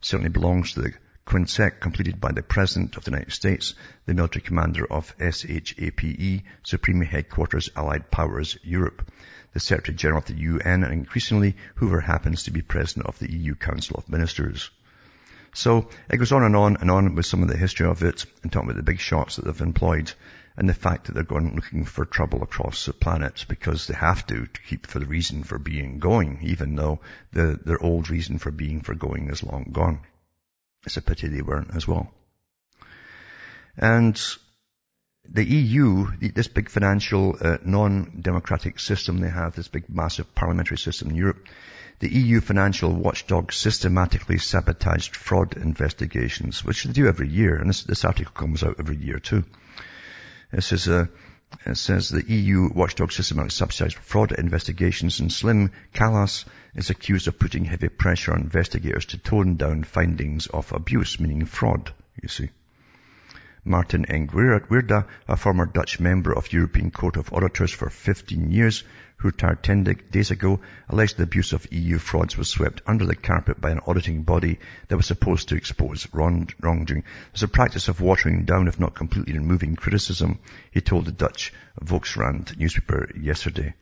Certainly 0.00 0.30
belongs 0.30 0.72
to 0.72 0.82
the 0.82 0.92
quintet 1.30 1.78
completed 1.78 2.20
by 2.20 2.32
the 2.32 2.42
President 2.42 2.96
of 2.96 3.04
the 3.04 3.12
United 3.12 3.30
States, 3.32 3.74
the 4.04 4.14
military 4.14 4.42
commander 4.42 4.84
of 4.84 5.14
SHAPE, 5.20 6.42
Supreme 6.64 7.02
Headquarters 7.02 7.70
Allied 7.76 8.10
Powers 8.10 8.58
Europe, 8.64 9.08
the 9.52 9.60
Secretary 9.60 9.96
General 9.96 10.22
of 10.22 10.26
the 10.26 10.34
UN, 10.34 10.82
and 10.82 10.92
increasingly 10.92 11.54
Hoover 11.76 12.00
happens 12.00 12.42
to 12.42 12.50
be 12.50 12.62
President 12.62 13.06
of 13.06 13.20
the 13.20 13.30
EU 13.30 13.54
Council 13.54 13.94
of 13.96 14.08
Ministers. 14.08 14.70
So 15.52 15.88
it 16.10 16.16
goes 16.16 16.32
on 16.32 16.42
and 16.42 16.56
on 16.56 16.78
and 16.78 16.90
on 16.90 17.14
with 17.14 17.26
some 17.26 17.44
of 17.44 17.48
the 17.48 17.56
history 17.56 17.86
of 17.86 18.02
it 18.02 18.26
and 18.42 18.50
talking 18.50 18.68
about 18.68 18.78
the 18.78 18.82
big 18.82 18.98
shots 18.98 19.36
that 19.36 19.44
they've 19.44 19.60
employed 19.60 20.12
and 20.56 20.68
the 20.68 20.74
fact 20.74 21.06
that 21.06 21.12
they're 21.12 21.22
going 21.22 21.54
looking 21.54 21.84
for 21.84 22.04
trouble 22.04 22.42
across 22.42 22.86
the 22.86 22.92
planet 22.92 23.46
because 23.48 23.86
they 23.86 23.94
have 23.94 24.26
to 24.26 24.46
to 24.46 24.62
keep 24.62 24.84
for 24.84 24.98
the 24.98 25.06
reason 25.06 25.44
for 25.44 25.60
being 25.60 26.00
going, 26.00 26.40
even 26.42 26.74
though 26.74 26.98
the, 27.30 27.56
their 27.64 27.80
old 27.80 28.10
reason 28.10 28.38
for 28.38 28.50
being 28.50 28.80
for 28.80 28.96
going 28.96 29.30
is 29.30 29.44
long 29.44 29.70
gone. 29.70 30.00
It's 30.84 30.96
a 30.96 31.02
pity 31.02 31.28
they 31.28 31.42
weren't 31.42 31.74
as 31.74 31.86
well. 31.86 32.10
And 33.76 34.20
the 35.28 35.44
EU, 35.44 36.06
this 36.34 36.48
big 36.48 36.68
financial, 36.68 37.36
uh, 37.40 37.58
non-democratic 37.64 38.80
system 38.80 39.18
they 39.18 39.28
have, 39.28 39.54
this 39.54 39.68
big 39.68 39.88
massive 39.88 40.34
parliamentary 40.34 40.78
system 40.78 41.10
in 41.10 41.16
Europe, 41.16 41.46
the 42.00 42.08
EU 42.12 42.40
financial 42.40 42.92
watchdog 42.92 43.52
systematically 43.52 44.38
sabotaged 44.38 45.14
fraud 45.14 45.56
investigations, 45.56 46.64
which 46.64 46.84
they 46.84 46.92
do 46.92 47.06
every 47.06 47.28
year, 47.28 47.56
and 47.56 47.68
this, 47.68 47.84
this 47.84 48.04
article 48.04 48.32
comes 48.32 48.62
out 48.64 48.76
every 48.78 48.96
year 48.96 49.18
too. 49.18 49.44
It 50.52 50.62
says, 50.62 50.88
uh, 50.88 51.06
it 51.66 51.76
says 51.76 52.08
the 52.08 52.24
EU 52.32 52.68
watchdog 52.72 53.10
systematically 53.10 53.54
sabotaged 53.56 53.98
fraud 53.98 54.32
investigations 54.32 55.18
and 55.20 55.32
Slim 55.32 55.72
Kallas 55.92 56.44
is 56.74 56.90
accused 56.90 57.26
of 57.28 57.38
putting 57.38 57.64
heavy 57.64 57.88
pressure 57.88 58.32
on 58.32 58.42
investigators 58.42 59.06
to 59.06 59.18
tone 59.18 59.56
down 59.56 59.82
findings 59.82 60.46
of 60.46 60.72
abuse, 60.72 61.18
meaning 61.18 61.44
fraud, 61.46 61.92
you 62.22 62.28
see. 62.28 62.50
Martin 63.64 64.06
Engwerda, 64.06 65.06
a 65.28 65.36
former 65.36 65.66
Dutch 65.66 66.00
member 66.00 66.32
of 66.32 66.50
European 66.50 66.90
Court 66.90 67.18
of 67.18 67.32
Auditors 67.32 67.70
for 67.70 67.90
15 67.90 68.50
years, 68.50 68.84
who 69.18 69.28
retired 69.28 69.62
10 69.62 69.84
days 70.10 70.30
ago, 70.30 70.60
alleged 70.88 71.18
the 71.18 71.24
abuse 71.24 71.52
of 71.52 71.70
EU 71.70 71.98
frauds 71.98 72.38
was 72.38 72.48
swept 72.48 72.80
under 72.86 73.04
the 73.04 73.14
carpet 73.14 73.60
by 73.60 73.70
an 73.70 73.80
auditing 73.86 74.22
body 74.22 74.58
that 74.88 74.96
was 74.96 75.04
supposed 75.06 75.50
to 75.50 75.56
expose 75.56 76.08
wrong, 76.14 76.48
wrongdoing. 76.60 77.04
There's 77.32 77.42
a 77.42 77.48
practice 77.48 77.88
of 77.88 78.00
watering 78.00 78.46
down, 78.46 78.66
if 78.66 78.80
not 78.80 78.94
completely 78.94 79.34
removing 79.34 79.76
criticism, 79.76 80.38
he 80.70 80.80
told 80.80 81.04
the 81.04 81.12
Dutch 81.12 81.52
Volkskrant 81.84 82.56
newspaper 82.56 83.10
yesterday. 83.14 83.74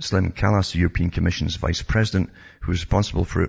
Slim 0.00 0.32
Kallas, 0.32 0.72
the 0.72 0.80
European 0.80 1.10
Commission's 1.10 1.54
Vice 1.54 1.82
President, 1.82 2.30
who 2.62 2.72
was 2.72 2.80
responsible 2.80 3.24
for 3.24 3.48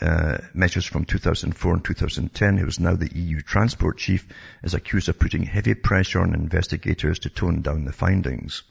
uh, 0.00 0.38
measures 0.54 0.84
from 0.84 1.04
2004 1.04 1.74
and 1.74 1.84
2010, 1.84 2.56
who 2.56 2.66
is 2.66 2.80
now 2.80 2.94
the 2.94 3.14
EU 3.14 3.40
Transport 3.40 3.98
Chief, 3.98 4.26
is 4.62 4.74
accused 4.74 5.08
of 5.08 5.18
putting 5.18 5.42
heavy 5.42 5.74
pressure 5.74 6.20
on 6.20 6.34
investigators 6.34 7.20
to 7.20 7.30
tone 7.30 7.62
down 7.62 7.84
the 7.84 7.92
findings. 7.92 8.62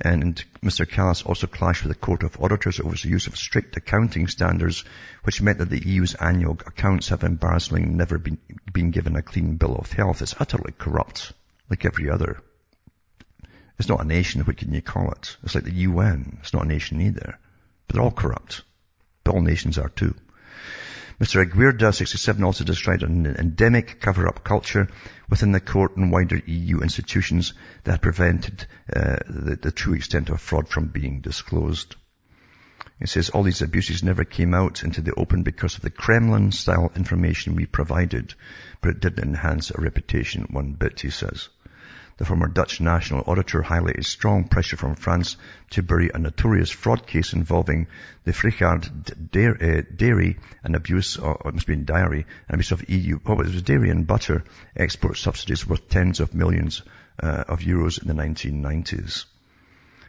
And 0.00 0.42
Mr. 0.62 0.88
Kallas 0.88 1.26
also 1.26 1.48
clashed 1.48 1.82
with 1.82 1.92
the 1.92 1.98
Court 1.98 2.22
of 2.22 2.40
Auditors 2.40 2.78
over 2.78 2.94
the 2.94 3.08
use 3.08 3.26
of 3.26 3.36
strict 3.36 3.76
accounting 3.76 4.28
standards, 4.28 4.84
which 5.24 5.42
meant 5.42 5.58
that 5.58 5.70
the 5.70 5.84
EU's 5.84 6.14
annual 6.14 6.58
accounts 6.66 7.08
have 7.08 7.24
embarrassingly 7.24 7.84
never 7.84 8.18
been, 8.18 8.38
been 8.72 8.92
given 8.92 9.16
a 9.16 9.22
clean 9.22 9.56
bill 9.56 9.74
of 9.74 9.90
health. 9.90 10.22
It's 10.22 10.36
utterly 10.38 10.72
corrupt, 10.78 11.32
like 11.68 11.84
every 11.84 12.10
other. 12.10 12.40
It's 13.78 13.88
not 13.88 14.00
a 14.00 14.04
nation, 14.04 14.42
what 14.42 14.56
can 14.56 14.72
you 14.72 14.82
call 14.82 15.10
it? 15.12 15.36
It's 15.42 15.54
like 15.54 15.64
the 15.64 15.72
UN. 15.72 16.38
It's 16.42 16.52
not 16.52 16.64
a 16.64 16.68
nation 16.68 17.00
either. 17.00 17.38
But 17.86 17.94
they're 17.94 18.02
all 18.02 18.12
corrupt. 18.12 18.62
All 19.28 19.40
nations 19.40 19.78
are 19.78 19.88
too. 19.88 20.14
Mr. 21.20 21.44
Engwerda, 21.44 21.92
67, 21.92 22.44
also 22.44 22.62
described 22.62 23.02
an 23.02 23.26
endemic 23.26 24.00
cover-up 24.00 24.44
culture 24.44 24.86
within 25.28 25.50
the 25.50 25.60
court 25.60 25.96
and 25.96 26.12
wider 26.12 26.40
EU 26.46 26.78
institutions 26.78 27.54
that 27.82 28.00
prevented 28.00 28.66
uh, 28.94 29.16
the, 29.28 29.58
the 29.60 29.72
true 29.72 29.94
extent 29.94 30.30
of 30.30 30.40
fraud 30.40 30.68
from 30.68 30.86
being 30.86 31.20
disclosed. 31.20 31.96
He 33.00 33.06
says 33.06 33.30
all 33.30 33.42
these 33.42 33.62
abuses 33.62 34.04
never 34.04 34.24
came 34.24 34.54
out 34.54 34.84
into 34.84 35.00
the 35.00 35.14
open 35.14 35.42
because 35.42 35.74
of 35.74 35.82
the 35.82 35.90
Kremlin-style 35.90 36.92
information 36.94 37.56
we 37.56 37.66
provided, 37.66 38.34
but 38.80 38.90
it 38.90 39.00
didn't 39.00 39.24
enhance 39.24 39.72
our 39.72 39.82
reputation 39.82 40.46
one 40.50 40.74
bit, 40.74 41.00
he 41.00 41.10
says. 41.10 41.48
The 42.18 42.24
former 42.24 42.48
Dutch 42.48 42.80
national 42.80 43.22
auditor 43.28 43.62
highlighted 43.62 44.04
strong 44.04 44.48
pressure 44.48 44.76
from 44.76 44.96
France 44.96 45.36
to 45.70 45.84
bury 45.84 46.10
a 46.12 46.18
notorious 46.18 46.68
fraud 46.68 47.06
case 47.06 47.32
involving 47.32 47.86
the 48.24 48.32
Frichard 48.32 48.88
uh, 48.88 49.82
dairy 49.94 50.36
and 50.64 50.74
abuse, 50.74 51.16
or 51.16 51.40
it 51.44 51.54
must 51.54 51.68
be 51.68 51.74
in 51.74 51.84
dairy, 51.84 52.26
and 52.48 52.54
abuse 52.54 52.72
of 52.72 52.90
EU, 52.90 53.20
oh, 53.24 53.40
it 53.40 53.46
was 53.46 53.62
dairy 53.62 53.90
and 53.90 54.04
butter 54.04 54.42
export 54.74 55.16
subsidies 55.16 55.64
worth 55.64 55.88
tens 55.88 56.18
of 56.18 56.34
millions 56.34 56.82
uh, 57.22 57.44
of 57.46 57.60
euros 57.60 58.02
in 58.02 58.08
the 58.08 58.20
1990s. 58.20 59.26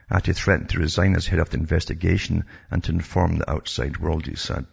Ati 0.10 0.34
threatened 0.34 0.70
to 0.70 0.80
resign 0.80 1.16
as 1.16 1.28
head 1.28 1.38
of 1.38 1.52
the 1.52 1.58
investigation 1.58 2.46
and 2.72 2.84
to 2.84 2.92
inform 2.92 3.38
the 3.38 3.52
outside 3.52 3.98
world, 3.98 4.26
he 4.26 4.36
said. 4.36 4.66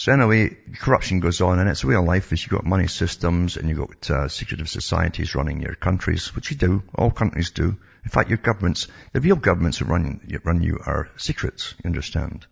So 0.00 0.14
anyway, 0.14 0.56
corruption 0.78 1.20
goes 1.20 1.42
on 1.42 1.58
and 1.58 1.68
it's 1.68 1.84
a 1.84 1.86
way 1.86 1.94
of 1.94 2.06
life 2.06 2.32
is 2.32 2.40
you've 2.40 2.52
got 2.52 2.64
money 2.64 2.86
systems 2.86 3.58
and 3.58 3.68
you've 3.68 3.86
got 3.86 4.10
uh, 4.10 4.28
secretive 4.28 4.70
societies 4.70 5.34
running 5.34 5.60
your 5.60 5.74
countries, 5.74 6.34
which 6.34 6.50
you 6.50 6.56
do. 6.56 6.82
All 6.94 7.10
countries 7.10 7.50
do. 7.50 7.76
In 8.02 8.08
fact, 8.10 8.30
your 8.30 8.38
governments, 8.38 8.88
the 9.12 9.20
real 9.20 9.36
governments 9.36 9.76
who 9.76 9.84
run, 9.84 10.22
run 10.42 10.62
you 10.62 10.78
are 10.86 11.10
secrets, 11.18 11.74
you 11.84 11.88
understand. 11.88 12.46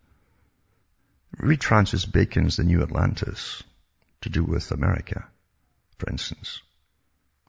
Read 1.38 1.64
Francis 1.64 2.04
Bacon's 2.04 2.58
The 2.58 2.64
New 2.64 2.82
Atlantis 2.82 3.62
to 4.20 4.28
do 4.28 4.44
with 4.44 4.70
America, 4.70 5.26
for 5.96 6.10
instance. 6.10 6.60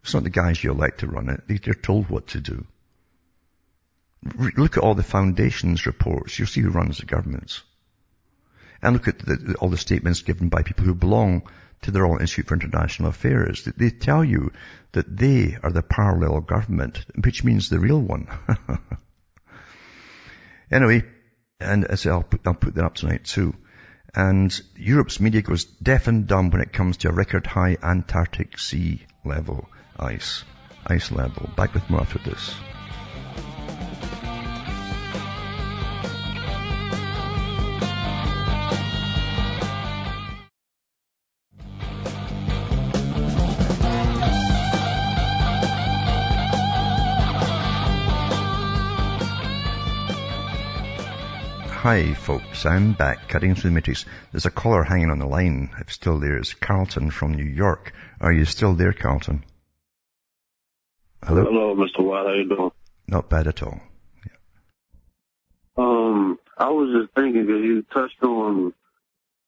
It's 0.04 0.14
not 0.14 0.24
the 0.24 0.30
guys 0.30 0.64
you 0.64 0.72
elect 0.72 1.02
to 1.02 1.08
run 1.08 1.28
it. 1.28 1.42
They're 1.62 1.74
told 1.74 2.10
what 2.10 2.28
to 2.28 2.40
do. 2.40 2.66
Look 4.24 4.78
at 4.78 4.84
all 4.84 4.96
the 4.96 5.04
foundations 5.04 5.86
reports. 5.86 6.40
You'll 6.40 6.48
see 6.48 6.62
who 6.62 6.70
runs 6.70 7.00
the 7.00 7.06
governments. 7.06 7.64
And 8.82 8.94
look 8.94 9.08
at 9.08 9.20
the, 9.20 9.56
all 9.60 9.70
the 9.70 9.78
statements 9.78 10.22
given 10.22 10.50
by 10.50 10.64
people 10.64 10.86
who 10.86 10.96
belong 10.96 11.44
to 11.82 11.92
the 11.92 12.02
Royal 12.02 12.20
Institute 12.20 12.48
for 12.48 12.56
International 12.56 13.10
Affairs. 13.10 13.68
They 13.78 13.90
tell 13.90 14.24
you 14.24 14.52
that 14.92 15.18
they 15.18 15.58
are 15.62 15.72
the 15.72 15.82
parallel 15.82 16.42
government, 16.42 17.06
which 17.24 17.44
means 17.44 17.70
the 17.70 17.80
real 17.80 18.00
one. 18.00 18.28
anyway, 20.72 21.04
and 21.60 21.86
as 21.86 22.06
I'll 22.06 22.24
put, 22.24 22.42
I'll 22.46 22.54
put 22.54 22.76
that 22.76 22.86
up 22.86 22.96
tonight 22.96 23.26
too. 23.26 23.56
And 24.16 24.60
Europe's 24.76 25.20
media 25.20 25.42
goes 25.42 25.66
deaf 25.66 26.08
and 26.08 26.26
dumb 26.26 26.50
when 26.50 26.62
it 26.62 26.74
comes 26.74 26.98
to 26.98 27.10
a 27.10 27.14
record 27.14 27.46
high 27.46 27.78
Antarctic 27.82 28.58
sea 28.58 29.06
level 29.24 29.70
ice, 29.98 30.44
ice 30.88 31.12
level. 31.12 31.50
Back 31.56 31.74
with 31.74 31.90
more 31.90 32.02
after 32.02 32.20
this. 32.20 32.56
Hi 51.80 52.14
folks, 52.14 52.66
I'm 52.66 52.92
back 52.92 53.30
cutting 53.30 53.56
through 53.56 53.70
the 53.70 53.76
matrix. 53.76 54.04
There's 54.34 54.46
a 54.46 54.52
caller 54.52 54.84
hanging 54.84 55.12
on 55.12 55.20
the 55.20 55.26
line. 55.26 55.70
If 55.80 55.94
still 55.94 56.20
there, 56.20 56.36
it's 56.36 56.54
Carlton 56.54 57.10
from 57.10 57.34
New 57.34 57.46
York. 57.46 57.94
Are 58.20 58.34
you 58.34 58.44
still 58.44 58.74
there, 58.74 58.92
Carlton? 58.92 59.46
Hello? 61.24 61.46
Hello, 61.46 61.76
Mr. 61.78 62.04
Watt. 62.04 62.26
How 62.26 62.34
you 62.34 62.50
doing? 62.50 62.72
Not 63.08 63.30
bad 63.30 63.48
at 63.48 63.64
all. 63.64 63.80
Yeah. 64.26 64.34
Um, 65.78 66.38
I 66.58 66.68
was 66.68 67.02
just 67.02 67.16
thinking 67.16 67.46
because 67.46 67.64
you 67.64 67.84
touched 67.84 68.22
on 68.24 68.74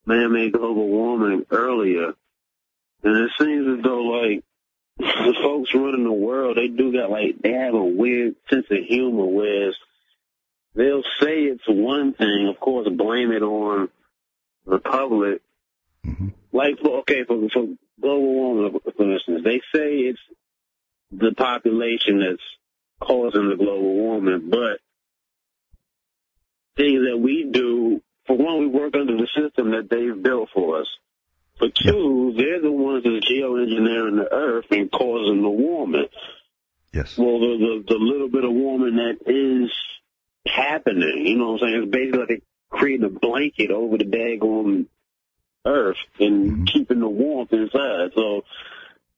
man-made 0.05 0.53
global 0.53 0.87
warming 0.87 1.45
earlier, 1.51 2.13
and 3.03 3.17
it 3.25 3.31
seems 3.37 3.77
as 3.77 3.83
though 3.83 4.03
like 4.03 4.41
the 4.97 5.35
folks 5.43 5.75
running 5.75 6.05
the 6.05 6.13
world, 6.13 6.55
they 6.55 6.69
do 6.69 6.93
got 6.93 7.11
like 7.11 7.41
they 7.41 7.51
have 7.51 7.73
a 7.73 7.83
weird 7.83 8.35
sense 8.49 8.67
of 8.71 8.85
humor, 8.87 9.25
whereas 9.25 9.75
they'll 10.75 11.03
say 11.21 11.43
it's 11.43 11.63
one 11.67 12.13
thing, 12.13 12.47
of 12.49 12.59
course, 12.59 12.87
blame 12.89 13.31
it 13.31 13.43
on 13.43 13.89
the 14.65 14.79
public. 14.79 15.41
Mm-hmm. 16.05 16.29
Like, 16.51 16.75
okay, 16.83 17.23
for, 17.25 17.49
for 17.49 17.67
global 17.99 18.33
warming, 18.33 18.79
for 18.95 19.13
instance, 19.13 19.41
they 19.43 19.61
say 19.73 19.95
it's 20.09 20.19
the 21.11 21.33
population 21.35 22.19
that's 22.19 22.43
causing 22.99 23.49
the 23.49 23.55
global 23.55 23.93
warming, 23.93 24.49
but 24.49 24.79
things 26.77 27.01
that 27.09 27.17
we 27.17 27.49
do, 27.51 28.01
for 28.25 28.37
one, 28.37 28.59
we 28.59 28.67
work 28.67 28.95
under 28.95 29.17
the 29.17 29.27
system 29.35 29.71
that 29.71 29.89
they've 29.89 30.21
built 30.21 30.49
for 30.53 30.81
us. 30.81 30.87
For 31.57 31.69
two, 31.69 32.33
yeah. 32.33 32.43
they're 32.43 32.61
the 32.61 32.71
ones 32.71 33.03
that's 33.03 33.29
geoengineering 33.29 34.15
the 34.15 34.29
earth 34.31 34.65
and 34.71 34.91
causing 34.91 35.41
the 35.41 35.49
warming. 35.49 36.07
Yes. 36.93 37.17
Well, 37.17 37.39
the, 37.39 37.83
the, 37.87 37.93
the 37.93 37.99
little 37.99 38.29
bit 38.29 38.43
of 38.43 38.51
warming 38.51 38.95
that 38.95 39.31
is 39.31 39.71
happening. 40.45 41.25
You 41.25 41.37
know 41.37 41.53
what 41.53 41.63
I'm 41.63 41.69
saying? 41.69 41.83
It's 41.83 41.91
basically 41.91 42.35
like 42.35 42.43
creating 42.69 43.05
a 43.05 43.09
blanket 43.09 43.71
over 43.71 43.97
the 43.97 44.05
daggone 44.05 44.87
earth 45.65 45.97
and 46.19 46.51
mm-hmm. 46.51 46.63
keeping 46.65 46.99
the 46.99 47.07
warmth 47.07 47.53
inside. 47.53 48.11
So 48.15 48.43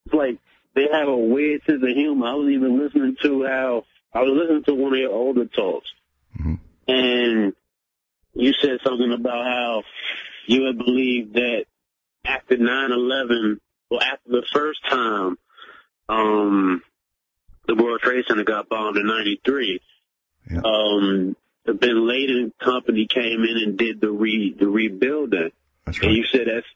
it's 0.06 0.14
like 0.14 0.38
they 0.76 0.88
have 0.92 1.08
a 1.08 1.18
weird 1.18 1.62
sense 1.66 1.84
of 1.84 1.90
humor. 1.90 2.28
I 2.28 2.34
was 2.34 2.50
even 2.50 2.80
listening 2.80 3.16
to 3.22 3.46
how 3.46 3.86
I 4.14 4.22
was 4.22 4.38
listening 4.38 4.64
to 4.66 4.74
one 4.74 4.94
of 4.94 5.00
your 5.00 5.12
older 5.12 5.46
talks, 5.46 5.90
mm-hmm. 6.38 6.56
and 6.88 7.54
you 8.34 8.54
said 8.54 8.80
something 8.84 9.12
about 9.12 9.46
how 9.46 9.84
you 10.48 10.66
had 10.66 10.78
believed 10.78 11.34
that 11.36 11.66
after 12.26 12.58
9/11, 12.58 13.60
or 13.90 14.04
after 14.04 14.30
the 14.30 14.44
first 14.52 14.80
time, 14.90 15.38
um, 16.10 16.82
the 17.68 17.76
World 17.76 18.02
Trade 18.02 18.26
Center 18.28 18.44
got 18.44 18.70
bombed 18.70 18.98
in 18.98 19.08
'93 19.08 19.80
yeah. 20.50 20.62
Um, 20.64 21.36
the 21.66 21.74
Bin 21.74 22.08
Laden 22.08 22.54
company 22.62 23.08
came 23.08 23.44
in 23.44 23.58
and 23.64 23.78
did 23.78 24.02
the 24.02 24.12
re 24.12 24.56
the 24.58 24.68
rebuilding. 24.68 25.52
That's 25.86 26.00
right. 26.00 26.10
And 26.10 26.18
you 26.18 26.26
said 26.26 26.48
that's 26.48 26.68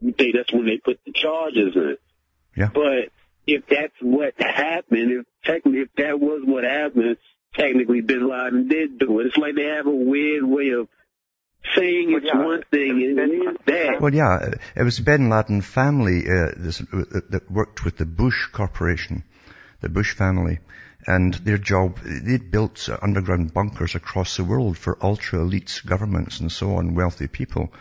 you 0.00 0.12
think 0.12 0.36
that's 0.36 0.52
when 0.52 0.66
they 0.66 0.78
put 0.78 1.00
the 1.04 1.12
charges 1.12 1.74
in. 1.74 1.96
Yeah. 2.56 2.68
But 2.72 3.10
if 3.46 3.66
that's 3.66 3.94
what 4.00 4.34
happened, 4.38 5.10
if 5.12 5.26
technically 5.44 5.80
if 5.80 5.88
that 5.96 6.20
was 6.20 6.42
what 6.44 6.64
happened, 6.64 7.16
technically 7.54 8.00
Bin 8.00 8.28
Laden 8.28 8.68
did 8.68 8.98
do 8.98 9.20
it. 9.20 9.26
It's 9.26 9.36
like 9.36 9.54
they 9.54 9.64
have 9.64 9.86
a 9.86 9.90
weird 9.90 10.44
way 10.44 10.70
of 10.70 10.88
saying 11.74 12.12
it's 12.12 12.26
yeah, 12.26 12.44
one 12.44 12.62
thing 12.70 12.90
and 13.02 13.18
it 13.18 13.34
is 13.34 13.56
that. 13.66 14.00
Well, 14.00 14.14
yeah, 14.14 14.50
it 14.76 14.82
was 14.82 15.00
Bin 15.00 15.28
Laden 15.28 15.62
family 15.62 16.24
uh, 16.28 16.52
this, 16.56 16.80
uh, 16.80 17.20
that 17.30 17.50
worked 17.50 17.84
with 17.84 17.96
the 17.96 18.06
Bush 18.06 18.46
Corporation, 18.52 19.24
the 19.80 19.88
Bush 19.88 20.14
family, 20.14 20.60
and 21.06 21.34
their 21.34 21.58
job, 21.58 21.98
they 22.00 22.38
built 22.38 22.88
underground 23.00 23.54
bunkers 23.54 23.94
across 23.94 24.36
the 24.36 24.44
world 24.44 24.76
for 24.76 24.98
ultra 25.00 25.40
elite 25.40 25.80
governments 25.86 26.40
and 26.40 26.50
so 26.50 26.76
on, 26.76 26.94
wealthy 26.94 27.28
people. 27.28 27.72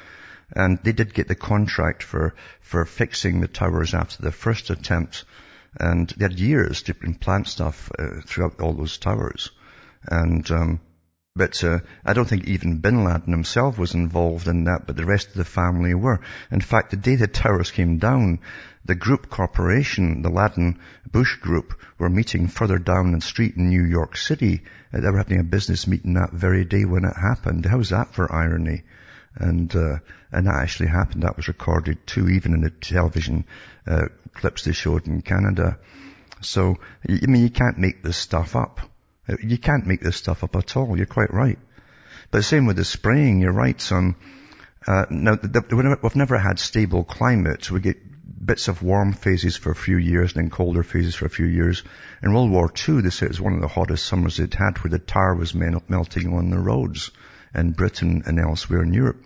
And 0.51 0.79
they 0.83 0.91
did 0.91 1.13
get 1.13 1.27
the 1.27 1.35
contract 1.35 2.03
for, 2.03 2.35
for 2.61 2.85
fixing 2.85 3.41
the 3.41 3.47
towers 3.47 3.95
after 3.95 4.21
the 4.21 4.31
first 4.31 4.69
attempt. 4.69 5.25
And 5.77 6.07
they 6.09 6.25
had 6.25 6.39
years 6.39 6.83
to 6.83 6.95
implant 7.03 7.47
stuff 7.47 7.91
uh, 7.97 8.21
throughout 8.25 8.61
all 8.61 8.73
those 8.73 8.97
towers. 8.97 9.51
And, 10.07 10.49
um, 10.51 10.79
but 11.37 11.61
uh, 11.65 11.79
I 12.05 12.13
don't 12.13 12.29
think 12.29 12.45
even 12.45 12.77
Bin 12.77 13.03
Laden 13.03 13.33
himself 13.33 13.77
was 13.77 13.93
involved 13.93 14.47
in 14.47 14.63
that, 14.63 14.87
but 14.87 14.95
the 14.95 15.05
rest 15.05 15.27
of 15.27 15.33
the 15.33 15.43
family 15.43 15.93
were. 15.93 16.21
In 16.49 16.61
fact, 16.61 16.91
the 16.91 16.97
day 16.97 17.15
the 17.15 17.27
towers 17.27 17.71
came 17.71 17.97
down, 17.97 18.39
the 18.85 18.95
group 18.95 19.29
corporation, 19.29 20.21
the 20.21 20.29
Laden 20.29 20.79
Bush 21.11 21.35
group, 21.35 21.73
were 21.97 22.09
meeting 22.09 22.47
further 22.47 22.77
down 22.77 23.11
the 23.11 23.19
street 23.19 23.57
in 23.57 23.67
New 23.67 23.83
York 23.83 24.15
City. 24.15 24.61
Uh, 24.93 25.01
they 25.01 25.09
were 25.09 25.17
having 25.17 25.41
a 25.41 25.43
business 25.43 25.87
meeting 25.87 26.13
that 26.13 26.31
very 26.31 26.63
day 26.63 26.85
when 26.85 27.03
it 27.03 27.17
happened. 27.17 27.65
How's 27.65 27.89
that 27.89 28.13
for 28.13 28.31
irony? 28.31 28.83
And 29.35 29.75
uh, 29.75 29.97
and 30.31 30.47
that 30.47 30.55
actually 30.55 30.87
happened. 30.87 31.23
That 31.23 31.35
was 31.35 31.49
recorded 31.49 32.07
too, 32.07 32.29
even 32.29 32.53
in 32.53 32.61
the 32.61 32.69
television 32.69 33.45
uh, 33.85 34.05
clips 34.33 34.63
they 34.63 34.71
showed 34.71 35.05
in 35.05 35.21
Canada. 35.21 35.79
So 36.39 36.77
I 37.05 37.25
mean, 37.25 37.43
you 37.43 37.49
can't 37.49 37.77
make 37.77 38.03
this 38.03 38.15
stuff 38.15 38.55
up. 38.55 38.79
You 39.41 39.57
can't 39.57 39.87
make 39.87 40.01
this 40.01 40.17
stuff 40.17 40.43
up 40.43 40.55
at 40.55 40.77
all. 40.77 40.95
You're 40.97 41.05
quite 41.05 41.33
right. 41.33 41.59
But 42.31 42.43
same 42.43 42.65
with 42.65 42.77
the 42.77 42.85
spraying. 42.85 43.41
You're 43.41 43.51
right, 43.51 43.79
son. 43.79 44.15
Uh, 44.87 45.05
now, 45.09 45.37
we've 45.41 46.15
never 46.15 46.37
had 46.37 46.59
stable 46.59 47.03
climate. 47.03 47.71
We 47.71 47.79
get 47.79 47.97
bits 48.45 48.67
of 48.67 48.83
warm 48.83 49.13
phases 49.13 49.57
for 49.57 49.71
a 49.71 49.75
few 49.75 49.97
years 49.97 50.35
and 50.35 50.43
then 50.43 50.49
colder 50.51 50.83
phases 50.83 51.15
for 51.15 51.25
a 51.25 51.29
few 51.29 51.47
years. 51.47 51.83
In 52.21 52.33
World 52.33 52.51
War 52.51 52.71
II, 52.87 53.01
they 53.01 53.09
say 53.09 53.25
it 53.25 53.29
was 53.29 53.41
one 53.41 53.53
of 53.53 53.61
the 53.61 53.67
hottest 53.67 54.05
summers 54.05 54.37
they'd 54.37 54.53
had 54.53 54.77
where 54.79 54.91
the 54.91 54.99
tar 54.99 55.35
was 55.35 55.55
melting 55.55 56.33
on 56.33 56.49
the 56.49 56.59
roads 56.59 57.11
in 57.55 57.71
Britain 57.71 58.23
and 58.25 58.39
elsewhere 58.39 58.83
in 58.83 58.93
Europe. 58.93 59.23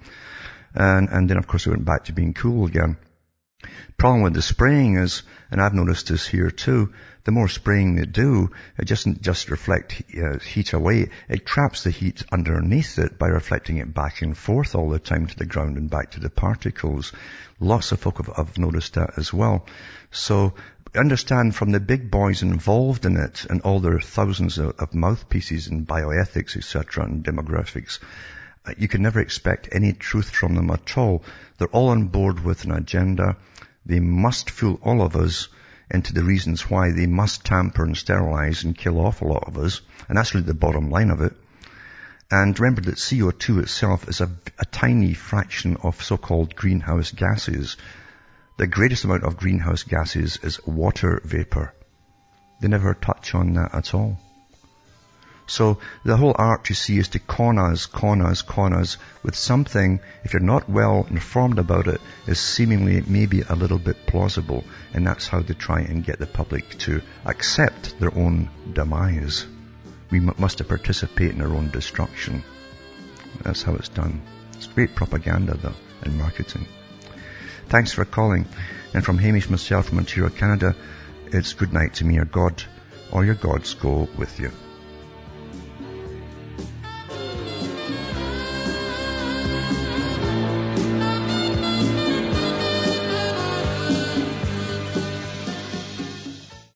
And, 0.73 1.09
and 1.09 1.29
then 1.29 1.37
of 1.37 1.47
course 1.47 1.67
it 1.67 1.71
went 1.71 1.85
back 1.85 2.05
to 2.05 2.13
being 2.13 2.33
cool 2.33 2.65
again. 2.65 2.97
Problem 3.97 4.21
with 4.21 4.33
the 4.33 4.41
spraying 4.41 4.95
is, 4.95 5.23
and 5.51 5.59
I've 5.59 5.73
noticed 5.73 6.07
this 6.07 6.25
here 6.25 6.51
too, 6.51 6.93
the 7.29 7.33
more 7.33 7.47
spraying 7.47 7.93
they 7.93 8.05
do, 8.05 8.49
it 8.79 8.87
doesn't 8.87 9.21
just 9.21 9.51
reflect 9.51 10.01
uh, 10.19 10.39
heat 10.39 10.73
away, 10.73 11.09
it 11.27 11.45
traps 11.45 11.83
the 11.83 11.91
heat 11.91 12.23
underneath 12.31 12.97
it 12.97 13.19
by 13.19 13.27
reflecting 13.27 13.77
it 13.77 13.93
back 13.93 14.23
and 14.23 14.35
forth 14.35 14.73
all 14.73 14.89
the 14.89 14.97
time 14.97 15.27
to 15.27 15.37
the 15.37 15.45
ground 15.45 15.77
and 15.77 15.91
back 15.91 16.09
to 16.09 16.19
the 16.19 16.31
particles. 16.31 17.13
Lots 17.59 17.91
of 17.91 17.99
folk 17.99 18.17
have, 18.17 18.35
have 18.35 18.57
noticed 18.57 18.95
that 18.95 19.11
as 19.19 19.31
well. 19.31 19.67
So 20.09 20.55
understand 20.95 21.55
from 21.55 21.69
the 21.69 21.79
big 21.79 22.09
boys 22.09 22.41
involved 22.41 23.05
in 23.05 23.15
it 23.15 23.45
and 23.47 23.61
all 23.61 23.79
their 23.79 23.99
thousands 23.99 24.57
of, 24.57 24.79
of 24.79 24.95
mouthpieces 24.95 25.67
in 25.67 25.85
bioethics, 25.85 26.57
etc., 26.57 27.05
and 27.05 27.23
demographics, 27.23 27.99
uh, 28.65 28.73
you 28.75 28.87
can 28.87 29.03
never 29.03 29.19
expect 29.19 29.69
any 29.71 29.93
truth 29.93 30.31
from 30.31 30.55
them 30.55 30.71
at 30.71 30.97
all. 30.97 31.23
They're 31.59 31.67
all 31.67 31.89
on 31.89 32.07
board 32.07 32.43
with 32.43 32.63
an 32.63 32.71
agenda. 32.71 33.37
They 33.85 33.99
must 33.99 34.49
fool 34.49 34.79
all 34.81 35.03
of 35.03 35.15
us 35.15 35.49
into 35.91 36.13
the 36.13 36.23
reasons 36.23 36.69
why 36.69 36.91
they 36.91 37.07
must 37.07 37.45
tamper 37.45 37.83
and 37.83 37.97
sterilize 37.97 38.63
and 38.63 38.77
kill 38.77 38.99
off 38.99 39.21
a 39.21 39.27
lot 39.27 39.45
of 39.47 39.57
us. 39.57 39.81
And 40.07 40.17
that's 40.17 40.33
really 40.33 40.45
the 40.45 40.53
bottom 40.53 40.89
line 40.89 41.09
of 41.09 41.21
it. 41.21 41.33
And 42.31 42.59
remember 42.59 42.81
that 42.81 42.95
CO2 42.95 43.63
itself 43.63 44.07
is 44.07 44.21
a, 44.21 44.29
a 44.59 44.65
tiny 44.65 45.13
fraction 45.13 45.77
of 45.77 46.03
so-called 46.03 46.55
greenhouse 46.55 47.11
gases. 47.11 47.77
The 48.57 48.67
greatest 48.67 49.03
amount 49.03 49.23
of 49.23 49.37
greenhouse 49.37 49.83
gases 49.83 50.37
is 50.43 50.65
water 50.65 51.21
vapor. 51.23 51.73
They 52.61 52.67
never 52.67 52.93
touch 52.93 53.33
on 53.33 53.53
that 53.53 53.73
at 53.73 53.93
all. 53.95 54.19
So 55.49 55.79
the 56.03 56.15
whole 56.15 56.35
art 56.37 56.69
you 56.69 56.75
see 56.75 56.99
is 56.99 57.07
to 57.09 57.19
con 57.19 57.57
us, 57.57 57.87
con 57.87 58.21
us, 58.21 58.43
con 58.43 58.71
us 58.71 58.97
with 59.23 59.35
something, 59.35 59.99
if 60.23 60.31
you're 60.31 60.43
not 60.43 60.69
well 60.69 61.07
informed 61.09 61.57
about 61.57 61.87
it, 61.87 61.99
is 62.27 62.39
seemingly 62.39 63.01
maybe 63.07 63.41
a 63.41 63.55
little 63.55 63.79
bit 63.79 64.05
plausible. 64.05 64.63
And 64.93 65.07
that's 65.07 65.27
how 65.27 65.39
they 65.39 65.55
try 65.55 65.79
and 65.81 66.05
get 66.05 66.19
the 66.19 66.27
public 66.27 66.77
to 66.79 67.01
accept 67.25 67.99
their 67.99 68.15
own 68.15 68.49
demise. 68.71 69.47
We 70.11 70.19
must 70.19 70.67
participate 70.67 71.31
in 71.31 71.41
our 71.41 71.55
own 71.55 71.71
destruction. 71.71 72.43
That's 73.41 73.63
how 73.63 73.73
it's 73.73 73.89
done. 73.89 74.21
It's 74.53 74.67
great 74.67 74.93
propaganda 74.93 75.57
though, 75.57 75.75
and 76.03 76.19
marketing. 76.19 76.67
Thanks 77.69 77.91
for 77.91 78.05
calling. 78.05 78.45
And 78.93 79.03
from 79.03 79.17
Hamish 79.17 79.49
myself 79.49 79.87
from 79.87 79.97
Ontario, 79.97 80.29
Canada, 80.29 80.75
it's 81.27 81.53
good 81.53 81.73
night 81.73 81.95
to 81.95 82.05
me. 82.05 82.15
Your 82.15 82.25
God 82.25 82.63
or 83.11 83.25
your 83.25 83.35
gods 83.35 83.73
go 83.73 84.07
with 84.15 84.39
you. 84.39 84.51